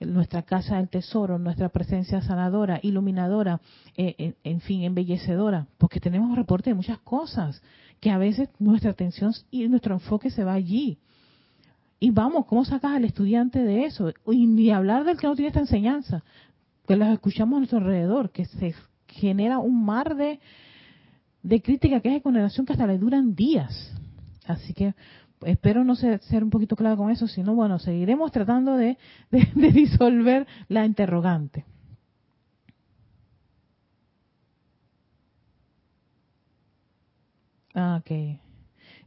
nuestra 0.06 0.44
casa 0.44 0.78
del 0.78 0.90
tesoro, 0.90 1.40
nuestra 1.40 1.70
presencia 1.70 2.22
sanadora, 2.22 2.80
iluminadora, 2.82 3.62
eh, 3.96 4.36
en, 4.44 4.62
fin, 4.62 4.84
embellecedora, 4.84 5.68
porque 5.78 6.00
tenemos 6.00 6.36
reporte 6.36 6.70
de 6.70 6.76
muchas 6.76 7.00
cosas 7.00 7.62
que 8.00 8.12
a 8.12 8.18
veces 8.18 8.50
nuestra 8.60 8.92
atención 8.92 9.32
y 9.50 9.68
nuestro 9.68 9.96
enfoque 9.96 10.30
se 10.30 10.44
va 10.44 10.54
allí. 10.54 10.98
Y 12.00 12.12
vamos, 12.12 12.46
¿cómo 12.48 12.66
sacas 12.66 12.92
al 12.92 13.06
estudiante 13.06 13.60
de 13.60 13.86
eso? 13.86 14.12
Y 14.28 14.46
ni 14.46 14.72
hablar 14.72 15.06
del 15.06 15.18
que 15.18 15.28
no 15.28 15.36
tiene 15.36 15.48
esta 15.48 15.62
enseñanza, 15.62 16.24
que 16.88 16.96
las 16.96 17.14
escuchamos 17.14 17.56
a 17.56 17.60
nuestro 17.60 17.80
alrededor, 17.80 18.32
que 18.32 18.46
se 18.46 18.76
genera 19.08 19.60
un 19.60 19.86
mar 19.86 20.16
de, 20.16 20.40
de 21.42 21.62
crítica, 21.62 22.02
que 22.02 22.10
es 22.10 22.16
de 22.16 22.22
condenación 22.22 22.66
que 22.66 22.74
hasta 22.74 22.88
le 22.88 22.98
duran 22.98 23.36
días. 23.36 23.94
Así 24.46 24.74
que 24.74 24.94
espero 25.46 25.84
no 25.84 25.96
ser, 25.96 26.20
ser, 26.24 26.44
un 26.44 26.50
poquito 26.50 26.76
claro 26.76 26.98
con 26.98 27.12
eso, 27.12 27.28
sino 27.28 27.56
bueno, 27.56 27.80
seguiremos 27.80 28.32
tratando 28.32 28.76
de, 28.76 28.98
disolver 29.74 30.48
la 30.68 30.86
interrogante. 30.86 31.66
Ah, 37.76 38.00
ok. 38.00 38.40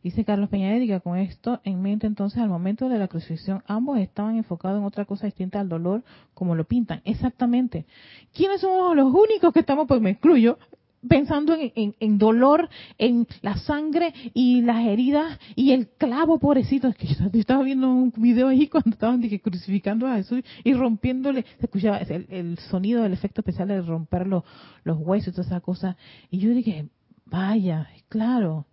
Dice 0.06 0.24
Carlos 0.24 0.48
Peña 0.50 1.00
con 1.00 1.18
esto 1.18 1.60
en 1.64 1.82
mente 1.82 2.06
entonces 2.06 2.40
al 2.40 2.48
momento 2.48 2.88
de 2.88 2.96
la 2.96 3.08
crucifixión 3.08 3.64
ambos 3.66 3.98
estaban 3.98 4.36
enfocados 4.36 4.78
en 4.78 4.84
otra 4.84 5.04
cosa 5.04 5.26
distinta 5.26 5.58
al 5.58 5.68
dolor 5.68 6.04
como 6.32 6.54
lo 6.54 6.62
pintan. 6.62 7.00
Exactamente. 7.04 7.86
¿Quiénes 8.32 8.60
somos 8.60 8.94
los 8.94 9.12
únicos 9.12 9.52
que 9.52 9.58
estamos, 9.58 9.88
pues 9.88 10.00
me 10.00 10.10
incluyo, 10.10 10.60
pensando 11.08 11.56
en, 11.58 12.18
dolor, 12.18 12.68
en 12.98 13.26
la 13.42 13.56
sangre 13.56 14.14
y 14.32 14.62
las 14.62 14.86
heridas 14.86 15.40
y 15.56 15.72
el 15.72 15.88
clavo, 15.88 16.38
pobrecito. 16.38 16.86
Es 16.86 16.94
que 16.94 17.08
yo 17.08 17.28
estaba 17.32 17.64
viendo 17.64 17.90
un 17.90 18.12
video 18.16 18.46
ahí 18.46 18.68
cuando 18.68 18.90
estaban 18.90 19.20
crucificando 19.20 20.06
a 20.06 20.18
Jesús 20.18 20.44
y 20.62 20.72
rompiéndole, 20.72 21.44
se 21.58 21.66
escuchaba 21.66 21.98
el, 21.98 22.56
sonido 22.70 23.02
del 23.02 23.12
efecto 23.12 23.40
especial 23.40 23.66
de 23.66 23.82
romper 23.82 24.28
los, 24.28 24.44
los 24.84 24.98
huesos 25.00 25.26
y 25.26 25.32
todas 25.32 25.48
esas 25.48 25.62
cosas. 25.62 25.96
Y 26.30 26.38
yo 26.38 26.50
dije, 26.50 26.90
vaya, 27.24 27.88
claro, 28.08 28.66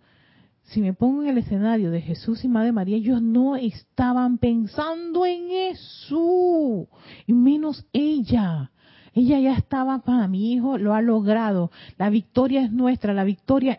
si 0.64 0.82
me 0.82 0.94
pongo 0.94 1.24
en 1.24 1.30
el 1.30 1.38
escenario 1.38 1.92
de 1.92 2.02
Jesús 2.02 2.44
y 2.44 2.48
Madre 2.48 2.72
María, 2.72 2.98
ellos 2.98 3.22
no 3.22 3.56
estaban 3.56 4.38
pensando 4.38 5.26
en 5.26 5.52
eso, 5.52 6.88
y 7.28 7.34
menos 7.34 7.86
ella. 7.94 8.72
ella 9.14 9.40
ya 9.40 9.54
estaba 9.54 10.00
para 10.00 10.28
mi 10.28 10.54
hijo, 10.54 10.78
lo 10.78 10.94
ha 10.94 11.02
logrado, 11.02 11.72
la 11.98 12.10
victoria 12.10 12.64
es 12.64 12.72
nuestra, 12.72 13.14
la 13.14 13.24
victoria, 13.24 13.78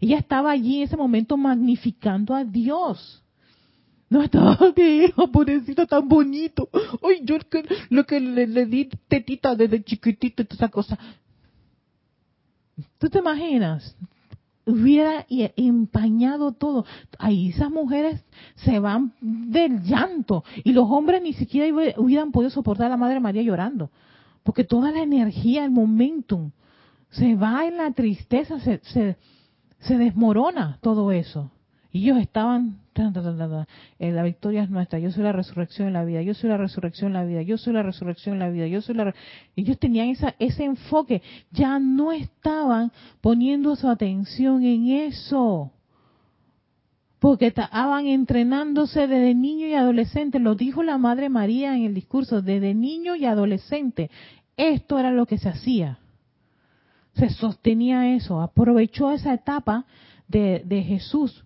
ella 0.00 0.18
estaba 0.18 0.50
allí 0.50 0.78
en 0.78 0.82
ese 0.84 0.96
momento 0.96 1.36
magnificando 1.36 2.34
a 2.34 2.44
Dios. 2.44 3.22
No 4.10 4.22
estaba, 4.22 4.58
mi 4.76 5.04
hijo, 5.04 5.30
pobrecito, 5.32 5.86
tan 5.86 6.06
bonito. 6.06 6.68
Ay, 7.02 7.22
yo 7.24 7.38
lo 7.90 8.04
que 8.04 8.20
le, 8.20 8.66
di 8.66 8.88
tetita 9.08 9.56
desde 9.56 9.82
chiquitito 9.82 10.44
toda 10.44 10.54
esa 10.56 10.68
cosa. 10.68 10.98
¿Tú 12.98 13.08
te 13.08 13.18
imaginas? 13.18 13.96
Hubiera 14.66 15.26
empañado 15.28 16.52
todo. 16.52 16.86
Ahí 17.18 17.50
esas 17.50 17.70
mujeres 17.70 18.24
se 18.56 18.78
van 18.78 19.12
del 19.20 19.82
llanto 19.82 20.44
y 20.64 20.72
los 20.72 20.88
hombres 20.90 21.20
ni 21.22 21.34
siquiera 21.34 21.94
hubieran 21.98 22.32
podido 22.32 22.50
soportar 22.50 22.86
a 22.86 22.90
la 22.90 22.96
Madre 22.96 23.20
María 23.20 23.42
llorando. 23.42 23.90
Porque 24.42 24.64
toda 24.64 24.90
la 24.90 25.02
energía, 25.02 25.64
el 25.64 25.70
momentum, 25.70 26.50
se 27.10 27.36
va 27.36 27.66
en 27.66 27.76
la 27.76 27.92
tristeza, 27.92 28.58
se, 28.60 28.80
se, 28.84 29.16
se 29.80 29.98
desmorona 29.98 30.78
todo 30.80 31.12
eso. 31.12 31.50
Y 31.94 32.02
ellos 32.02 32.18
estaban, 32.18 32.80
eh, 34.00 34.10
la 34.10 34.24
victoria 34.24 34.64
es 34.64 34.68
nuestra, 34.68 34.98
yo 34.98 35.12
soy 35.12 35.22
la 35.22 35.30
resurrección 35.30 35.86
en 35.86 35.92
la 35.92 36.04
vida, 36.04 36.22
yo 36.22 36.34
soy 36.34 36.50
la 36.50 36.56
resurrección 36.56 37.10
en 37.10 37.12
la 37.12 37.24
vida, 37.24 37.42
yo 37.42 37.56
soy 37.56 37.72
la 37.72 37.84
resurrección 37.84 38.32
en 38.32 38.38
la 38.40 38.48
vida, 38.50 38.66
yo 38.66 38.82
soy 38.82 38.96
la... 38.96 39.14
Ellos 39.54 39.78
tenían 39.78 40.08
esa, 40.08 40.34
ese 40.40 40.64
enfoque, 40.64 41.22
ya 41.52 41.78
no 41.78 42.10
estaban 42.10 42.90
poniendo 43.20 43.76
su 43.76 43.88
atención 43.88 44.64
en 44.64 44.88
eso, 44.88 45.70
porque 47.20 47.46
estaban 47.46 48.08
entrenándose 48.08 49.06
desde 49.06 49.32
niño 49.32 49.68
y 49.68 49.74
adolescente, 49.74 50.40
lo 50.40 50.56
dijo 50.56 50.82
la 50.82 50.98
Madre 50.98 51.28
María 51.28 51.76
en 51.76 51.84
el 51.84 51.94
discurso, 51.94 52.42
desde 52.42 52.74
niño 52.74 53.14
y 53.14 53.24
adolescente, 53.24 54.10
esto 54.56 54.98
era 54.98 55.12
lo 55.12 55.26
que 55.26 55.38
se 55.38 55.48
hacía. 55.48 56.00
Se 57.12 57.30
sostenía 57.30 58.16
eso, 58.16 58.40
aprovechó 58.40 59.12
esa 59.12 59.32
etapa 59.32 59.84
de, 60.26 60.64
de 60.66 60.82
Jesús 60.82 61.44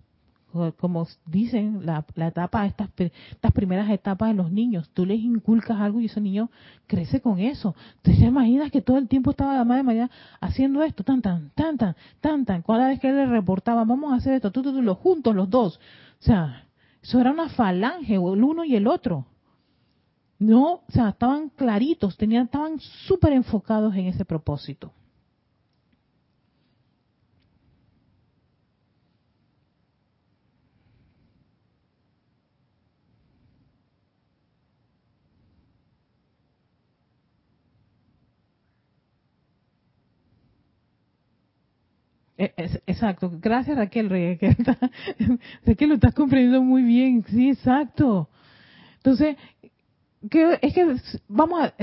como 0.77 1.07
dicen, 1.27 1.85
la, 1.85 2.03
etapa, 2.15 2.65
estas, 2.65 2.89
estas 2.97 3.51
primeras 3.53 3.89
etapas 3.89 4.29
de 4.29 4.35
los 4.35 4.51
niños, 4.51 4.89
tú 4.93 5.05
les 5.05 5.19
inculcas 5.19 5.79
algo 5.79 6.01
y 6.01 6.05
ese 6.05 6.21
niño 6.21 6.49
crece 6.87 7.21
con 7.21 7.39
eso. 7.39 7.75
¿Te 8.01 8.13
imaginas 8.13 8.71
que 8.71 8.81
todo 8.81 8.97
el 8.97 9.07
tiempo 9.07 9.31
estaba 9.31 9.55
la 9.55 9.63
madre 9.63 9.83
María 9.83 10.09
haciendo 10.39 10.83
esto, 10.83 11.03
tan, 11.03 11.21
tan, 11.21 11.51
tan, 11.51 11.77
tan, 11.77 11.95
tan, 12.19 12.45
tan? 12.45 12.61
Cada 12.63 12.87
vez 12.87 12.99
que 12.99 13.09
él 13.09 13.15
le 13.15 13.25
reportaba, 13.27 13.83
vamos 13.85 14.11
a 14.11 14.15
hacer 14.15 14.33
esto, 14.33 14.51
tú, 14.51 14.63
tú, 14.63 14.73
tú, 14.73 14.81
los 14.81 14.97
juntos, 14.97 15.35
los 15.35 15.49
dos. 15.49 15.79
O 16.19 16.23
sea, 16.23 16.65
eso 17.01 17.19
era 17.19 17.31
una 17.31 17.49
falange, 17.49 18.15
el 18.15 18.21
uno 18.43 18.63
y 18.63 18.75
el 18.75 18.87
otro. 18.87 19.25
No, 20.39 20.73
o 20.75 20.83
sea, 20.89 21.09
estaban 21.09 21.49
claritos, 21.49 22.17
tenían, 22.17 22.45
estaban 22.45 22.79
súper 22.79 23.33
enfocados 23.33 23.93
en 23.95 24.07
ese 24.07 24.25
propósito. 24.25 24.93
Exacto, 42.39 43.31
gracias 43.41 43.77
Raquel 43.77 44.07
que 44.07 44.55
sé 45.65 45.75
que 45.75 45.87
lo 45.87 45.95
estás 45.95 46.13
comprendiendo 46.13 46.61
muy 46.61 46.83
bien, 46.83 47.25
sí, 47.27 47.49
exacto. 47.49 48.29
Entonces, 48.97 49.35
que, 50.29 50.57
es 50.61 50.73
que 50.73 50.95
vamos 51.27 51.61
a, 51.61 51.73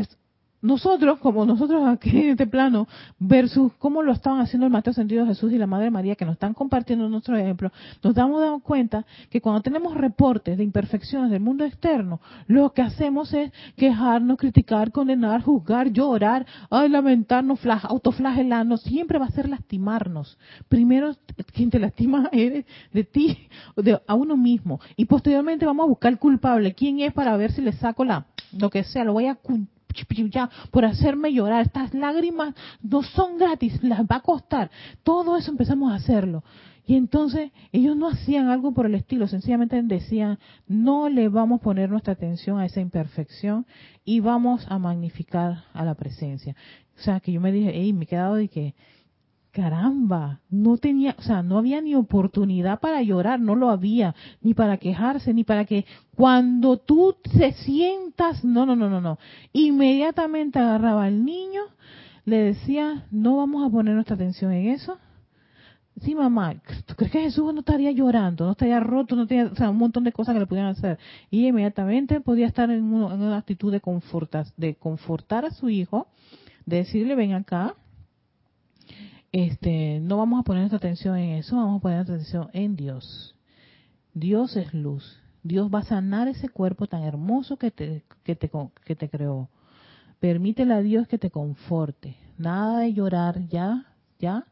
nosotros, 0.66 1.20
como 1.20 1.46
nosotros 1.46 1.86
aquí 1.86 2.10
en 2.10 2.30
este 2.30 2.46
plano, 2.46 2.88
versus 3.18 3.72
cómo 3.78 4.02
lo 4.02 4.12
estaban 4.12 4.40
haciendo 4.40 4.66
el 4.66 4.72
Maestro 4.72 4.92
Sentido 4.92 5.24
Jesús 5.26 5.52
y 5.52 5.58
la 5.58 5.66
Madre 5.66 5.90
María, 5.90 6.16
que 6.16 6.24
nos 6.24 6.34
están 6.34 6.54
compartiendo 6.54 7.08
nuestro 7.08 7.36
ejemplo, 7.36 7.70
nos 8.02 8.14
damos 8.14 8.62
cuenta 8.62 9.06
que 9.30 9.40
cuando 9.40 9.62
tenemos 9.62 9.94
reportes 9.94 10.58
de 10.58 10.64
imperfecciones 10.64 11.30
del 11.30 11.40
mundo 11.40 11.64
externo, 11.64 12.20
lo 12.48 12.72
que 12.72 12.82
hacemos 12.82 13.32
es 13.32 13.52
quejarnos, 13.76 14.38
criticar, 14.38 14.90
condenar, 14.90 15.42
juzgar, 15.42 15.92
llorar, 15.92 16.44
ay, 16.68 16.88
lamentarnos, 16.88 17.60
autoflagelarnos, 17.84 18.82
siempre 18.82 19.18
va 19.18 19.26
a 19.26 19.30
ser 19.30 19.48
lastimarnos. 19.48 20.36
Primero, 20.68 21.14
quien 21.52 21.70
te 21.70 21.78
lastima 21.78 22.28
eres 22.32 22.66
de 22.92 23.04
ti, 23.04 23.38
de, 23.76 24.00
a 24.06 24.14
uno 24.14 24.36
mismo, 24.36 24.80
y 24.96 25.04
posteriormente 25.04 25.64
vamos 25.64 25.84
a 25.84 25.88
buscar 25.88 26.18
culpable, 26.18 26.74
quién 26.74 27.00
es 27.00 27.12
para 27.12 27.36
ver 27.36 27.52
si 27.52 27.62
le 27.62 27.72
saco 27.72 28.04
la, 28.04 28.26
lo 28.52 28.68
que 28.70 28.82
sea, 28.82 29.04
lo 29.04 29.12
voy 29.12 29.26
a 29.26 29.36
ya 30.30 30.50
por 30.70 30.84
hacerme 30.84 31.32
llorar. 31.32 31.62
Estas 31.62 31.94
lágrimas 31.94 32.54
no 32.82 33.02
son 33.02 33.38
gratis, 33.38 33.82
las 33.82 34.00
va 34.00 34.16
a 34.16 34.20
costar. 34.20 34.70
Todo 35.02 35.36
eso 35.36 35.50
empezamos 35.50 35.92
a 35.92 35.96
hacerlo. 35.96 36.42
Y 36.88 36.94
entonces 36.94 37.50
ellos 37.72 37.96
no 37.96 38.08
hacían 38.08 38.48
algo 38.48 38.72
por 38.72 38.86
el 38.86 38.94
estilo, 38.94 39.26
sencillamente 39.26 39.80
decían, 39.82 40.38
no 40.68 41.08
le 41.08 41.28
vamos 41.28 41.60
a 41.60 41.64
poner 41.64 41.90
nuestra 41.90 42.12
atención 42.12 42.60
a 42.60 42.66
esa 42.66 42.80
imperfección 42.80 43.66
y 44.04 44.20
vamos 44.20 44.64
a 44.68 44.78
magnificar 44.78 45.64
a 45.72 45.84
la 45.84 45.96
presencia. 45.96 46.54
O 46.96 47.02
sea, 47.02 47.18
que 47.18 47.32
yo 47.32 47.40
me 47.40 47.50
dije, 47.50 47.72
hey, 47.74 47.92
me 47.92 48.04
he 48.04 48.06
quedado 48.06 48.36
de 48.36 48.48
que, 48.48 48.74
caramba, 49.56 50.40
no 50.50 50.76
tenía, 50.76 51.16
o 51.18 51.22
sea, 51.22 51.42
no 51.42 51.56
había 51.56 51.80
ni 51.80 51.94
oportunidad 51.94 52.78
para 52.78 53.00
llorar, 53.00 53.40
no 53.40 53.54
lo 53.54 53.70
había, 53.70 54.14
ni 54.42 54.52
para 54.52 54.76
quejarse, 54.76 55.32
ni 55.32 55.44
para 55.44 55.64
que 55.64 55.86
cuando 56.14 56.76
tú 56.76 57.16
te 57.22 57.54
sientas, 57.54 58.44
no, 58.44 58.66
no, 58.66 58.76
no, 58.76 58.90
no, 58.90 59.00
no, 59.00 59.18
inmediatamente 59.54 60.58
agarraba 60.58 61.04
al 61.04 61.24
niño, 61.24 61.62
le 62.26 62.36
decía, 62.36 63.06
no 63.10 63.38
vamos 63.38 63.66
a 63.66 63.70
poner 63.70 63.94
nuestra 63.94 64.16
atención 64.16 64.52
en 64.52 64.68
eso. 64.68 64.98
Sí, 66.02 66.14
mamá, 66.14 66.56
¿tú 66.84 66.94
crees 66.94 67.10
que 67.10 67.20
Jesús 67.22 67.54
no 67.54 67.60
estaría 67.60 67.92
llorando, 67.92 68.44
no 68.44 68.50
estaría 68.50 68.78
roto, 68.80 69.16
no 69.16 69.26
tenía, 69.26 69.46
o 69.46 69.56
sea, 69.56 69.70
un 69.70 69.78
montón 69.78 70.04
de 70.04 70.12
cosas 70.12 70.34
que 70.34 70.40
le 70.40 70.46
pudieran 70.46 70.72
hacer? 70.72 70.98
Y 71.30 71.46
inmediatamente 71.46 72.20
podía 72.20 72.46
estar 72.46 72.68
en, 72.70 72.80
en 72.80 72.92
una 72.92 73.38
actitud 73.38 73.72
de 73.72 73.80
confortar, 73.80 74.44
de 74.58 74.74
confortar 74.74 75.46
a 75.46 75.50
su 75.50 75.70
hijo, 75.70 76.08
de 76.66 76.76
decirle, 76.76 77.14
ven 77.14 77.32
acá, 77.32 77.74
este, 79.32 80.00
no 80.00 80.16
vamos 80.16 80.40
a 80.40 80.42
poner 80.42 80.62
nuestra 80.62 80.78
atención 80.78 81.16
en 81.16 81.30
eso, 81.36 81.56
vamos 81.56 81.78
a 81.78 81.82
poner 81.82 81.96
nuestra 81.98 82.14
atención 82.14 82.50
en 82.52 82.76
Dios. 82.76 83.34
Dios 84.14 84.56
es 84.56 84.72
luz. 84.72 85.20
Dios 85.42 85.70
va 85.72 85.80
a 85.80 85.84
sanar 85.84 86.28
ese 86.28 86.48
cuerpo 86.48 86.86
tan 86.86 87.02
hermoso 87.02 87.56
que 87.56 87.70
te, 87.70 88.04
que 88.24 88.34
te, 88.34 88.50
que 88.84 88.96
te 88.96 89.08
creó. 89.08 89.48
Permítele 90.18 90.74
a 90.74 90.80
Dios 90.80 91.06
que 91.06 91.18
te 91.18 91.30
conforte. 91.30 92.16
Nada 92.38 92.80
de 92.80 92.92
llorar, 92.92 93.46
ya, 93.48 93.86
ya, 94.18 94.46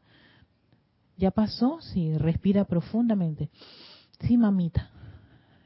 ya 1.17 1.31
pasó. 1.31 1.79
Sí, 1.81 2.17
respira 2.17 2.65
profundamente. 2.65 3.49
Sí, 4.21 4.37
mamita. 4.37 4.89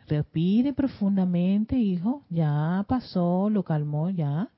Respire 0.07 0.74
profundamente, 0.74 1.76
hijo. 1.76 2.24
Ya 2.30 2.84
pasó, 2.88 3.49
lo 3.49 3.64
calmó, 3.64 4.10
ya. 4.10 4.49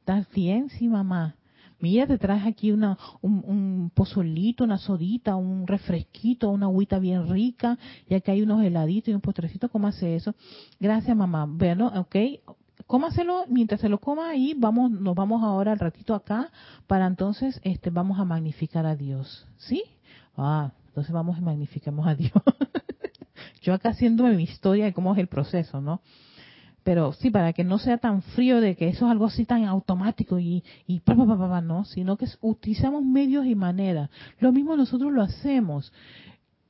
¿Estás 0.00 0.28
bien? 0.30 0.68
Sí, 0.68 0.88
mamá 0.88 1.34
mira, 1.84 2.06
te 2.06 2.16
traes 2.16 2.46
aquí 2.46 2.72
una, 2.72 2.96
un, 3.20 3.90
pozolito, 3.94 4.64
una 4.64 4.78
sodita, 4.78 5.36
un 5.36 5.66
refresquito, 5.66 6.48
una 6.48 6.64
agüita 6.64 6.98
bien 6.98 7.28
rica, 7.28 7.78
y 8.08 8.14
aquí 8.14 8.30
hay 8.30 8.40
unos 8.40 8.64
heladitos 8.64 9.10
y 9.10 9.14
un 9.14 9.20
postrecito, 9.20 9.68
¿cómo 9.68 9.86
hace 9.86 10.16
eso? 10.16 10.34
Gracias, 10.80 11.14
mamá. 11.14 11.44
Bueno, 11.46 11.92
ok, 11.94 12.16
cómaselo, 12.86 13.44
mientras 13.48 13.82
se 13.82 13.90
lo 13.90 13.98
coma 13.98 14.30
ahí, 14.30 14.54
vamos, 14.56 14.92
nos 14.92 15.14
vamos 15.14 15.42
ahora 15.42 15.72
al 15.72 15.78
ratito 15.78 16.14
acá, 16.14 16.50
para 16.86 17.06
entonces, 17.06 17.60
este, 17.64 17.90
vamos 17.90 18.18
a 18.18 18.24
magnificar 18.24 18.86
a 18.86 18.96
Dios, 18.96 19.46
¿sí? 19.58 19.82
Ah, 20.38 20.72
entonces 20.86 21.12
vamos 21.12 21.36
y 21.36 21.42
magnificamos 21.42 22.06
a 22.06 22.14
Dios. 22.14 22.32
Yo 23.60 23.74
acá 23.74 23.90
haciéndome 23.90 24.34
mi 24.36 24.44
historia 24.44 24.86
de 24.86 24.94
cómo 24.94 25.12
es 25.12 25.18
el 25.18 25.28
proceso, 25.28 25.82
¿no? 25.82 26.00
Pero 26.84 27.14
sí, 27.14 27.30
para 27.30 27.54
que 27.54 27.64
no 27.64 27.78
sea 27.78 27.96
tan 27.96 28.20
frío 28.20 28.60
de 28.60 28.76
que 28.76 28.88
eso 28.88 29.06
es 29.06 29.10
algo 29.10 29.24
así 29.24 29.46
tan 29.46 29.64
automático 29.64 30.38
y, 30.38 30.62
y 30.86 31.00
pa, 31.00 31.16
pa, 31.16 31.26
pa, 31.26 31.60
no, 31.62 31.86
sino 31.86 32.16
que 32.18 32.26
utilizamos 32.42 33.02
medios 33.02 33.46
y 33.46 33.54
maneras. 33.54 34.10
Lo 34.38 34.52
mismo 34.52 34.76
nosotros 34.76 35.10
lo 35.10 35.22
hacemos. 35.22 35.92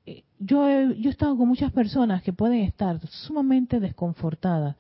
Eh, 0.07 0.23
yo 0.39 0.69
he, 0.69 1.01
yo 1.01 1.11
he 1.11 1.13
estado 1.13 1.37
con 1.37 1.49
muchas 1.49 1.73
personas 1.73 2.23
que 2.23 2.33
pueden 2.33 2.61
estar 2.61 3.05
sumamente 3.09 3.81
desconfortadas, 3.81 4.77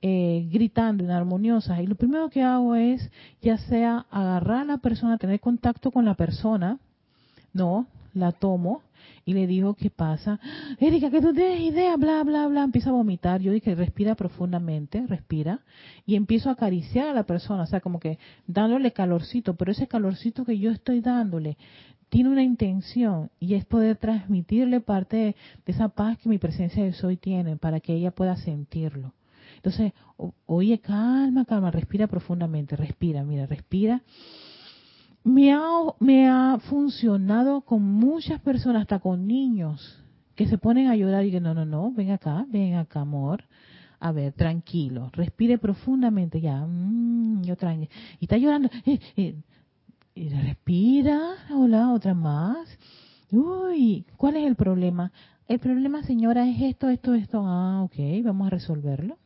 eh, 0.00 0.48
gritando, 0.50 1.04
inarmoniosas, 1.04 1.80
y 1.80 1.86
lo 1.86 1.94
primero 1.94 2.30
que 2.30 2.42
hago 2.42 2.74
es, 2.74 3.10
ya 3.42 3.58
sea 3.58 4.06
agarrar 4.10 4.62
a 4.62 4.64
la 4.64 4.78
persona, 4.78 5.18
tener 5.18 5.40
contacto 5.40 5.90
con 5.90 6.06
la 6.06 6.14
persona, 6.14 6.78
no, 7.52 7.86
la 8.14 8.32
tomo, 8.32 8.82
y 9.24 9.34
le 9.34 9.46
dijo, 9.46 9.74
¿qué 9.74 9.90
pasa? 9.90 10.40
Erika, 10.78 11.10
que 11.10 11.20
tú 11.20 11.32
tienes 11.32 11.60
idea, 11.60 11.96
bla, 11.96 12.22
bla, 12.24 12.46
bla. 12.48 12.64
Empieza 12.64 12.90
a 12.90 12.94
vomitar. 12.94 13.40
Yo 13.40 13.52
dije, 13.52 13.74
respira 13.74 14.14
profundamente, 14.14 15.06
respira. 15.06 15.60
Y 16.06 16.16
empiezo 16.16 16.48
a 16.48 16.52
acariciar 16.52 17.08
a 17.08 17.14
la 17.14 17.24
persona, 17.24 17.62
o 17.62 17.66
sea, 17.66 17.80
como 17.80 18.00
que 18.00 18.18
dándole 18.46 18.92
calorcito, 18.92 19.54
pero 19.54 19.72
ese 19.72 19.86
calorcito 19.86 20.44
que 20.44 20.58
yo 20.58 20.70
estoy 20.70 21.00
dándole 21.00 21.56
tiene 22.08 22.28
una 22.28 22.42
intención 22.42 23.30
y 23.38 23.54
es 23.54 23.64
poder 23.64 23.96
transmitirle 23.96 24.80
parte 24.80 25.16
de, 25.16 25.36
esa 25.66 25.88
paz 25.88 26.18
que 26.18 26.28
mi 26.28 26.38
presencia 26.38 26.82
de 26.82 26.92
soy 26.92 27.16
tiene 27.16 27.56
para 27.56 27.78
que 27.78 27.94
ella 27.94 28.10
pueda 28.10 28.36
sentirlo. 28.36 29.14
Entonces, 29.54 29.92
oye, 30.46 30.80
calma, 30.80 31.44
calma, 31.44 31.70
respira 31.70 32.08
profundamente, 32.08 32.74
respira, 32.74 33.22
mira, 33.22 33.46
respira. 33.46 34.02
Me 35.22 35.52
ha, 35.52 35.60
me 35.98 36.28
ha 36.28 36.58
funcionado 36.68 37.60
con 37.62 37.82
muchas 37.82 38.40
personas, 38.40 38.82
hasta 38.82 39.00
con 39.00 39.26
niños, 39.26 40.02
que 40.34 40.46
se 40.46 40.56
ponen 40.56 40.88
a 40.88 40.96
llorar 40.96 41.24
y 41.26 41.30
que 41.30 41.40
no, 41.40 41.52
no, 41.52 41.64
no, 41.66 41.92
ven 41.92 42.10
acá, 42.10 42.46
ven 42.48 42.74
acá, 42.74 43.00
amor. 43.00 43.44
A 43.98 44.12
ver, 44.12 44.32
tranquilo, 44.32 45.10
respire 45.12 45.58
profundamente, 45.58 46.40
ya, 46.40 46.64
mm, 46.66 47.42
yo 47.42 47.56
tranquilo. 47.56 47.90
Y 48.18 48.24
está 48.24 48.38
llorando, 48.38 48.70
eh, 48.86 48.98
eh, 49.16 49.34
y 50.14 50.28
respira, 50.30 51.34
hola, 51.54 51.92
otra 51.92 52.14
más. 52.14 52.66
Uy, 53.30 54.06
¿cuál 54.16 54.36
es 54.36 54.46
el 54.46 54.56
problema? 54.56 55.12
El 55.46 55.58
problema, 55.58 56.02
señora, 56.04 56.48
es 56.48 56.62
esto, 56.62 56.88
esto, 56.88 57.14
esto. 57.14 57.42
Ah, 57.44 57.82
ok, 57.82 57.96
vamos 58.24 58.46
a 58.46 58.50
resolverlo. 58.50 59.18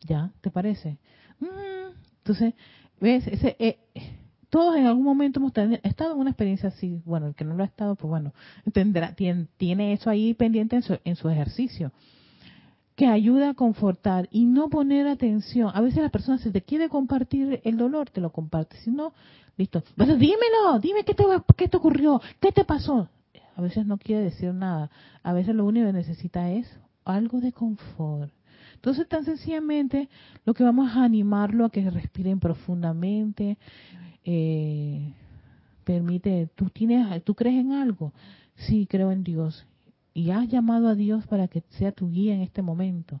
¿Ya? 0.00 0.30
¿Te 0.40 0.50
parece? 0.50 0.98
Mm, 1.40 1.94
entonces, 2.18 2.54
¿ves? 3.00 3.26
Ese, 3.26 3.56
eh, 3.58 3.78
todos 4.56 4.74
en 4.76 4.86
algún 4.86 5.04
momento 5.04 5.38
hemos 5.38 5.52
estado 5.82 6.14
en 6.14 6.18
una 6.18 6.30
experiencia 6.30 6.70
así. 6.70 7.02
Bueno, 7.04 7.26
el 7.26 7.34
que 7.34 7.44
no 7.44 7.54
lo 7.54 7.62
ha 7.62 7.66
estado, 7.66 7.94
pues 7.94 8.08
bueno, 8.08 8.32
tendrá, 8.72 9.14
tiene, 9.14 9.48
tiene 9.58 9.92
eso 9.92 10.08
ahí 10.08 10.32
pendiente 10.32 10.76
en 10.76 10.82
su, 10.82 10.98
en 11.04 11.14
su 11.14 11.28
ejercicio 11.28 11.92
que 12.94 13.06
ayuda 13.06 13.50
a 13.50 13.54
confortar 13.54 14.30
y 14.30 14.46
no 14.46 14.70
poner 14.70 15.08
atención. 15.08 15.70
A 15.74 15.82
veces 15.82 16.02
la 16.02 16.08
persona 16.08 16.38
si 16.38 16.50
te 16.50 16.62
quiere 16.62 16.88
compartir 16.88 17.60
el 17.64 17.76
dolor, 17.76 18.08
te 18.08 18.22
lo 18.22 18.32
comparte. 18.32 18.78
Si 18.78 18.90
no, 18.90 19.12
listo. 19.58 19.82
Pero 19.94 20.16
dímelo, 20.16 20.78
dime 20.80 21.04
qué 21.04 21.12
te, 21.12 21.24
qué 21.54 21.68
te 21.68 21.76
ocurrió, 21.76 22.22
qué 22.40 22.50
te 22.50 22.64
pasó. 22.64 23.10
A 23.56 23.60
veces 23.60 23.84
no 23.84 23.98
quiere 23.98 24.22
decir 24.22 24.54
nada. 24.54 24.90
A 25.22 25.34
veces 25.34 25.54
lo 25.54 25.66
único 25.66 25.84
que 25.84 25.92
necesita 25.92 26.50
es 26.50 26.66
algo 27.04 27.40
de 27.40 27.52
confort. 27.52 28.32
Entonces, 28.76 29.06
tan 29.06 29.26
sencillamente, 29.26 30.08
lo 30.46 30.54
que 30.54 30.64
vamos 30.64 30.96
a 30.96 31.04
animarlo 31.04 31.66
a 31.66 31.70
que 31.70 31.90
respiren 31.90 32.40
profundamente. 32.40 33.58
Eh, 34.26 35.14
permite, 35.84 36.50
tú 36.54 36.68
tienes, 36.68 37.24
tú 37.24 37.34
crees 37.34 37.58
en 37.58 37.72
algo. 37.72 38.12
Sí, 38.56 38.86
creo 38.86 39.10
en 39.10 39.24
Dios 39.24 39.66
y 40.16 40.30
has 40.30 40.48
llamado 40.48 40.88
a 40.88 40.94
Dios 40.94 41.26
para 41.26 41.46
que 41.46 41.62
sea 41.68 41.92
tu 41.92 42.08
guía 42.08 42.34
en 42.34 42.40
este 42.40 42.62
momento. 42.62 43.20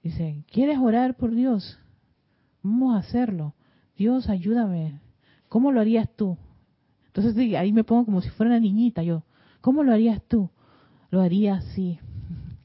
Dice, 0.00 0.44
¿quieres 0.48 0.78
orar 0.78 1.16
por 1.16 1.34
Dios? 1.34 1.76
Vamos 2.62 2.94
a 2.94 3.00
hacerlo. 3.00 3.52
Dios, 3.96 4.28
ayúdame. 4.28 5.00
¿Cómo 5.48 5.72
lo 5.72 5.80
harías 5.80 6.08
tú? 6.14 6.38
Entonces 7.08 7.36
ahí 7.56 7.72
me 7.72 7.82
pongo 7.82 8.04
como 8.04 8.20
si 8.20 8.28
fuera 8.30 8.52
una 8.52 8.60
niñita 8.60 9.02
yo. 9.02 9.24
¿Cómo 9.60 9.82
lo 9.82 9.92
harías 9.92 10.22
tú? 10.22 10.50
Lo 11.10 11.20
haría 11.20 11.56
así. 11.56 11.98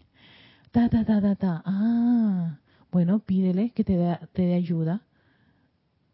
Ta, 0.71 0.89
ta, 0.89 1.03
ta, 1.05 1.21
ta, 1.21 1.35
ta. 1.35 1.63
Ah, 1.65 2.59
bueno, 2.91 3.17
pídele 3.17 3.71
que 3.71 3.83
te 3.83 3.97
dé, 3.97 4.19
te 4.31 4.43
dé 4.43 4.53
ayuda. 4.53 5.01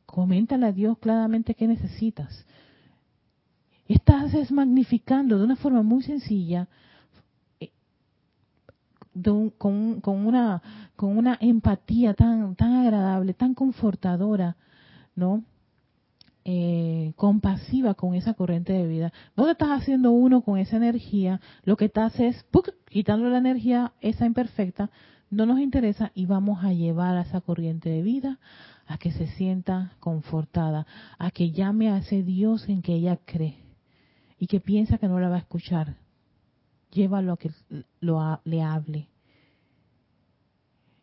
Coméntale 0.10 0.66
a 0.66 0.72
Dios 0.72 0.97
claramente 0.97 1.53
qué 1.53 1.68
necesitas. 1.68 2.45
Estás 3.88 4.51
magnificando 4.51 5.38
de 5.38 5.43
una 5.43 5.55
forma 5.55 5.84
muy 5.84 6.01
sencilla, 6.01 6.68
eh, 7.60 7.70
con, 9.60 10.01
una, 10.03 10.64
con 10.95 11.16
una 11.16 11.38
empatía 11.39 12.16
tan, 12.16 12.55
tan 12.55 12.74
agradable, 12.74 13.36
tan 13.36 13.53
confortadora, 13.53 14.57
¿no? 15.16 15.43
Eh, 16.43 17.14
compasiva 17.16 17.93
con 17.93 18.16
esa 18.16 18.34
corriente 18.34 18.74
de 18.74 18.88
vida. 18.88 19.14
No 19.38 19.45
te 19.45 19.51
estás 19.51 19.70
haciendo 19.70 20.10
uno 20.10 20.41
con 20.41 20.57
esa 20.57 20.78
energía, 20.78 21.39
lo 21.66 21.78
que 21.78 21.86
estás 21.86 22.20
es 22.20 22.47
quitando 22.89 23.30
la 23.30 23.38
energía 23.38 23.93
esa 24.01 24.26
imperfecta, 24.26 24.89
no 25.30 25.45
nos 25.45 25.60
interesa 25.60 26.12
y 26.16 26.26
vamos 26.26 26.64
a 26.64 26.74
llevar 26.74 27.16
a 27.16 27.22
esa 27.22 27.41
corriente 27.41 27.89
de 27.89 28.01
vida 28.01 28.39
a 28.89 28.97
que 28.97 29.11
se 29.11 29.27
sienta 29.27 29.93
confortada, 29.99 30.87
a 31.19 31.29
que 31.29 31.51
llame 31.51 31.89
a 31.89 31.99
ese 31.99 32.23
Dios 32.23 32.67
en 32.67 32.81
que 32.81 32.93
ella 32.93 33.17
cree 33.23 33.55
y 34.39 34.47
que 34.47 34.59
piensa 34.59 34.97
que 34.97 35.07
no 35.07 35.19
la 35.19 35.29
va 35.29 35.35
a 35.35 35.39
escuchar, 35.39 35.95
llévalo 36.91 37.33
a 37.33 37.37
que 37.37 37.51
lo, 37.99 38.41
le 38.43 38.63
hable. 38.63 39.07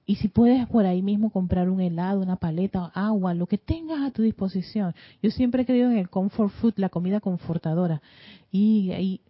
Y 0.05 0.16
si 0.16 0.26
puedes 0.26 0.66
por 0.66 0.84
ahí 0.84 1.01
mismo 1.01 1.30
comprar 1.30 1.70
un 1.70 1.80
helado, 1.80 2.20
una 2.20 2.37
paleta, 2.37 2.91
agua, 2.93 3.34
lo 3.34 3.47
que 3.47 3.59
tengas 3.59 4.03
a 4.03 4.11
tu 4.11 4.22
disposición. 4.22 4.93
Yo 5.22 5.30
siempre 5.30 5.62
he 5.62 5.66
creído 5.66 5.89
en 5.89 5.99
el 5.99 6.11
comfort 6.11 6.53
food, 6.55 6.74
la 6.76 6.89
comida 6.89 7.20
confortadora. 7.20 8.03
Y, 8.51 8.93
y 8.93 9.20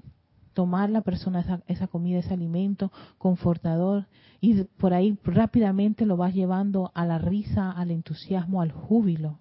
tomar 0.57 0.89
la 0.89 1.03
persona 1.03 1.41
esa, 1.41 1.63
esa, 1.67 1.87
comida, 1.87 2.19
ese 2.19 2.33
alimento 2.33 2.91
confortador. 3.19 4.07
Y 4.41 4.65
por 4.65 4.95
ahí 4.95 5.19
rápidamente 5.23 6.07
lo 6.07 6.17
vas 6.17 6.33
llevando 6.33 6.93
a 6.95 7.05
la 7.05 7.19
risa, 7.19 7.71
al 7.71 7.91
entusiasmo, 7.91 8.63
al 8.63 8.73
júbilo. 8.73 9.39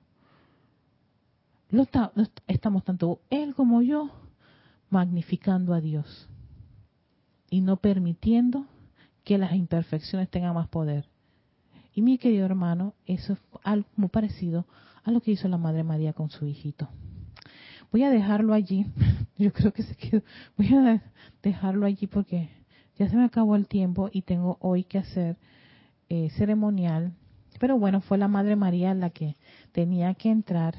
estamos 2.47 2.84
tanto 2.84 3.22
él 3.30 3.55
como 3.55 3.82
yo 3.82 4.09
magnificando 4.89 5.74
a 5.74 5.80
Dios 5.80 6.30
y 7.49 7.61
no 7.61 7.78
permitiendo 7.78 8.66
que 9.24 9.38
las 9.38 9.53
imperfecciones 9.53 10.30
tengan 10.30 10.53
más 10.53 10.68
poder. 10.68 11.07
Y 11.93 12.01
mi 12.01 12.18
querido 12.18 12.45
hermano, 12.45 12.93
eso 13.05 13.34
es 13.34 13.39
algo 13.63 13.88
muy 13.95 14.09
parecido 14.09 14.66
a 15.05 15.11
lo 15.11 15.22
que 15.22 15.32
hizo 15.32 15.47
la 15.47 15.57
Madre 15.57 15.86
María 15.86 16.11
con 16.11 16.30
su 16.30 16.45
hijito. 16.45 16.89
Voy 17.92 18.04
a 18.04 18.10
dejarlo 18.10 18.54
allí. 18.54 18.86
Yo 19.38 19.52
creo 19.52 19.74
que 19.74 19.84
se 19.84 19.96
quedó. 19.96 20.22
Voy 20.58 20.74
a 20.74 21.02
dejarlo 21.42 21.86
allí 21.86 22.08
porque 22.08 22.50
ya 22.98 23.10
se 23.10 23.18
me 23.18 23.26
acabó 23.26 23.56
el 23.56 23.68
tiempo 23.68 24.10
y 24.12 24.22
tengo 24.22 24.58
hoy 24.62 24.84
que 24.84 25.00
hacer 25.00 25.38
eh, 26.10 26.30
ceremonial. 26.38 27.14
Pero 27.60 27.78
bueno, 27.78 28.02
fue 28.02 28.18
la 28.18 28.28
Madre 28.28 28.56
María 28.56 28.94
la 28.94 29.10
que 29.10 29.36
tenía 29.72 30.14
que 30.14 30.30
entrar 30.30 30.76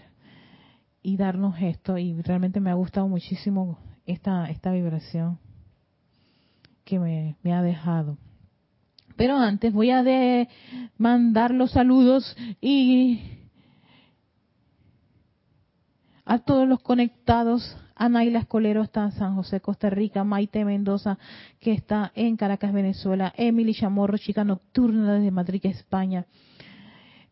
y 1.02 1.16
darnos 1.16 1.54
esto 1.60 1.98
y 1.98 2.20
realmente 2.22 2.60
me 2.60 2.70
ha 2.70 2.74
gustado 2.74 3.08
muchísimo 3.08 3.78
esta, 4.06 4.50
esta 4.50 4.72
vibración 4.72 5.38
que 6.84 6.98
me, 6.98 7.36
me 7.42 7.52
ha 7.52 7.62
dejado. 7.62 8.18
Pero 9.16 9.38
antes 9.38 9.72
voy 9.72 9.90
a 9.90 10.02
de 10.02 10.48
mandar 10.98 11.52
los 11.52 11.70
saludos 11.72 12.36
y 12.60 13.20
a 16.26 16.40
todos 16.40 16.68
los 16.68 16.80
conectados. 16.80 17.78
A 17.94 18.10
Naila 18.10 18.40
Escolero 18.40 18.82
está 18.82 19.04
en 19.04 19.12
San 19.12 19.36
José, 19.36 19.60
Costa 19.60 19.88
Rica. 19.88 20.22
Maite 20.22 20.66
Mendoza, 20.66 21.18
que 21.60 21.72
está 21.72 22.12
en 22.14 22.36
Caracas, 22.36 22.74
Venezuela. 22.74 23.32
Emily 23.38 23.72
Chamorro, 23.72 24.18
chica 24.18 24.44
nocturna 24.44 25.14
desde 25.14 25.30
Madrid, 25.30 25.64
España. 25.64 26.26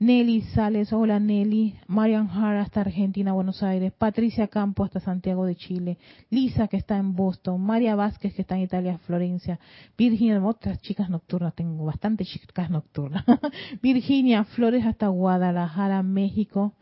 Nelly 0.01 0.43
Sales, 0.43 0.93
hola 0.93 1.21
Nelly, 1.21 1.77
Marian 1.87 2.29
Hart 2.29 2.59
hasta 2.59 2.81
Argentina, 2.81 3.33
Buenos 3.33 3.63
Aires, 3.63 3.93
Patricia 3.93 4.49
Campo 4.49 4.85
hasta 4.85 4.99
Santiago 4.99 5.47
de 5.47 5.55
Chile, 5.55 5.99
Lisa 6.31 6.67
que 6.67 6.77
está 6.77 6.97
en 6.97 7.15
Boston, 7.15 7.61
María 7.61 7.95
Vázquez 7.95 8.35
que 8.35 8.43
está 8.43 8.57
en 8.57 8.63
Italia, 8.63 8.99
Florencia, 9.07 9.61
Virginia, 9.97 10.45
otras 10.45 10.81
chicas 10.81 11.09
nocturnas, 11.09 11.55
tengo 11.55 11.85
bastantes 11.85 12.29
chicas 12.29 12.71
nocturnas, 12.71 13.25
Virginia 13.83 14.43
Flores 14.45 14.85
hasta 14.85 15.07
Guadalajara, 15.07 16.03
México, 16.03 16.75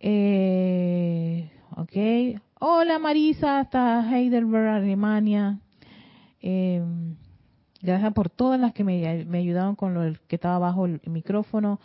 eh, 0.00 1.50
ok, 1.76 2.40
hola 2.58 2.98
Marisa 2.98 3.60
hasta 3.60 4.10
Heidelberg, 4.10 4.68
Alemania, 4.68 5.60
eh, 6.40 6.82
gracias 7.82 8.12
por 8.12 8.30
todas 8.30 8.58
las 8.58 8.72
que 8.72 8.82
me, 8.84 9.06
ayudaron 9.06 9.76
con 9.76 9.94
lo 9.94 10.12
que 10.26 10.36
estaba 10.36 10.58
bajo 10.58 10.86
el 10.86 11.00
micrófono. 11.06 11.80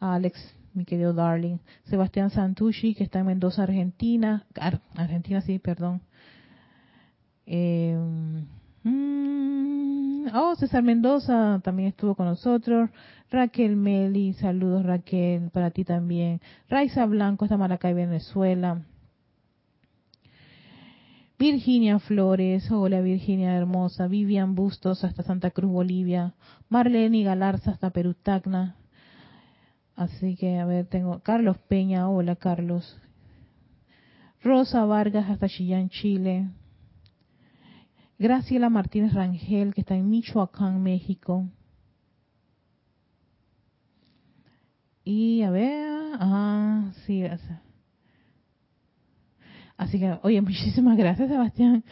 Alex, 0.00 0.54
mi 0.74 0.84
querido 0.84 1.12
darling, 1.12 1.58
Sebastián 1.84 2.30
Santucci, 2.30 2.94
que 2.94 3.04
está 3.04 3.20
en 3.20 3.26
Mendoza, 3.26 3.64
Argentina, 3.64 4.46
Argentina, 4.94 5.40
sí, 5.40 5.58
perdón. 5.58 6.00
Eh, 7.46 7.96
mm, 8.90 10.28
oh, 10.34 10.54
César 10.56 10.82
Mendoza 10.82 11.60
también 11.62 11.88
estuvo 11.88 12.14
con 12.14 12.26
nosotros. 12.26 12.90
Raquel 13.30 13.76
Meli, 13.76 14.32
saludos 14.34 14.84
Raquel, 14.84 15.50
para 15.50 15.70
ti 15.70 15.84
también. 15.84 16.40
Raiza 16.68 17.04
Blanco, 17.06 17.44
hasta 17.44 17.56
Maracay, 17.56 17.94
Venezuela. 17.94 18.82
Virginia 21.38 22.00
Flores, 22.00 22.68
hola 22.70 23.00
Virginia 23.00 23.54
hermosa. 23.54 24.08
Vivian 24.08 24.54
Bustos, 24.54 25.04
hasta 25.04 25.22
Santa 25.22 25.50
Cruz, 25.50 25.70
Bolivia. 25.70 26.34
Marlene 26.68 27.22
Galarza, 27.22 27.70
hasta 27.70 27.90
Perú, 27.90 28.14
Tacna. 28.14 28.76
Así 29.94 30.36
que, 30.36 30.58
a 30.58 30.64
ver, 30.64 30.86
tengo 30.86 31.20
Carlos 31.20 31.58
Peña, 31.58 32.08
hola 32.08 32.36
Carlos. 32.36 33.00
Rosa 34.42 34.84
Vargas 34.84 35.28
hasta 35.28 35.48
Chillán, 35.48 35.88
Chile. 35.90 36.48
Graciela 38.18 38.68
Martínez 38.68 39.14
Rangel, 39.14 39.74
que 39.74 39.82
está 39.82 39.94
en 39.94 40.10
Michoacán, 40.10 40.82
México. 40.82 41.46
Y 45.04 45.42
a 45.42 45.50
ver, 45.50 45.88
ah, 46.18 46.90
sí, 47.06 47.24
así 49.76 49.98
que, 49.98 50.18
oye, 50.22 50.40
muchísimas 50.42 50.98
gracias, 50.98 51.28
Sebastián. 51.28 51.84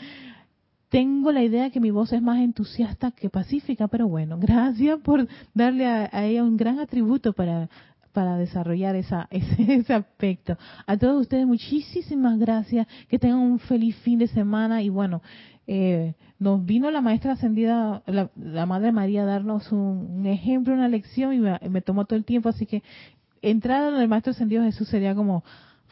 tengo 0.89 1.31
la 1.31 1.45
idea 1.45 1.71
que 1.71 1.81
mi 1.81 1.91
voz 1.93 2.13
es 2.13 2.21
más 2.21 2.41
entusiasta 2.41 3.13
que 3.13 3.31
pacífica, 3.31 3.87
pero 3.87 4.09
bueno, 4.09 4.37
gracias 4.41 4.99
por 5.01 5.29
darle 5.55 5.87
a, 5.87 6.25
ella 6.25 6.43
un 6.43 6.57
gran 6.57 6.81
atributo 6.81 7.33
para 7.33 7.69
para 8.13 8.39
desarrollar 8.39 8.97
esa, 8.97 9.29
ese, 9.31 9.93
aspecto. 9.93 10.57
A 10.87 10.97
todos 10.97 11.21
ustedes 11.21 11.47
muchísimas 11.47 12.39
gracias, 12.39 12.87
que 13.09 13.19
tengan 13.19 13.41
un 13.41 13.59
feliz 13.59 13.95
fin 13.97 14.19
de 14.19 14.27
semana 14.27 14.81
y 14.81 14.89
bueno, 14.89 15.21
eh, 15.67 16.15
nos 16.39 16.65
vino 16.65 16.91
la 16.91 17.01
maestra 17.01 17.33
ascendida, 17.33 18.03
la, 18.07 18.67
Madre 18.67 18.93
María, 18.93 19.23
a 19.23 19.27
darnos 19.27 19.73
un, 19.73 20.27
ejemplo, 20.27 20.75
una 20.75 20.89
lección 20.89 21.33
y 21.33 21.69
me, 21.69 21.81
tomó 21.81 22.05
todo 22.05 22.19
el 22.19 22.25
tiempo, 22.25 22.49
así 22.49 22.67
que 22.67 22.83
entrar 23.43 23.93
en 23.93 24.01
el 24.01 24.09
Maestro 24.09 24.33
ascendido 24.33 24.63
Jesús 24.63 24.89
sería 24.89 25.15
como 25.15 25.45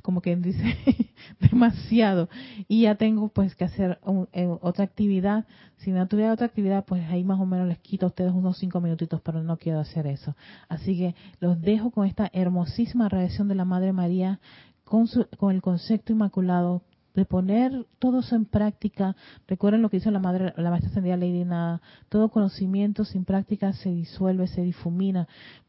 como 0.02 0.20
quien 0.20 0.42
dice, 0.42 0.62
demasiado. 1.50 2.28
Y 2.68 2.82
ya 2.82 2.96
tengo 2.96 3.28
pues 3.28 3.54
que 3.54 3.64
hacer 3.64 3.98
eh, 4.34 4.54
otra 4.60 4.84
actividad. 4.84 5.46
Si 5.78 5.92
no 5.92 6.06
tuviera 6.06 6.34
otra 6.34 6.44
actividad, 6.44 6.84
pues 6.84 7.08
ahí 7.08 7.24
más 7.24 7.40
o 7.40 7.46
menos 7.46 7.66
les 7.66 7.78
quito 7.78 8.04
a 8.04 8.08
ustedes 8.10 8.30
unos 8.30 8.58
cinco 8.58 8.82
minutitos, 8.82 9.22
pero 9.22 9.42
no 9.42 9.56
quiero 9.56 9.80
hacer 9.80 10.06
eso. 10.06 10.36
Así 10.68 10.98
que 10.98 11.14
los 11.40 11.58
dejo 11.58 11.90
con 11.90 12.06
esta 12.06 12.28
hermosísima 12.34 13.08
radiación 13.08 13.48
de 13.48 13.54
la 13.54 13.64
Madre 13.64 13.94
María, 13.94 14.40
con, 14.84 15.06
su, 15.06 15.26
con 15.38 15.54
el 15.54 15.62
concepto 15.62 16.12
inmaculado 16.12 16.82
de 17.14 17.24
poner 17.24 17.86
todo 17.98 18.20
eso 18.20 18.36
en 18.36 18.44
práctica. 18.44 19.16
Recuerden 19.46 19.82
lo 19.82 19.88
que 19.88 19.98
hizo 19.98 20.10
la 20.10 20.18
madre, 20.18 20.52
la 20.56 20.70
maestra 20.70 20.90
ascendida 20.90 21.16
Lady 21.16 21.44
Nada. 21.44 21.80
Todo 22.08 22.28
conocimiento 22.28 23.04
sin 23.04 23.24
práctica 23.24 23.72
se 23.72 23.90
disuelve, 23.90 24.46
se 24.48 24.62
difumina. 24.62 25.28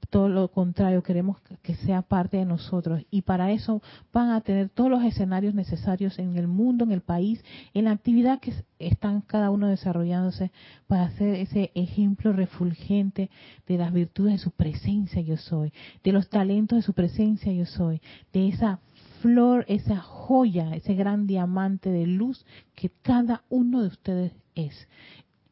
Todo 0.09 0.29
lo 0.29 0.49
contrario, 0.49 1.03
queremos 1.03 1.37
que 1.61 1.75
sea 1.75 2.01
parte 2.01 2.37
de 2.37 2.45
nosotros. 2.45 3.03
Y 3.11 3.21
para 3.21 3.51
eso 3.51 3.81
van 4.13 4.29
a 4.29 4.41
tener 4.41 4.69
todos 4.69 4.89
los 4.89 5.03
escenarios 5.03 5.53
necesarios 5.53 6.19
en 6.19 6.37
el 6.37 6.47
mundo, 6.47 6.83
en 6.83 6.91
el 6.91 7.01
país, 7.01 7.43
en 7.73 7.85
la 7.85 7.91
actividad 7.91 8.39
que 8.39 8.53
están 8.79 9.21
cada 9.21 9.49
uno 9.49 9.67
desarrollándose 9.67 10.51
para 10.87 11.03
hacer 11.03 11.35
ese 11.35 11.71
ejemplo 11.75 12.33
refulgente 12.33 13.29
de 13.67 13.77
las 13.77 13.93
virtudes 13.93 14.33
de 14.33 14.39
su 14.39 14.51
presencia 14.51 15.21
yo 15.21 15.37
soy, 15.37 15.71
de 16.03 16.11
los 16.11 16.29
talentos 16.29 16.77
de 16.77 16.81
su 16.81 16.93
presencia 16.93 17.51
yo 17.51 17.65
soy, 17.65 18.01
de 18.33 18.49
esa 18.49 18.79
flor, 19.21 19.65
esa 19.67 19.97
joya, 19.97 20.75
ese 20.75 20.93
gran 20.93 21.27
diamante 21.27 21.89
de 21.91 22.07
luz 22.07 22.45
que 22.75 22.89
cada 23.01 23.43
uno 23.49 23.81
de 23.81 23.87
ustedes 23.87 24.33
es. 24.55 24.87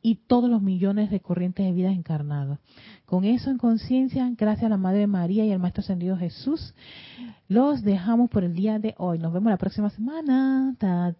Y 0.01 0.15
todos 0.15 0.49
los 0.49 0.61
millones 0.61 1.09
de 1.11 1.21
corrientes 1.21 1.65
de 1.65 1.71
vida 1.71 1.91
encarnados. 1.91 2.59
Con 3.05 3.23
eso 3.23 3.49
en 3.49 3.57
conciencia, 3.57 4.29
gracias 4.37 4.65
a 4.65 4.69
la 4.69 4.77
Madre 4.77 5.07
María 5.07 5.45
y 5.45 5.51
al 5.51 5.59
Maestro 5.59 5.81
Ascendido 5.81 6.17
Jesús, 6.17 6.73
los 7.47 7.83
dejamos 7.83 8.29
por 8.29 8.43
el 8.43 8.53
día 8.53 8.79
de 8.79 8.95
hoy. 8.97 9.19
Nos 9.19 9.31
vemos 9.31 9.49
la 9.49 9.57
próxima 9.57 9.89
semana. 9.89 10.75
Ta. 10.77 11.15